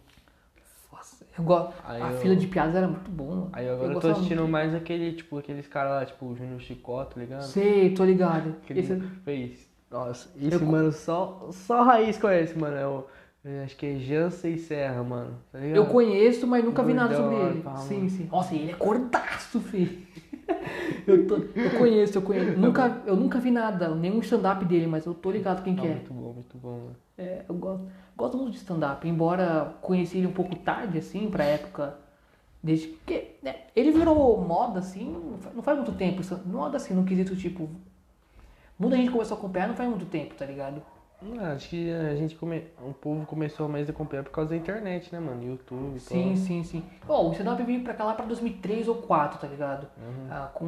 Nossa, 0.91 1.25
eu 1.37 1.43
gosto. 1.43 1.73
Aí 1.83 2.01
a 2.01 2.11
eu- 2.11 2.17
fila 2.19 2.35
de 2.37 2.47
piadas 2.47 2.73
era 2.75 2.87
muito 2.87 3.11
bom, 3.11 3.27
mano. 3.29 3.49
Aí 3.51 3.67
agora 3.67 3.83
eu 3.83 3.87
tô 3.89 3.93
gostava 3.95 4.13
assistindo 4.13 4.39
muito. 4.39 4.51
mais 4.51 4.73
aquele, 4.73 5.11
tipo, 5.13 5.37
aqueles 5.37 5.67
caras 5.67 5.91
lá, 5.91 6.05
tipo, 6.05 6.25
o 6.25 6.35
Júnior 6.35 6.59
Chicó, 6.61 7.03
tá 7.03 7.19
ligado? 7.19 7.41
Sei, 7.43 7.93
tô 7.93 8.05
ligado. 8.05 8.55
Ele 8.69 8.79
Esse- 8.79 8.99
fez. 9.25 9.69
Nossa, 9.91 10.29
esse, 10.37 10.53
Eu- 10.55 10.65
mano, 10.65 10.91
só, 10.91 11.49
só 11.51 11.83
raiz 11.83 12.17
conhece, 12.17 12.57
mano. 12.57 12.75
É 12.77 12.87
o. 12.87 13.05
eu 13.43 13.63
acho 13.63 13.75
que 13.75 13.85
é 13.85 13.95
Jansen 13.99 14.57
Serra, 14.57 15.03
mano. 15.03 15.35
Tá 15.51 15.59
ligado? 15.59 15.75
Eu 15.75 15.85
conheço, 15.85 16.47
mas 16.47 16.63
nunca 16.63 16.81
vi 16.81 16.93
nada 16.93 17.15
sobre 17.15 17.35
ele. 17.35 17.61
pá, 17.61 17.75
Sim, 17.77 17.97
mano. 17.97 18.09
sim. 18.09 18.27
Nossa, 18.31 18.55
ele 18.55 18.71
é 18.71 18.75
gordaço, 18.75 19.59
filho. 19.59 20.04
eu, 21.07 21.27
tô- 21.27 21.35
eu 21.37 21.69
conheço, 21.77 22.17
eu 22.17 22.21
conheço. 22.21 22.59
Nunca, 22.59 23.01
eu 23.05 23.15
nunca 23.15 23.39
vi 23.39 23.51
nada, 23.51 23.93
nenhum 23.95 24.19
stand-up 24.19 24.63
dele, 24.65 24.87
mas 24.87 25.05
eu 25.05 25.13
tô 25.13 25.31
ligado 25.31 25.63
quem 25.63 25.73
Ah, 25.73 25.77
que 25.81 25.87
é. 25.87 25.91
Muito 25.91 26.13
bom, 26.13 26.33
muito 26.33 26.57
bom, 26.57 26.71
mano. 26.77 26.95
É, 27.17 27.45
eu 27.47 27.55
gosto, 27.55 27.85
gosto 28.15 28.37
muito 28.37 28.51
de 28.51 28.57
stand-up, 28.57 29.07
embora 29.07 29.75
conheci 29.81 30.17
ele 30.17 30.27
um 30.27 30.33
pouco 30.33 30.55
tarde, 30.55 30.97
assim, 30.97 31.29
pra 31.29 31.43
época. 31.45 31.97
Desde 32.61 32.87
que. 33.05 33.35
né, 33.43 33.55
ele 33.75 33.91
virou 33.91 34.41
moda, 34.41 34.79
assim, 34.79 35.11
não 35.55 35.61
faz, 35.61 35.77
não 35.77 35.85
muito 35.85 35.97
tempo. 35.97 36.21
Moda, 36.45 36.77
assim, 36.77 36.93
no 36.93 37.03
quesito 37.05 37.35
tipo. 37.35 37.69
Muita 38.77 38.97
gente 38.97 39.11
começou 39.11 39.35
a 39.35 39.39
acompanhar 39.39 39.67
não 39.67 39.75
faz 39.75 39.89
muito 39.89 40.05
tempo, 40.05 40.33
tá 40.35 40.45
ligado? 40.45 40.81
Ah, 41.39 41.53
acho 41.53 41.69
que 41.69 41.91
a 41.91 42.15
gente 42.15 42.35
come... 42.35 42.63
o 42.81 42.93
povo 42.93 43.25
começou 43.25 43.67
mais 43.67 43.87
a 43.89 43.91
acompanhar 43.91 44.23
por 44.23 44.31
causa 44.31 44.51
da 44.51 44.55
internet, 44.57 45.11
né, 45.11 45.19
mano? 45.19 45.43
YouTube 45.43 45.95
e 45.95 45.99
Sim, 45.99 46.35
sim, 46.35 46.63
sim. 46.63 46.83
Ó, 47.07 47.29
o 47.29 47.31
stand-up 47.31 47.61
veio 47.63 47.83
pra 47.83 47.93
cá 47.93 48.03
lá 48.03 48.13
pra 48.13 48.25
2003 48.25 48.87
ou 48.87 48.95
2004, 48.95 49.39
tá 49.39 49.47
ligado? 49.47 49.87
Ah, 50.29 50.49
com 50.53 50.65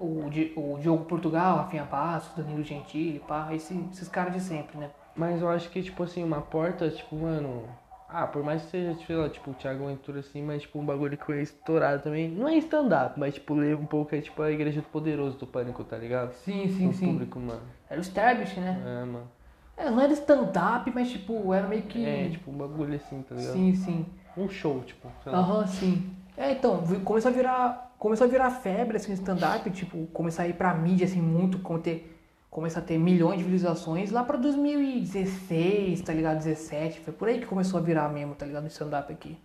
o, 0.00 0.30
Di- 0.30 0.52
o 0.56 0.78
Diogo 0.78 1.04
Portugal, 1.06 1.56
Rafinha 1.58 1.84
Bastos, 1.84 2.36
Danilo 2.36 2.62
Gentili, 2.62 3.18
pá, 3.20 3.48
esse- 3.54 3.78
esses 3.92 4.08
caras 4.08 4.32
de 4.34 4.40
sempre, 4.40 4.78
né? 4.78 4.90
Mas 5.14 5.40
eu 5.40 5.48
acho 5.48 5.70
que, 5.70 5.82
tipo 5.82 6.02
assim, 6.02 6.22
uma 6.22 6.40
porta, 6.40 6.88
tipo, 6.90 7.16
mano. 7.16 7.64
Ah, 8.08 8.26
por 8.26 8.44
mais 8.44 8.62
que 8.62 8.70
seja, 8.70 8.96
sei 9.04 9.16
lá, 9.16 9.28
tipo, 9.28 9.50
o 9.50 9.54
Thiago 9.54 9.86
Ventura 9.86 10.20
assim, 10.20 10.40
mas 10.40 10.62
tipo, 10.62 10.78
um 10.78 10.86
bagulho 10.86 11.18
que 11.18 11.24
foi 11.26 11.42
estourado 11.42 12.02
também. 12.04 12.28
Não 12.28 12.46
é 12.48 12.56
stand-up, 12.58 13.18
mas 13.18 13.34
tipo, 13.34 13.54
leva 13.54 13.80
um 13.82 13.86
pouco, 13.86 14.14
é 14.14 14.20
tipo 14.20 14.40
a 14.42 14.50
Igreja 14.52 14.80
do 14.80 14.86
Poderoso 14.88 15.36
do 15.38 15.46
Pânico, 15.46 15.82
tá 15.82 15.96
ligado? 15.96 16.32
Sim, 16.34 16.68
sim, 16.68 16.88
o 16.88 16.92
sim. 16.92 17.06
público, 17.12 17.40
mano. 17.40 17.62
Era 17.90 17.98
o 18.00 18.04
Stablish, 18.04 18.60
né? 18.60 18.80
É, 18.80 19.04
mano. 19.04 19.28
É, 19.76 19.90
não 19.90 20.00
era 20.00 20.12
stand-up, 20.12 20.90
mas 20.94 21.10
tipo, 21.10 21.52
era 21.52 21.68
meio 21.68 21.82
que. 21.82 22.04
É, 22.04 22.30
tipo, 22.30 22.50
um 22.50 22.54
bagulho 22.54 22.94
assim, 22.94 23.22
tá 23.22 23.34
ligado? 23.34 23.52
sim, 23.52 23.74
sim. 23.74 24.06
Um 24.36 24.48
show, 24.48 24.80
tipo. 24.82 25.08
Aham, 25.26 25.66
sim. 25.66 26.10
É, 26.36 26.52
então, 26.52 26.82
começou 27.04 27.30
a 27.30 27.34
virar. 27.34 27.94
Começou 27.98 28.26
a 28.26 28.30
virar 28.30 28.50
febre, 28.50 28.98
assim, 28.98 29.12
stand-up, 29.14 29.70
tipo, 29.70 30.06
começar 30.08 30.42
a 30.42 30.48
ir 30.48 30.54
pra 30.54 30.74
mídia, 30.74 31.06
assim, 31.06 31.20
muito, 31.20 31.58
como 31.60 31.78
ter. 31.78 32.12
Começar 32.50 32.80
a 32.80 32.82
ter 32.82 32.96
milhões 32.96 33.38
de 33.38 33.44
visualizações 33.44 34.10
lá 34.10 34.24
pra 34.24 34.38
2016, 34.38 36.00
tá 36.00 36.12
ligado? 36.12 36.38
17. 36.38 37.00
Foi 37.00 37.12
por 37.12 37.28
aí 37.28 37.38
que 37.40 37.46
começou 37.46 37.78
a 37.78 37.82
virar 37.82 38.08
mesmo, 38.08 38.34
tá 38.34 38.46
ligado? 38.46 38.64
O 38.64 38.68
stand-up 38.68 39.12
aqui. 39.12 39.38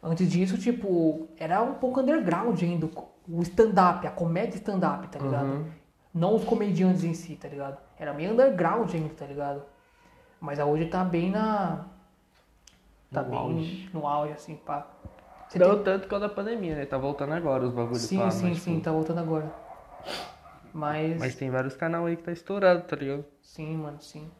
Antes 0.00 0.30
disso, 0.30 0.58
tipo, 0.58 1.28
era 1.36 1.62
um 1.62 1.74
pouco 1.74 2.00
underground 2.00 2.60
ainda 2.62 2.88
o 3.28 3.42
stand-up, 3.42 4.06
a 4.06 4.10
comédia 4.10 4.56
stand-up, 4.56 5.08
tá 5.08 5.18
ligado? 5.18 5.46
Uhum. 5.46 5.64
Não 6.14 6.34
os 6.34 6.44
comediantes 6.44 7.04
em 7.04 7.14
si, 7.14 7.36
tá 7.36 7.48
ligado? 7.48 7.78
Era 7.98 8.12
meio 8.12 8.32
underground 8.32 8.92
ainda, 8.94 9.14
tá 9.14 9.24
ligado? 9.26 9.62
Mas 10.40 10.58
a 10.60 10.66
hoje 10.66 10.86
tá 10.86 11.04
bem 11.04 11.30
na. 11.30 11.86
Tá 13.10 13.22
No 13.22 13.30
bem 13.30 13.38
auge. 13.38 13.90
no 13.92 14.06
auge, 14.06 14.32
assim, 14.32 14.56
pá. 14.56 14.86
Você 15.48 15.58
Não 15.58 15.74
tem- 15.76 15.84
tanto 15.84 16.02
por 16.04 16.10
causa 16.10 16.28
da 16.28 16.34
pandemia, 16.34 16.74
né? 16.76 16.86
Tá 16.86 16.96
voltando 16.98 17.32
agora 17.32 17.64
os 17.64 17.72
bagulhos. 17.72 18.02
Sim, 18.02 18.18
pá, 18.18 18.30
sim, 18.30 18.48
mas, 18.50 18.58
sim, 18.62 18.72
tipo, 18.74 18.84
tá 18.84 18.92
voltando 18.92 19.20
agora. 19.20 19.52
Mas. 20.72 21.18
Mas 21.18 21.34
tem 21.34 21.50
vários 21.50 21.74
canal 21.76 22.06
aí 22.06 22.16
que 22.16 22.22
tá 22.22 22.32
estourado, 22.32 22.82
tá 22.82 22.96
ligado? 22.96 23.24
Sim, 23.40 23.76
mano, 23.76 24.00
sim. 24.00 24.30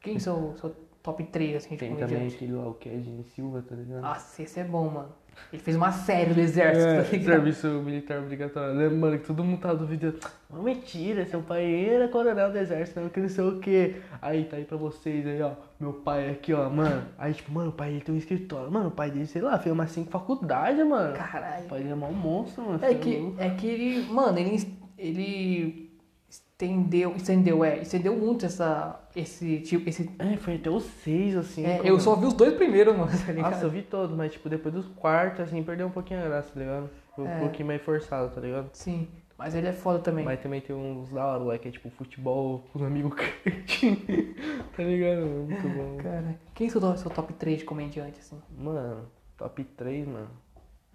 Quem 0.00 0.18
são 0.18 0.56
seu 0.56 0.70
top 1.02 1.22
3, 1.24 1.56
assim, 1.56 1.70
de 1.70 1.76
Tem 1.76 1.90
também 1.90 2.06
comediante? 2.06 2.34
aquele 2.36 2.52
lá, 2.52 2.66
o 2.68 2.74
Kedin 2.74 3.22
Silva, 3.34 3.62
tá 3.62 3.74
ligado? 3.74 4.02
Nossa, 4.02 4.42
esse 4.42 4.58
é 4.60 4.64
bom, 4.64 4.88
mano. 4.88 5.12
Ele 5.52 5.62
fez 5.62 5.76
uma 5.76 5.90
série 5.90 6.34
do 6.34 6.40
exército, 6.40 6.86
É, 6.86 7.02
tá 7.02 7.10
ligado? 7.10 7.34
serviço 7.34 7.66
militar 7.82 8.18
obrigatório. 8.18 8.74
Lembra, 8.74 8.96
mano, 8.96 9.18
que 9.18 9.26
todo 9.26 9.42
mundo 9.42 9.60
tava 9.60 9.76
duvidando. 9.76 10.18
Não, 10.52 10.62
mentira, 10.62 11.24
seu 11.24 11.40
pai 11.42 11.86
era 11.86 12.08
coronel 12.08 12.50
do 12.52 12.58
exército, 12.58 13.00
não 13.00 13.08
que 13.08 13.20
não 13.20 13.28
sei 13.28 13.44
o 13.44 13.58
que. 13.58 13.96
Aí, 14.20 14.44
tá 14.44 14.56
aí 14.56 14.64
pra 14.64 14.76
vocês 14.76 15.26
aí, 15.26 15.40
ó. 15.40 15.52
Meu 15.80 15.92
pai 15.94 16.30
aqui, 16.30 16.52
ó, 16.52 16.68
mano. 16.68 17.02
Aí, 17.16 17.32
tipo, 17.32 17.50
mano, 17.52 17.70
o 17.70 17.72
pai 17.72 17.88
dele 17.90 18.00
tem 18.02 18.14
um 18.14 18.18
escritório. 18.18 18.70
Mano, 18.70 18.88
o 18.88 18.90
pai 18.92 19.10
dele, 19.10 19.26
sei 19.26 19.40
lá, 19.40 19.58
fez 19.58 19.72
umas 19.72 19.90
5 19.90 20.10
faculdades, 20.10 20.86
mano. 20.86 21.14
Caralho. 21.14 21.64
O 21.64 21.68
pai 21.68 21.78
dele 21.78 21.92
é 21.92 21.94
mó 21.94 22.10
monstro, 22.10 22.64
mano. 22.64 22.78
É 22.84 22.88
cê 22.88 22.94
que, 22.96 23.34
é 23.38 23.50
que 23.50 23.66
ele, 23.66 24.06
mano, 24.12 24.38
ele, 24.38 24.76
ele 24.98 25.87
Estendeu, 26.60 27.14
estendeu, 27.14 27.64
é. 27.64 27.78
Estendeu 27.78 28.16
muito 28.16 28.44
essa, 28.44 28.98
esse 29.14 29.60
tipo, 29.60 29.88
esse... 29.88 30.10
É, 30.18 30.36
foi 30.38 30.56
até 30.56 30.68
os 30.68 30.82
seis, 30.82 31.36
assim. 31.36 31.64
É, 31.64 31.80
eu 31.84 32.00
só 32.00 32.16
vi 32.16 32.26
os 32.26 32.34
dois 32.34 32.54
primeiros, 32.54 32.96
mano, 32.96 33.12
tá 33.24 33.30
ligado? 33.32 33.52
Nossa, 33.52 33.64
eu 33.66 33.70
vi 33.70 33.82
todos, 33.82 34.16
mas 34.16 34.32
tipo, 34.32 34.48
depois 34.48 34.74
dos 34.74 34.88
quartos, 34.88 35.38
assim, 35.44 35.62
perdeu 35.62 35.86
um 35.86 35.90
pouquinho 35.90 36.18
a 36.18 36.24
graça, 36.24 36.50
tá 36.52 36.58
ligado? 36.58 36.90
Foi 37.14 37.24
um 37.24 37.28
É. 37.28 37.38
pouquinho 37.38 37.68
mais 37.68 37.80
forçado, 37.80 38.34
tá 38.34 38.40
ligado? 38.40 38.70
Sim, 38.72 39.06
mas 39.38 39.54
ele 39.54 39.68
é 39.68 39.72
foda 39.72 40.00
também. 40.00 40.24
Mas 40.24 40.40
também 40.40 40.60
tem 40.60 40.74
uns 40.74 41.10
da 41.10 41.24
hora 41.26 41.44
lá, 41.44 41.58
que 41.58 41.68
é 41.68 41.70
tipo 41.70 41.90
futebol 41.90 42.64
com 42.72 42.80
os 42.80 42.84
amigos 42.84 43.14
crente. 43.14 44.34
tá 44.76 44.82
ligado? 44.82 45.20
mano? 45.20 45.44
Muito 45.44 45.68
bom. 45.68 45.96
Cara, 46.02 46.34
quem 46.56 46.68
são 46.68 46.92
o 46.92 46.96
seu 46.96 47.08
top 47.08 47.34
3 47.34 47.58
de 47.60 47.64
comediante, 47.66 48.18
assim? 48.18 48.36
Mano, 48.58 49.02
top 49.36 49.62
3, 49.62 50.08
mano. 50.08 50.26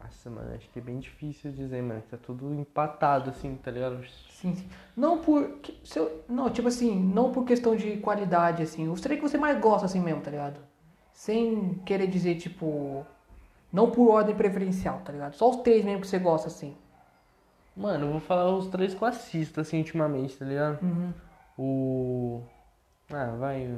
Nossa, 0.03 0.29
mano, 0.29 0.53
acho 0.55 0.69
que 0.69 0.79
é 0.79 0.81
bem 0.81 0.99
difícil 0.99 1.51
dizer, 1.51 1.81
mano. 1.81 2.01
Tá 2.09 2.17
tudo 2.17 2.53
empatado, 2.53 3.29
assim, 3.29 3.55
tá 3.55 3.71
ligado? 3.71 4.03
Sim, 4.29 4.55
sim. 4.55 4.69
Não 4.95 5.19
por. 5.19 5.59
se 5.83 5.97
eu- 5.97 6.23
não, 6.27 6.49
tipo 6.49 6.67
assim, 6.67 6.93
não 7.01 7.31
por 7.31 7.45
questão 7.45 7.75
de 7.75 7.97
qualidade, 7.97 8.61
assim. 8.63 8.89
Os 8.89 8.99
três 9.01 9.19
que 9.19 9.27
você 9.27 9.37
mais 9.37 9.59
gosta, 9.59 9.85
assim 9.85 10.01
mesmo, 10.01 10.21
tá 10.21 10.29
ligado? 10.29 10.59
Sem 11.13 11.75
querer 11.85 12.07
dizer, 12.07 12.35
tipo. 12.35 13.05
Não 13.71 13.89
por 13.89 14.09
ordem 14.11 14.35
preferencial, 14.35 14.99
tá 15.03 15.11
ligado? 15.11 15.33
Só 15.35 15.49
os 15.49 15.57
três 15.57 15.83
mesmo 15.83 16.01
que 16.01 16.07
você 16.07 16.19
gosta, 16.19 16.47
assim. 16.47 16.75
Mano, 17.75 18.05
eu 18.05 18.11
vou 18.11 18.19
falar 18.19 18.51
os 18.55 18.67
três 18.67 18.93
que 18.93 19.01
eu 19.01 19.07
assisto, 19.07 19.59
assim, 19.61 19.79
ultimamente, 19.79 20.37
tá 20.37 20.45
ligado? 20.45 20.79
Uhum. 20.83 21.13
O. 21.57 22.41
Ah, 23.11 23.35
vai. 23.37 23.75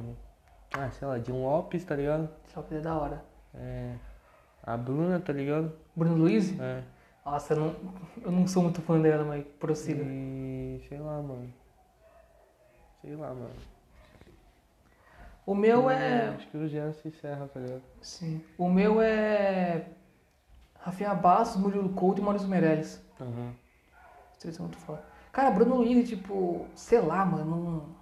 Ah, 0.74 0.90
sei 0.92 1.08
lá, 1.08 1.20
Jim 1.20 1.32
Lopes, 1.32 1.84
tá 1.86 1.96
ligado? 1.96 2.30
Que 2.68 2.76
é 2.76 2.80
da 2.80 2.98
hora. 2.98 3.24
É. 3.54 3.96
A 4.64 4.76
Bruna, 4.76 5.20
tá 5.20 5.32
ligado? 5.32 5.72
Bruno 5.96 6.16
Luiz? 6.18 6.58
É. 6.60 6.84
Nossa, 7.26 7.54
eu 7.54 7.60
não, 7.60 7.76
eu 8.24 8.32
não 8.32 8.48
sou 8.48 8.62
muito 8.64 8.82
fã 8.82 9.00
dela, 9.00 9.24
mas 9.24 9.44
prossiga. 9.60 10.04
E. 10.04 10.82
sei 10.88 11.00
lá, 11.00 11.22
mano. 11.22 11.52
Sei 13.02 13.16
lá, 13.16 13.30
mano. 13.30 13.50
O 15.46 15.54
meu 15.54 15.90
é. 15.90 16.30
Acho 16.30 16.48
que 16.48 16.58
o 16.58 16.68
Jean 16.68 16.92
se 16.94 17.08
encerra, 17.08 17.48
tá 17.54 17.60
ligado? 17.60 17.82
Sim. 18.02 18.42
O 18.58 18.70
meu 18.70 19.02
é. 19.02 19.88
Rafinha 20.80 21.14
Bastos, 21.16 21.60
Murilo 21.62 21.90
Couto 21.90 22.22
e 22.22 22.24
Maurício 22.24 22.48
Meirelles. 22.48 23.02
Aham. 23.20 23.54
Os 24.32 24.38
três 24.38 24.56
são 24.56 24.66
muito 24.66 24.78
foda. 24.80 25.04
Cara, 25.32 25.52
Bruno 25.52 25.76
Luiz, 25.78 26.08
tipo, 26.08 26.66
sei 26.76 27.00
lá, 27.00 27.26
mano. 27.26 27.96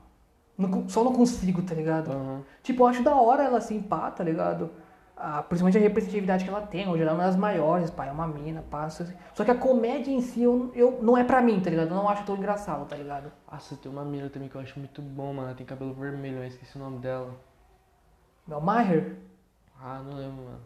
Não, 0.57 0.67
não- 0.67 0.89
só 0.89 1.03
não 1.03 1.13
consigo, 1.13 1.61
tá 1.63 1.73
ligado? 1.73 2.11
Aham. 2.11 2.43
Tipo, 2.61 2.83
eu 2.83 2.87
acho 2.87 3.03
da 3.03 3.15
hora 3.15 3.43
ela 3.43 3.57
assim, 3.57 3.81
pá, 3.81 4.11
tá 4.11 4.23
ligado? 4.23 4.71
Ah, 5.15 5.43
principalmente 5.43 5.77
a 5.77 5.81
representatividade 5.81 6.43
que 6.43 6.49
ela 6.49 6.61
tem, 6.65 6.89
hoje 6.89 7.03
ela 7.03 7.11
é 7.11 7.13
uma 7.13 7.23
das 7.23 7.35
maiores, 7.35 7.91
pá, 7.91 8.05
é 8.07 8.11
uma 8.11 8.27
mina, 8.27 8.63
pá. 8.63 8.89
Só 8.89 9.45
que 9.45 9.51
a 9.51 9.55
comédia 9.55 10.11
em 10.11 10.19
si 10.21 10.41
eu, 10.41 10.71
eu, 10.73 10.99
não 11.03 11.15
é 11.15 11.23
pra 11.23 11.39
mim, 11.41 11.59
tá 11.61 11.69
ligado? 11.69 11.89
Eu 11.89 11.95
não 11.95 12.09
acho 12.09 12.25
tão 12.25 12.35
engraçado, 12.35 12.85
tá 12.87 12.95
ligado? 12.95 13.31
Nossa, 13.49 13.75
tem 13.77 13.91
uma 13.91 14.03
mina 14.03 14.29
também 14.29 14.49
que 14.49 14.55
eu 14.55 14.61
acho 14.61 14.77
muito 14.79 15.01
bom, 15.01 15.33
mano. 15.33 15.49
Ela 15.49 15.55
tem 15.55 15.65
cabelo 15.65 15.93
vermelho, 15.93 16.37
eu 16.37 16.47
esqueci 16.47 16.75
o 16.77 16.79
nome 16.79 16.97
dela. 16.99 17.31
Mel 18.47 18.59
Maher, 18.59 19.15
Ah, 19.79 20.01
não 20.03 20.17
lembro, 20.17 20.43
mano. 20.45 20.59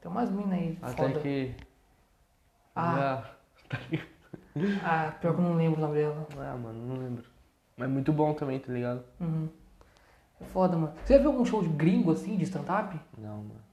tem 0.00 0.10
umas 0.10 0.30
minas 0.30 0.52
aí, 0.52 0.78
Até 0.80 0.94
foda. 1.08 1.20
que. 1.20 1.54
Ah. 2.76 2.94
Já- 2.96 3.24
tá? 3.68 3.78
Ah, 4.84 5.12
pior 5.20 5.34
que 5.34 5.40
eu 5.40 5.44
não 5.44 5.54
lembro 5.54 5.78
o 5.78 5.82
nome 5.82 5.94
dela. 5.98 6.26
Ah, 6.38 6.56
mano, 6.56 6.86
não 6.86 6.96
lembro. 6.96 7.24
Mas 7.76 7.88
muito 7.90 8.12
bom 8.12 8.32
também, 8.32 8.58
tá 8.58 8.72
ligado? 8.72 9.04
Uhum. 9.20 9.48
É 10.40 10.44
foda, 10.44 10.76
mano. 10.76 10.92
Você 11.04 11.14
já 11.14 11.20
viu 11.20 11.30
algum 11.30 11.44
show 11.44 11.62
de 11.62 11.68
gringo 11.68 12.12
assim, 12.12 12.36
de 12.36 12.44
stand-up? 12.44 12.98
Não, 13.16 13.38
mano. 13.38 13.67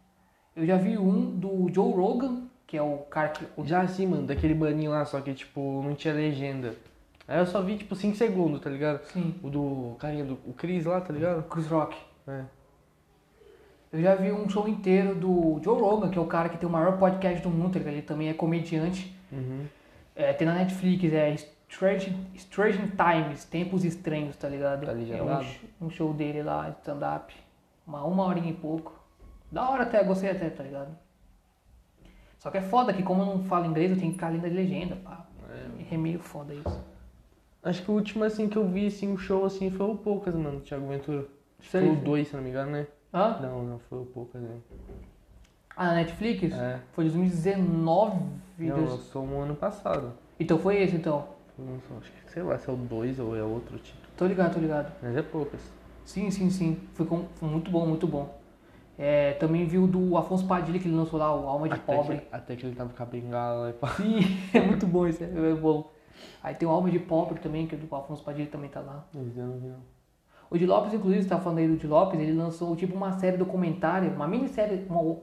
Eu 0.56 0.66
já 0.66 0.78
vi 0.78 0.98
um 0.98 1.32
do 1.32 1.70
Joe 1.74 1.94
Rogan, 1.94 2.44
que 2.66 2.78
é 2.78 2.82
o 2.82 2.98
cara 3.10 3.30
que. 3.30 3.46
Já 3.66 3.82
assim, 3.82 4.08
mano, 4.08 4.26
daquele 4.26 4.54
baninho 4.54 4.92
lá, 4.92 5.04
só 5.06 5.20
que 5.22 5.34
tipo, 5.34 5.82
não 5.84 5.96
tinha 5.96 6.14
legenda. 6.14 6.76
Aí 7.28 7.40
eu 7.40 7.46
só 7.46 7.62
vi 7.62 7.78
tipo 7.78 7.96
5 7.96 8.16
segundos, 8.16 8.62
tá 8.62 8.70
ligado? 8.70 9.04
Sim, 9.06 9.36
O 9.42 9.50
do 9.50 9.96
carinha 10.00 10.24
do. 10.24 10.38
O 10.46 10.54
Chris 10.54 10.86
lá, 10.86 11.02
tá 11.02 11.12
ligado? 11.12 11.44
Chris 11.50 11.68
Rock. 11.68 11.98
É. 12.28 12.44
Eu 13.92 14.02
já 14.02 14.16
vi 14.16 14.32
um 14.32 14.48
show 14.50 14.68
inteiro 14.68 15.16
do 15.16 15.60
Joe 15.64 15.80
Rogan, 15.80 16.10
que 16.10 16.18
é 16.18 16.22
o 16.22 16.26
cara 16.26 16.50
que 16.50 16.58
tem 16.58 16.68
o 16.68 16.72
maior 16.72 16.98
podcast 16.98 17.42
do 17.42 17.50
mundo, 17.50 17.74
tá 17.74 17.80
ligado? 17.80 17.94
ele 17.94 18.02
também 18.02 18.30
é 18.30 18.34
comediante. 18.34 19.16
Uhum. 19.32 19.66
É, 20.16 20.34
tem 20.34 20.48
na 20.48 20.54
Netflix, 20.54 21.14
é 21.14 21.36
Strange, 21.70 22.16
Strange 22.36 22.80
Times, 22.80 23.46
Tempos 23.46 23.84
Estranhos, 23.84 24.36
tá 24.36 24.48
ligado? 24.48 24.86
Tá 24.86 24.92
é 24.92 25.22
um, 25.82 25.88
um 25.88 25.90
show 25.90 26.14
dele 26.14 26.44
lá, 26.44 26.70
stand-up. 26.80 27.34
Uma, 27.88 28.04
uma 28.04 28.24
horinha 28.26 28.52
e 28.52 28.54
pouco. 28.54 28.94
Da 29.56 29.70
hora 29.70 29.84
até, 29.84 30.04
gostei 30.04 30.30
até, 30.30 30.50
tá 30.50 30.62
ligado? 30.64 30.94
Só 32.40 32.52
que 32.52 32.58
é 32.58 32.62
foda 32.62 32.92
que 32.92 33.02
como 33.02 33.22
eu 33.22 33.26
não 33.26 33.44
falo 33.46 33.66
inglês, 33.66 33.90
eu 33.90 33.96
tenho 33.98 34.10
que 34.10 34.16
ficar 34.18 34.28
lendo 34.28 34.44
a 34.44 34.50
legenda, 34.50 34.98
pá. 34.98 35.26
É 35.90 35.96
meio 35.96 36.20
foda 36.20 36.54
isso. 36.54 36.84
Acho 37.64 37.82
que 37.82 37.90
o 37.90 37.94
último 37.94 38.26
assim 38.26 38.50
que 38.50 38.58
eu 38.58 38.68
vi 38.68 38.88
assim, 38.88 39.14
o 39.14 39.18
show 39.18 39.46
assim 39.46 39.72
foi 39.72 39.86
o 39.90 39.96
Poucas, 39.96 40.36
mano, 40.36 40.60
Thiago 40.60 40.86
Ventura. 40.90 41.26
Sei. 41.62 41.80
Foi 41.88 41.90
o 41.90 41.96
2, 41.96 42.28
se 42.28 42.36
não 42.36 42.44
me 42.44 42.50
engano, 42.50 42.70
né? 42.72 42.86
Hã? 43.14 43.40
Não, 43.42 43.64
não, 43.64 43.80
foi 43.80 44.00
o 44.00 44.06
Poucas, 44.06 44.42
né? 44.42 44.58
Ah, 45.74 45.86
na 45.88 45.94
Netflix? 45.96 46.54
É. 46.54 46.82
Foi 46.92 47.06
2019. 47.06 48.20
Não, 48.60 48.76
dois- 48.76 48.90
lançou 48.92 49.24
um 49.26 49.40
ano 49.42 49.56
passado. 49.56 50.12
Então 50.38 50.60
foi 50.60 50.84
esse 50.84 50.98
então. 50.98 51.30
Lançou, 51.58 51.98
acho 52.00 52.12
que, 52.12 52.30
sei 52.30 52.44
lá, 52.44 52.58
se 52.58 52.70
é 52.70 52.74
o 52.74 52.76
2 52.76 53.20
ou 53.20 53.38
é 53.38 53.42
outro 53.42 53.80
título. 53.80 54.04
Tô 54.18 54.28
ligado, 54.28 54.56
tô 54.56 54.60
ligado. 54.60 54.92
Mas 55.02 55.16
é 55.16 55.22
Poucas. 55.22 55.62
Sim, 56.04 56.30
sim, 56.30 56.50
sim. 56.50 56.78
Foi, 56.94 57.06
com- 57.06 57.26
foi 57.36 57.48
muito 57.48 57.72
bom, 57.72 57.88
muito 57.88 58.06
bom. 58.06 58.44
É, 58.98 59.34
também 59.34 59.66
vi 59.66 59.78
o 59.78 59.88
do 59.88 60.18
Afonso 60.18 60.48
Padilha 60.48 60.80
que 60.80 60.88
ele 60.88 60.96
lançou 60.96 61.20
lá, 61.20 61.34
o 61.36 61.48
Alma 61.48 61.68
de 61.68 61.76
Até 61.76 61.96
Pobre. 61.96 62.18
que, 62.18 62.28
até 62.32 62.56
que 62.56 62.66
ele 62.66 62.76
tava 62.76 62.94
com 62.94 63.04
a 63.04 63.06
bengala 63.06 63.70
e 63.70 63.74
pá. 63.74 63.90
Sim, 63.90 64.20
é 64.54 64.62
muito 64.62 64.88
bom 64.88 65.06
esse, 65.06 65.24
é 65.24 65.54
bom. 65.54 65.92
Aí 66.42 66.56
tem 66.56 66.68
o 66.68 66.72
Alma 66.72 66.90
de 66.90 67.00
Pobre 67.00 67.40
também, 67.40 67.68
que 67.68 67.76
é 67.76 67.78
do 67.78 67.94
Afonso 67.94 68.24
Padilha 68.24 68.48
também 68.50 68.70
tá 68.70 68.80
lá. 68.80 69.06
Não 69.14 69.24
vi, 69.24 69.40
não. 69.40 69.96
O 70.50 70.58
de 70.58 70.66
Lopes, 70.66 70.94
inclusive, 70.94 71.24
você 71.24 71.30
tá 71.30 71.40
falando 71.40 71.58
aí 71.58 71.68
do 71.68 71.76
de 71.76 71.88
Lopes, 71.88 72.20
ele 72.20 72.32
lançou 72.32 72.76
tipo 72.76 72.96
uma 72.96 73.12
série 73.14 73.36
documentária, 73.36 74.10
uma 74.10 74.28
minissérie, 74.28 74.86
uma 74.88 75.18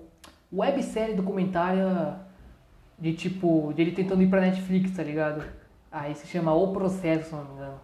websérie 0.52 1.14
documentária 1.14 2.16
de 2.98 3.14
tipo, 3.14 3.72
dele 3.74 3.92
tentando 3.92 4.22
ir 4.22 4.28
pra 4.28 4.40
Netflix, 4.40 4.90
tá 4.96 5.02
ligado? 5.02 5.42
Aí 5.90 6.14
se 6.14 6.26
chama 6.26 6.52
O 6.54 6.72
Processo, 6.72 7.30
se 7.30 7.34
não 7.34 7.44
me 7.44 7.52
engano. 7.52 7.80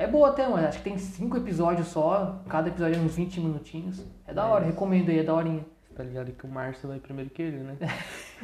É 0.00 0.06
boa 0.06 0.30
até, 0.30 0.48
mano. 0.48 0.66
Acho 0.66 0.78
que 0.78 0.84
tem 0.84 0.96
cinco 0.96 1.36
episódios 1.36 1.88
só, 1.88 2.40
cada 2.48 2.70
episódio 2.70 2.98
é 2.98 3.02
uns 3.02 3.16
20 3.16 3.38
minutinhos. 3.38 4.02
É 4.26 4.32
da 4.32 4.46
hora, 4.46 4.64
recomendo 4.64 5.10
aí, 5.10 5.18
é 5.18 5.22
daorinha. 5.22 5.62
Você 5.82 5.92
tá 5.92 6.02
ligado 6.02 6.32
que 6.32 6.46
o 6.46 6.48
Márcio 6.48 6.88
vai 6.88 6.98
primeiro 6.98 7.28
que 7.28 7.42
ele, 7.42 7.58
né? 7.58 7.76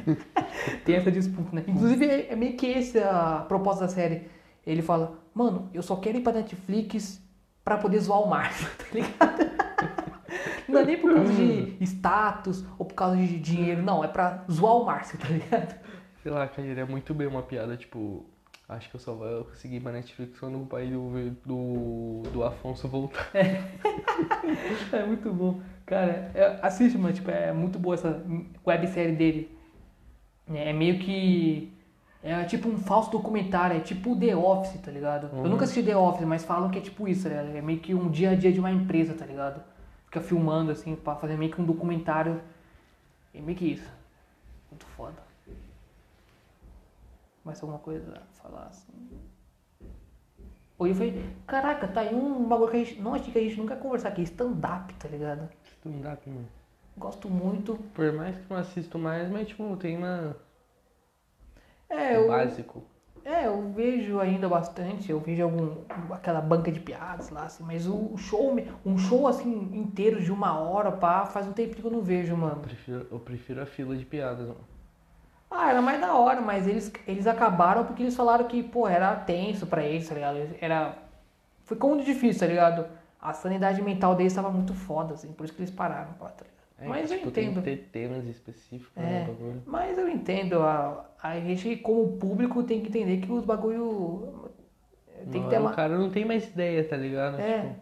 Tem 0.85 0.97
essa 0.97 1.11
disputa, 1.11 1.55
né? 1.55 1.63
Inclusive, 1.67 2.05
é 2.05 2.31
é 2.31 2.35
meio 2.35 2.55
que 2.55 2.71
essa 2.71 3.09
a 3.09 3.41
proposta 3.41 3.85
da 3.85 3.87
série. 3.87 4.29
Ele 4.67 4.83
fala, 4.83 5.17
mano, 5.33 5.67
eu 5.73 5.81
só 5.81 5.95
quero 5.95 6.19
ir 6.19 6.21
pra 6.21 6.31
Netflix 6.31 7.19
pra 7.65 7.79
poder 7.79 8.01
zoar 8.01 8.21
o 8.21 8.29
Márcio, 8.29 8.69
tá 8.77 8.85
ligado? 8.93 9.57
Não 10.69 10.81
é 10.81 10.85
nem 10.85 11.01
por 11.01 11.11
causa 11.11 11.33
de 11.33 11.75
status 11.81 12.63
ou 12.77 12.85
por 12.85 12.93
causa 12.93 13.17
de 13.17 13.39
dinheiro, 13.39 13.81
não. 13.81 14.03
É 14.03 14.07
pra 14.07 14.45
zoar 14.51 14.75
o 14.75 14.85
Márcio, 14.85 15.17
tá 15.17 15.27
ligado? 15.29 15.75
Sei 16.21 16.31
lá, 16.31 16.47
cara, 16.47 16.67
é 16.67 16.85
muito 16.85 17.15
bem 17.15 17.25
uma 17.25 17.41
piada, 17.41 17.75
tipo. 17.75 18.25
Acho 18.69 18.89
que 18.89 18.95
eu 18.97 18.99
só 18.99 19.13
vou 19.13 19.45
conseguir 19.45 19.77
ir 19.77 19.79
pra 19.79 19.93
Netflix 19.93 20.37
quando 20.39 20.61
o 20.61 20.65
pai 20.65 20.87
do, 20.87 21.31
do, 21.45 22.21
do 22.31 22.43
Afonso 22.43 22.87
voltar. 22.87 23.29
É 24.91 25.05
muito 25.05 25.31
bom. 25.31 25.61
Cara, 25.85 26.31
é- 26.33 26.59
assiste, 26.61 26.97
mano. 26.97 27.13
Tipo, 27.13 27.29
é 27.31 27.53
muito 27.53 27.77
boa 27.79 27.95
essa 27.95 28.21
websérie 28.65 29.15
dele. 29.15 29.57
É 30.53 30.73
meio 30.73 30.99
que. 30.99 31.71
É 32.23 32.43
tipo 32.45 32.67
um 32.67 32.77
falso 32.77 33.11
documentário, 33.11 33.77
é 33.77 33.79
tipo 33.79 34.15
The 34.19 34.35
Office, 34.35 34.81
tá 34.81 34.91
ligado? 34.91 35.29
Eu 35.31 35.39
Uhum. 35.39 35.49
nunca 35.49 35.63
assisti 35.65 35.83
The 35.83 35.95
Office, 35.95 36.25
mas 36.25 36.43
falam 36.43 36.69
que 36.69 36.79
é 36.79 36.81
tipo 36.81 37.07
isso, 37.07 37.23
tá 37.23 37.29
ligado? 37.29 37.55
É 37.55 37.61
meio 37.61 37.79
que 37.79 37.93
um 37.93 38.09
dia 38.09 38.31
a 38.31 38.35
dia 38.35 38.51
de 38.51 38.59
uma 38.59 38.71
empresa, 38.71 39.13
tá 39.13 39.25
ligado? 39.25 39.61
Fica 40.05 40.19
filmando 40.19 40.71
assim, 40.71 40.95
pra 40.95 41.15
fazer 41.15 41.37
meio 41.37 41.51
que 41.51 41.61
um 41.61 41.65
documentário. 41.65 42.41
É 43.33 43.39
meio 43.39 43.57
que 43.57 43.65
isso. 43.65 43.89
Muito 44.71 44.85
foda. 44.87 45.15
Mais 47.47 47.61
alguma 47.63 47.79
coisa 47.79 48.13
a 48.17 48.41
falar 48.41 48.65
assim? 48.67 48.91
Hoje 50.77 50.93
foi. 50.93 51.25
Caraca, 51.47 51.87
tá 51.87 52.01
aí 52.01 52.13
um 52.13 52.43
bagulho 52.47 52.69
que 52.69 52.77
a 52.77 52.79
gente. 52.83 53.01
Não 53.01 53.15
achei 53.15 53.31
que 53.31 53.39
a 53.39 53.41
gente 53.41 53.57
nunca 53.57 53.73
ia 53.73 53.79
conversar 53.79 54.09
aqui. 54.09 54.21
Stand-up, 54.23 54.93
tá 54.95 55.07
ligado? 55.07 55.49
Stand-up, 55.63 56.29
mano. 56.29 56.47
Gosto 56.97 57.29
muito. 57.29 57.75
Por 57.93 58.11
mais 58.13 58.37
que 58.37 58.49
não 58.49 58.57
assisto 58.57 58.99
mais, 58.99 59.29
mas 59.29 59.47
tipo, 59.47 59.75
tem 59.77 59.97
uma. 59.97 60.35
É, 61.89 62.17
o 62.19 62.23
eu, 62.23 62.27
básico. 62.27 62.83
é, 63.23 63.47
eu 63.47 63.71
vejo 63.71 64.19
ainda 64.19 64.47
bastante. 64.49 65.09
Eu 65.09 65.19
vejo 65.19 65.41
algum. 65.43 65.83
aquela 66.11 66.41
banca 66.41 66.71
de 66.71 66.79
piadas 66.79 67.29
lá, 67.29 67.45
assim. 67.45 67.63
Mas 67.63 67.87
o 67.87 68.15
show, 68.17 68.55
um 68.85 68.97
show 68.97 69.27
assim 69.27 69.51
inteiro 69.73 70.21
de 70.21 70.31
uma 70.31 70.59
hora, 70.59 70.91
pá, 70.91 71.25
faz 71.25 71.47
um 71.47 71.53
tempo 71.53 71.75
que 71.75 71.83
eu 71.83 71.91
não 71.91 72.01
vejo, 72.01 72.35
Eu 72.35 72.37
mano. 72.37 72.61
prefiro, 72.61 73.07
eu 73.09 73.19
prefiro 73.19 73.61
a 73.61 73.65
fila 73.65 73.95
de 73.95 74.05
piadas, 74.05 74.47
mano. 74.47 74.67
Ah, 75.49 75.69
era 75.69 75.81
mais 75.81 75.99
da 76.01 76.13
hora, 76.15 76.41
mas 76.41 76.67
eles, 76.67 76.91
eles 77.07 77.25
acabaram 77.25 77.85
porque 77.85 78.03
eles 78.03 78.15
falaram 78.15 78.45
que, 78.45 78.61
pô, 78.61 78.87
era 78.87 79.15
tenso 79.15 79.65
pra 79.65 79.83
eles, 79.83 80.07
tá 80.07 80.13
ligado? 80.15 80.37
Era. 80.59 80.97
Foi 81.63 81.77
como 81.77 81.95
muito 81.95 82.05
difícil, 82.05 82.39
tá 82.41 82.47
ligado? 82.47 82.85
A 83.21 83.33
sanidade 83.33 83.81
mental 83.81 84.15
deles 84.15 84.33
tava 84.33 84.49
muito 84.49 84.73
foda, 84.73 85.13
assim, 85.13 85.31
por 85.33 85.45
isso 85.45 85.53
que 85.53 85.61
eles 85.61 85.71
pararam, 85.71 86.13
pá, 86.13 86.27
tá 86.29 86.43
ligado? 86.45 86.57
É, 86.79 86.87
mas 86.87 87.09
eu 87.11 87.17
tipo, 87.17 87.29
entendo. 87.29 87.61
Tem 87.61 87.75
que 87.75 87.83
ter 87.83 87.89
temas 87.91 88.25
específicos, 88.27 88.91
É. 88.95 89.01
né? 89.01 89.25
bagulho. 89.27 89.63
Mas 89.65 89.97
eu 89.97 90.07
entendo, 90.07 90.61
a, 90.61 91.05
a 91.21 91.39
gente 91.39 91.75
como 91.77 92.17
público 92.17 92.63
tem 92.63 92.81
que 92.81 92.89
entender 92.89 93.17
que 93.17 93.31
os 93.31 93.43
bagulho 93.43 94.51
tem 95.31 95.43
que 95.43 95.49
ter 95.49 95.59
uma... 95.59 95.71
O 95.71 95.75
cara 95.75 95.97
não 95.97 96.09
tem 96.11 96.23
mais 96.23 96.47
ideia, 96.47 96.83
tá 96.87 96.95
ligado? 96.95 97.39
É. 97.39 97.61
Tipo, 97.61 97.75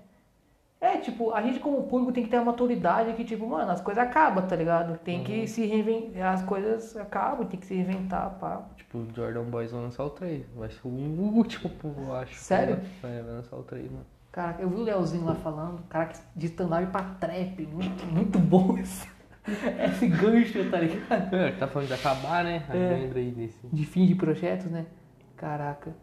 É, 0.86 0.98
tipo, 0.98 1.32
a 1.34 1.42
gente 1.42 1.60
como 1.60 1.84
público 1.84 2.12
tem 2.12 2.24
que 2.24 2.30
ter 2.30 2.38
uma 2.38 2.46
maturidade 2.52 3.14
que, 3.14 3.24
tipo, 3.24 3.48
mano, 3.48 3.72
as 3.72 3.82
coisas 3.82 4.04
acabam, 4.04 4.46
tá 4.46 4.56
ligado? 4.56 4.98
Tem 5.00 5.18
Uhum. 5.20 5.24
que 5.24 5.48
se 5.48 5.66
reinventar, 5.66 6.34
as 6.34 6.44
coisas 6.44 6.96
acabam, 6.98 7.48
tem 7.48 7.60
que 7.60 7.66
se 7.66 7.74
reinventar, 7.76 8.38
pá. 8.40 8.62
tipo, 8.76 9.00
o 9.00 9.08
Jordan 9.16 9.44
Boys 9.46 9.72
vai 9.72 9.82
lançar 9.82 10.04
o 10.04 10.10
3. 10.12 10.46
Vai 10.56 10.70
ser 10.70 10.82
o 10.88 10.90
último, 10.90 11.72
eu 11.84 12.16
acho. 12.16 12.36
Sério? 12.36 12.80
Vai, 13.02 13.22
vai 13.22 13.32
lançar 13.34 13.56
o 13.58 13.64
3, 13.64 13.90
mano. 13.92 14.06
Cara, 14.32 14.58
eu 14.60 14.70
vi 14.70 14.76
o 14.76 14.84
Leozinho 14.84 15.26
lá 15.26 15.34
falando, 15.36 15.82
cara 15.90 16.06
que 16.08 16.20
de 16.36 16.46
stand-up 16.48 16.86
pra 16.92 17.02
trap, 17.20 17.66
muito, 17.72 18.06
muito 18.06 18.38
bom 18.38 18.78
esse, 18.78 19.08
esse 19.90 20.08
gancho, 20.08 20.70
tá 20.70 20.78
ligado? 20.80 21.34
É, 21.36 21.52
tá 21.54 21.68
falando 21.68 21.88
de 21.88 21.94
acabar, 21.94 22.44
né? 22.44 22.64
Aí 22.70 22.80
É. 22.80 22.90
lembra 22.96 23.20
aí 23.20 23.32
desse. 23.32 23.66
De 23.68 23.86
fim 23.86 24.06
de 24.06 24.14
projetos, 24.14 24.68
né? 24.68 24.86
Caraca. 25.38 25.96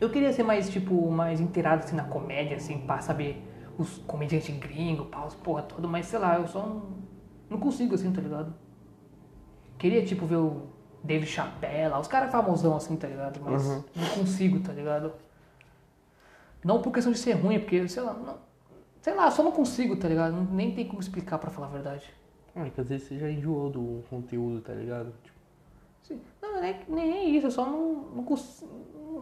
Eu 0.00 0.10
queria 0.10 0.32
ser 0.32 0.42
mais, 0.42 0.68
tipo, 0.68 1.10
mais 1.10 1.40
inteirado, 1.40 1.84
assim, 1.84 1.96
na 1.96 2.04
comédia, 2.04 2.56
assim, 2.56 2.78
pra 2.78 3.00
saber 3.00 3.42
os 3.82 3.98
comediantes 4.06 4.56
gringos, 4.58 5.06
pá, 5.08 5.24
os 5.26 5.34
porra 5.34 5.62
toda, 5.62 5.86
mas 5.88 6.06
sei 6.06 6.18
lá, 6.18 6.36
eu 6.38 6.46
só 6.48 6.60
não, 6.66 6.82
não 7.50 7.58
consigo, 7.60 7.94
assim, 7.94 8.12
tá 8.12 8.20
ligado? 8.20 8.54
Queria, 9.78 10.04
tipo, 10.04 10.24
ver 10.26 10.36
o 10.36 10.68
Dave 11.02 11.26
Chappelle, 11.26 11.94
os 11.94 12.06
caras 12.06 12.30
famosão, 12.30 12.76
assim, 12.76 12.96
tá 12.96 13.08
ligado? 13.08 13.40
Mas 13.44 13.64
Uhum. 13.66 13.82
não 13.96 14.08
consigo, 14.10 14.60
tá 14.60 14.72
ligado? 14.72 15.12
Não 16.64 16.80
por 16.80 16.92
questão 16.92 17.12
de 17.12 17.18
ser 17.18 17.32
ruim, 17.32 17.56
é 17.56 17.58
porque, 17.58 17.88
sei 17.88 18.02
lá, 18.02 18.12
não, 18.14 18.38
sei 19.00 19.14
lá, 19.14 19.30
só 19.30 19.42
não 19.42 19.50
consigo, 19.52 19.96
tá 19.96 20.08
ligado? 20.08 20.34
Nem 20.52 20.72
tem 20.74 20.86
como 20.86 21.00
explicar, 21.00 21.38
pra 21.38 21.50
falar 21.50 21.66
a 21.66 21.70
verdade. 21.70 22.12
Ah, 22.54 22.68
que 22.70 22.80
às 22.80 22.88
vezes 22.88 23.08
você 23.08 23.18
já 23.18 23.28
enjoou 23.30 23.70
do 23.70 24.04
conteúdo, 24.08 24.60
tá 24.60 24.72
ligado? 24.72 25.12
Tipo, 25.24 25.38
Sim. 26.02 26.20
Não, 26.40 26.60
nem, 26.60 26.76
nem 26.88 27.36
isso, 27.36 27.46
eu 27.46 27.50
só 27.50 27.64
não, 27.64 27.94
não, 28.14 28.24
cons- 28.24 28.64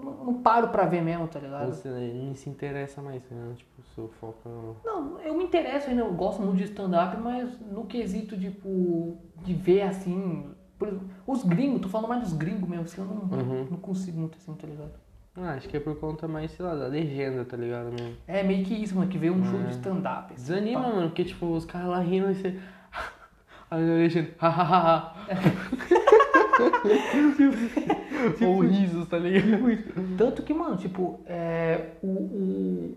não, 0.03 0.25
não 0.25 0.35
paro 0.43 0.69
pra 0.69 0.85
ver 0.87 1.03
mesmo, 1.03 1.27
tá 1.29 1.39
ligado? 1.41 1.73
você 1.73 1.89
nem 1.89 2.35
se 2.35 2.49
interessa 2.51 3.01
mais, 3.03 3.23
né? 3.31 3.53
Tipo, 3.57 3.83
seu 3.95 4.09
foco 4.21 4.49
no... 4.49 4.77
Não, 4.85 5.19
eu 5.21 5.35
me 5.37 5.45
interesso 5.45 5.89
ainda, 5.91 6.03
eu 6.03 6.13
gosto 6.13 6.43
muito 6.43 6.59
de 6.59 6.65
stand-up, 6.65 7.17
mas 7.19 7.59
no 7.61 7.85
quesito, 7.87 8.39
tipo, 8.39 9.17
de 9.43 9.55
ver 9.55 9.83
assim. 9.83 10.51
por 10.79 10.89
exemplo, 10.89 11.09
os 11.27 11.45
gringos, 11.45 11.81
tô 11.83 11.89
falando 11.89 12.09
mais 12.09 12.23
dos 12.23 12.33
gringos 12.33 12.69
mesmo, 12.69 12.85
assim, 12.85 13.01
eu 13.01 13.07
não, 13.07 13.39
Uhum. 13.39 13.67
não 13.71 13.77
consigo 13.79 14.19
muito 14.19 14.37
assim, 14.39 14.55
tá 14.55 14.67
ligado? 14.67 14.93
Ah, 15.37 15.53
acho 15.53 15.69
que 15.69 15.77
é 15.77 15.81
por 15.81 15.95
conta 15.97 16.27
mais, 16.27 16.51
sei 16.51 16.65
lá, 16.67 16.75
da 16.75 16.89
legenda, 16.89 17.45
tá 17.45 17.57
ligado, 17.57 17.93
mesmo? 17.93 18.17
É 18.27 18.43
meio 18.43 18.65
que 18.65 18.75
isso, 18.75 18.97
mano, 18.97 19.09
que 19.09 19.17
vê 19.17 19.31
um 19.31 19.43
show 19.45 19.61
É. 19.61 19.65
de 19.65 19.71
stand-up. 19.73 20.35
assim, 20.35 20.43
Desanima, 20.43 20.83
pá. 20.83 20.89
mano, 20.89 21.07
porque, 21.09 21.25
tipo, 21.25 21.47
os 21.47 21.65
caras 21.65 21.89
lá 21.89 22.01
rindo 22.01 22.31
e 22.31 22.35
você... 22.35 22.59
Aí 23.71 23.81
a 23.91 23.95
legenda... 23.95 24.31
hahaha. 24.39 25.15
Ou 28.47 28.61
risos, 28.61 29.09
tá 29.09 29.19
ligado? 29.19 30.17
Tanto 30.17 30.43
que, 30.43 30.53
mano, 30.55 30.77
tipo, 30.77 31.21
é, 31.27 31.91
o. 32.03 32.07
o... 32.07 32.97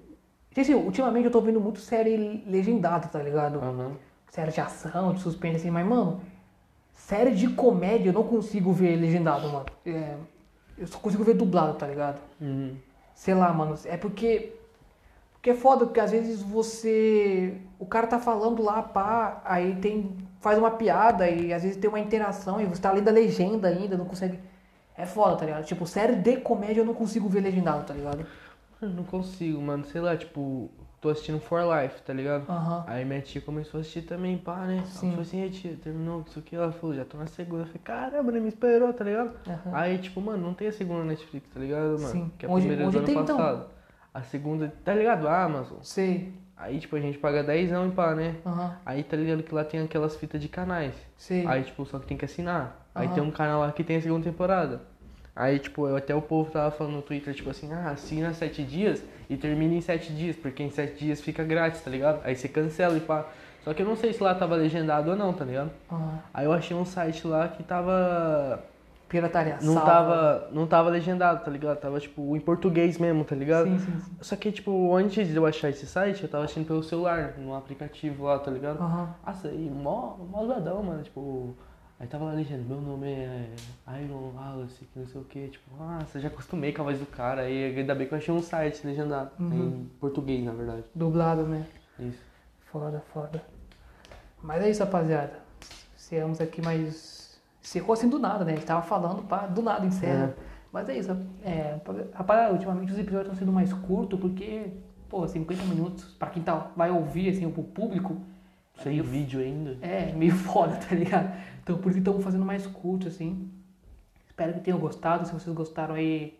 Assim, 0.55 0.73
ultimamente 0.75 1.25
eu 1.25 1.31
tô 1.31 1.41
vendo 1.41 1.59
muito 1.59 1.79
série 1.79 2.43
legendada, 2.47 3.07
tá 3.07 3.21
ligado? 3.21 3.59
Aham. 3.59 3.93
Série 4.29 4.51
de 4.51 4.61
ação, 4.61 5.13
de 5.13 5.21
suspense, 5.21 5.57
assim, 5.57 5.71
mas, 5.71 5.85
mano, 5.85 6.21
série 6.93 7.31
de 7.31 7.49
comédia 7.49 8.09
eu 8.09 8.13
não 8.13 8.23
consigo 8.23 8.71
ver 8.71 8.95
legendado, 8.95 9.47
mano. 9.49 9.65
É, 9.85 10.15
eu 10.77 10.87
só 10.87 10.97
consigo 10.99 11.23
ver 11.23 11.35
dublado, 11.35 11.77
tá 11.77 11.87
ligado? 11.87 12.21
Uhum. 12.39 12.75
Sei 13.13 13.33
lá, 13.33 13.51
mano, 13.53 13.75
é 13.85 13.97
porque. 13.97 14.53
Porque 15.33 15.49
é 15.49 15.55
foda, 15.55 15.85
porque 15.85 15.99
às 15.99 16.11
vezes 16.11 16.41
você. 16.41 17.57
O 17.77 17.85
cara 17.85 18.07
tá 18.07 18.17
falando 18.17 18.63
lá, 18.63 18.81
pá, 18.81 19.41
aí 19.45 19.75
tem. 19.75 20.15
faz 20.39 20.57
uma 20.57 20.71
piada 20.71 21.29
e 21.29 21.53
às 21.53 21.63
vezes 21.63 21.77
tem 21.77 21.89
uma 21.89 21.99
interação 21.99 22.61
e 22.61 22.65
você 22.65 22.81
tá 22.81 22.91
lendo 22.91 23.07
a 23.09 23.11
legenda 23.11 23.67
ainda, 23.67 23.97
não 23.97 24.05
consegue. 24.05 24.39
É 24.97 25.05
foda, 25.05 25.35
tá 25.37 25.45
ligado? 25.45 25.65
Tipo, 25.65 25.85
série 25.87 26.15
de 26.15 26.37
comédia 26.37 26.81
eu 26.81 26.85
não 26.85 26.93
consigo 26.93 27.27
ver 27.27 27.41
legendado, 27.41 27.83
tá 27.85 27.93
ligado? 27.93 28.25
Eu 28.81 28.89
não 28.89 29.03
consigo, 29.03 29.61
mano. 29.61 29.83
Sei 29.85 29.99
lá, 30.01 30.15
tipo, 30.15 30.69
tô 31.01 31.09
assistindo 31.09 31.39
For 31.39 31.61
Life, 31.61 32.01
tá 32.03 32.13
ligado? 32.13 32.49
Aham. 32.49 32.83
Aí 32.85 33.03
minha 33.05 33.21
tia 33.21 33.41
começou 33.41 33.77
a 33.77 33.81
assistir 33.81 34.03
também, 34.03 34.37
pá, 34.37 34.57
né? 34.65 34.83
Sim. 34.85 35.07
Ela 35.07 35.11
falou 35.15 35.21
assim, 35.21 35.41
"Ei, 35.41 35.49
tia, 35.49 35.75
terminou 35.81 36.23
isso 36.27 36.37
aqui. 36.39 36.55
Ela 36.55 36.71
falou, 36.71 36.95
já 36.95 37.05
tô 37.05 37.17
na 37.17 37.25
segunda. 37.27 37.63
Eu 37.63 37.67
falei, 37.67 37.81
caramba, 37.83 38.31
nem 38.31 38.41
me 38.41 38.49
esperou, 38.49 38.93
tá 38.93 39.03
ligado? 39.03 39.31
Aham. 39.47 39.71
Aí, 39.73 39.97
tipo, 39.97 40.21
mano, 40.21 40.45
não 40.45 40.53
tem 40.53 40.67
a 40.67 40.71
segunda 40.71 41.03
Netflix, 41.05 41.47
tá 41.53 41.59
ligado, 41.59 41.93
mano? 41.99 42.07
Sim. 42.09 42.31
Que 42.37 42.45
é 42.45 42.49
a 42.49 42.51
Onde- 42.51 42.67
primeira 42.67 42.87
onde 42.87 42.99
do 42.99 43.05
tem, 43.05 43.15
ano 43.15 43.23
então? 43.23 43.37
passado. 43.37 43.65
A 44.13 44.21
segunda, 44.21 44.71
tá 44.83 44.93
ligado? 44.93 45.27
A 45.27 45.43
Amazon. 45.43 45.77
Sei. 45.81 46.33
Aí, 46.55 46.79
tipo, 46.79 46.95
a 46.95 46.99
gente 46.99 47.17
paga 47.17 47.41
10 47.43 47.71
não 47.71 47.87
e 47.87 47.91
pá, 47.91 48.13
né? 48.13 48.35
Aham. 48.45 48.75
Aí 48.85 49.03
tá 49.03 49.17
ligado 49.17 49.41
que 49.43 49.55
lá 49.55 49.63
tem 49.63 49.79
aquelas 49.81 50.15
fitas 50.15 50.39
de 50.39 50.47
canais. 50.47 50.93
Sei. 51.17 51.47
Aí, 51.47 51.63
tipo, 51.63 51.83
só 51.85 51.97
que 51.99 52.05
tem 52.05 52.15
que 52.15 52.25
assinar. 52.25 52.82
Aí 52.95 53.07
tem 53.09 53.23
um 53.23 53.31
canal 53.31 53.61
lá 53.61 53.71
que 53.71 53.83
tem 53.83 53.97
a 53.97 54.01
segunda 54.01 54.23
temporada. 54.23 54.81
Aí, 55.35 55.57
tipo, 55.57 55.87
eu, 55.87 55.95
até 55.95 56.13
o 56.13 56.21
povo 56.21 56.51
tava 56.51 56.69
falando 56.69 56.93
no 56.93 57.01
Twitter, 57.01 57.33
tipo 57.33 57.49
assim, 57.49 57.73
ah, 57.73 57.89
assina 57.89 58.33
7 58.33 58.63
dias 58.63 59.03
e 59.27 59.35
termina 59.35 59.73
em 59.73 59.81
7 59.81 60.13
dias, 60.13 60.35
porque 60.35 60.61
em 60.61 60.69
7 60.69 60.95
dias 61.05 61.21
fica 61.21 61.43
grátis, 61.43 61.81
tá 61.81 61.89
ligado? 61.89 62.21
Aí 62.23 62.35
você 62.35 62.47
cancela 62.47 62.95
e 62.95 62.99
pá. 62.99 63.25
Só 63.63 63.73
que 63.73 63.81
eu 63.81 63.85
não 63.85 63.95
sei 63.95 64.13
se 64.13 64.21
lá 64.21 64.35
tava 64.35 64.55
legendado 64.55 65.09
ou 65.09 65.15
não, 65.15 65.33
tá 65.33 65.43
ligado? 65.45 65.71
Aham. 65.91 66.19
Aí 66.33 66.45
eu 66.45 66.51
achei 66.51 66.75
um 66.75 66.85
site 66.85 67.25
lá 67.25 67.47
que 67.47 67.63
tava. 67.63 68.61
Pirataria. 69.09 69.57
Não 69.61 69.73
salva. 69.73 69.85
tava. 69.85 70.49
Não 70.51 70.67
tava 70.67 70.89
legendado, 70.89 71.43
tá 71.43 71.49
ligado? 71.49 71.79
Tava, 71.79 71.99
tipo, 71.99 72.35
em 72.35 72.39
português 72.39 72.97
mesmo, 72.97 73.23
tá 73.23 73.35
ligado? 73.35 73.69
Sim, 73.69 73.79
sim, 73.79 73.99
sim. 74.01 74.15
Só 74.21 74.35
que, 74.35 74.51
tipo, 74.51 74.93
antes 74.95 75.27
de 75.27 75.35
eu 75.35 75.45
achar 75.45 75.69
esse 75.69 75.87
site, 75.87 76.23
eu 76.23 76.29
tava 76.29 76.43
assistindo 76.43 76.67
pelo 76.67 76.83
celular, 76.83 77.35
no 77.37 77.55
aplicativo 77.55 78.25
lá, 78.25 78.37
tá 78.37 78.51
ligado? 78.51 78.79
Aham. 78.81 79.15
Nossa, 79.25 79.47
aí 79.47 79.69
mó, 79.69 80.17
mó 80.29 80.45
zoadão, 80.45 80.83
mano, 80.83 81.01
tipo... 81.01 81.55
Aí 82.03 82.09
tava 82.09 82.25
lá 82.25 82.33
legenda, 82.33 82.61
meu 82.67 82.81
nome 82.81 83.07
é 83.09 83.47
Iron 84.03 84.33
Wallace, 84.35 84.83
que 84.91 84.99
não 84.99 85.07
sei 85.07 85.21
o 85.21 85.23
que, 85.23 85.47
tipo, 85.47 85.73
nossa, 85.81 86.19
já 86.19 86.27
acostumei 86.27 86.73
com 86.73 86.81
a 86.81 86.83
voz 86.83 86.99
do 86.99 87.05
cara, 87.05 87.43
aí 87.43 87.73
ainda 87.77 87.95
bem 87.95 88.05
que 88.05 88.13
eu 88.13 88.17
achei 88.17 88.33
um 88.33 88.41
site 88.41 88.85
legendado, 88.85 89.31
Uhum. 89.39 89.53
em 89.85 89.89
português, 90.01 90.43
na 90.43 90.51
verdade. 90.51 90.83
Dublado, 90.93 91.43
né? 91.43 91.65
Isso. 91.97 92.19
Foda, 92.65 93.01
foda. 93.13 93.41
Mas 94.41 94.61
é 94.63 94.69
isso, 94.69 94.83
rapaziada. 94.83 95.31
Encerramos 95.95 96.41
aqui 96.41 96.61
mais. 96.61 97.39
Encerrou 97.63 97.93
assim 97.93 98.09
do 98.09 98.19
nada, 98.19 98.43
né? 98.43 98.51
A 98.51 98.55
gente 98.55 98.65
tava 98.67 98.81
falando, 98.81 99.23
pá, 99.23 99.47
do 99.47 99.61
nada 99.61 99.85
encerra. 99.85 100.35
Mas 100.73 100.89
é 100.89 100.97
isso. 100.97 101.15
É, 101.41 101.77
rapaziada, 102.13 102.51
ultimamente 102.51 102.91
os 102.91 102.99
episódios 102.99 103.31
estão 103.31 103.39
sendo 103.39 103.53
mais 103.53 103.71
curtos 103.71 104.19
porque, 104.19 104.71
pô, 105.07 105.25
50 105.25 105.63
minutos, 105.63 106.03
pra 106.19 106.27
quem 106.29 106.43
tá, 106.43 106.67
vai 106.75 106.91
ouvir, 106.91 107.29
assim, 107.29 107.49
pro 107.49 107.63
público, 107.63 108.17
Sem 108.83 109.01
vídeo 109.01 109.39
ainda. 109.39 109.77
é 109.81 110.11
meio 110.11 110.33
foda, 110.35 110.75
tá 110.75 110.93
ligado? 110.93 111.31
Então 111.63 111.77
por 111.77 111.89
isso 111.89 111.99
estamos 111.99 112.23
fazendo 112.23 112.45
mais 112.45 112.67
curto, 112.67 113.07
assim. 113.07 113.49
Espero 114.27 114.53
que 114.53 114.59
tenham 114.59 114.79
gostado. 114.79 115.25
Se 115.25 115.33
vocês 115.33 115.55
gostaram 115.55 115.95
aí, 115.95 116.37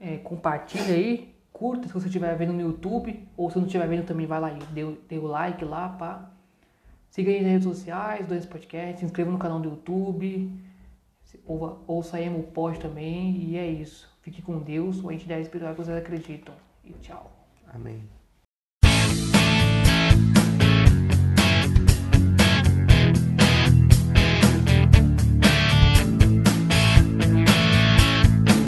é, 0.00 0.16
compartilha 0.18 0.94
aí. 0.94 1.34
Curta 1.52 1.86
se 1.86 1.94
você 1.94 2.06
estiver 2.06 2.34
vendo 2.36 2.52
no 2.52 2.60
YouTube. 2.60 3.28
Ou 3.36 3.50
se 3.50 3.58
não 3.58 3.66
estiver 3.66 3.86
vendo 3.86 4.06
também, 4.06 4.26
vai 4.26 4.40
lá 4.40 4.52
e 4.52 4.58
dê, 4.72 4.82
dê 5.08 5.18
o 5.18 5.26
like 5.26 5.64
lá, 5.64 5.90
pá. 5.90 6.30
Siga 7.10 7.30
aí 7.30 7.42
nas 7.42 7.52
redes 7.52 7.68
sociais, 7.68 8.26
dois 8.26 8.44
podcasts, 8.44 8.98
se 8.98 9.04
inscreva 9.04 9.30
no 9.30 9.38
canal 9.38 9.60
do 9.60 9.68
YouTube. 9.68 10.50
Ouva, 11.46 11.78
ouça 11.86 12.16
aí 12.16 12.28
o 12.28 12.42
post 12.42 12.80
também. 12.80 13.36
E 13.36 13.56
é 13.56 13.66
isso. 13.66 14.12
Fique 14.22 14.40
com 14.40 14.58
Deus. 14.58 15.02
O 15.02 15.12
Entidade 15.12 15.42
Espiritual 15.42 15.74
que 15.74 15.84
vocês 15.84 15.96
acreditam. 15.96 16.54
E 16.84 16.92
tchau. 16.94 17.30
Amém. 17.72 18.23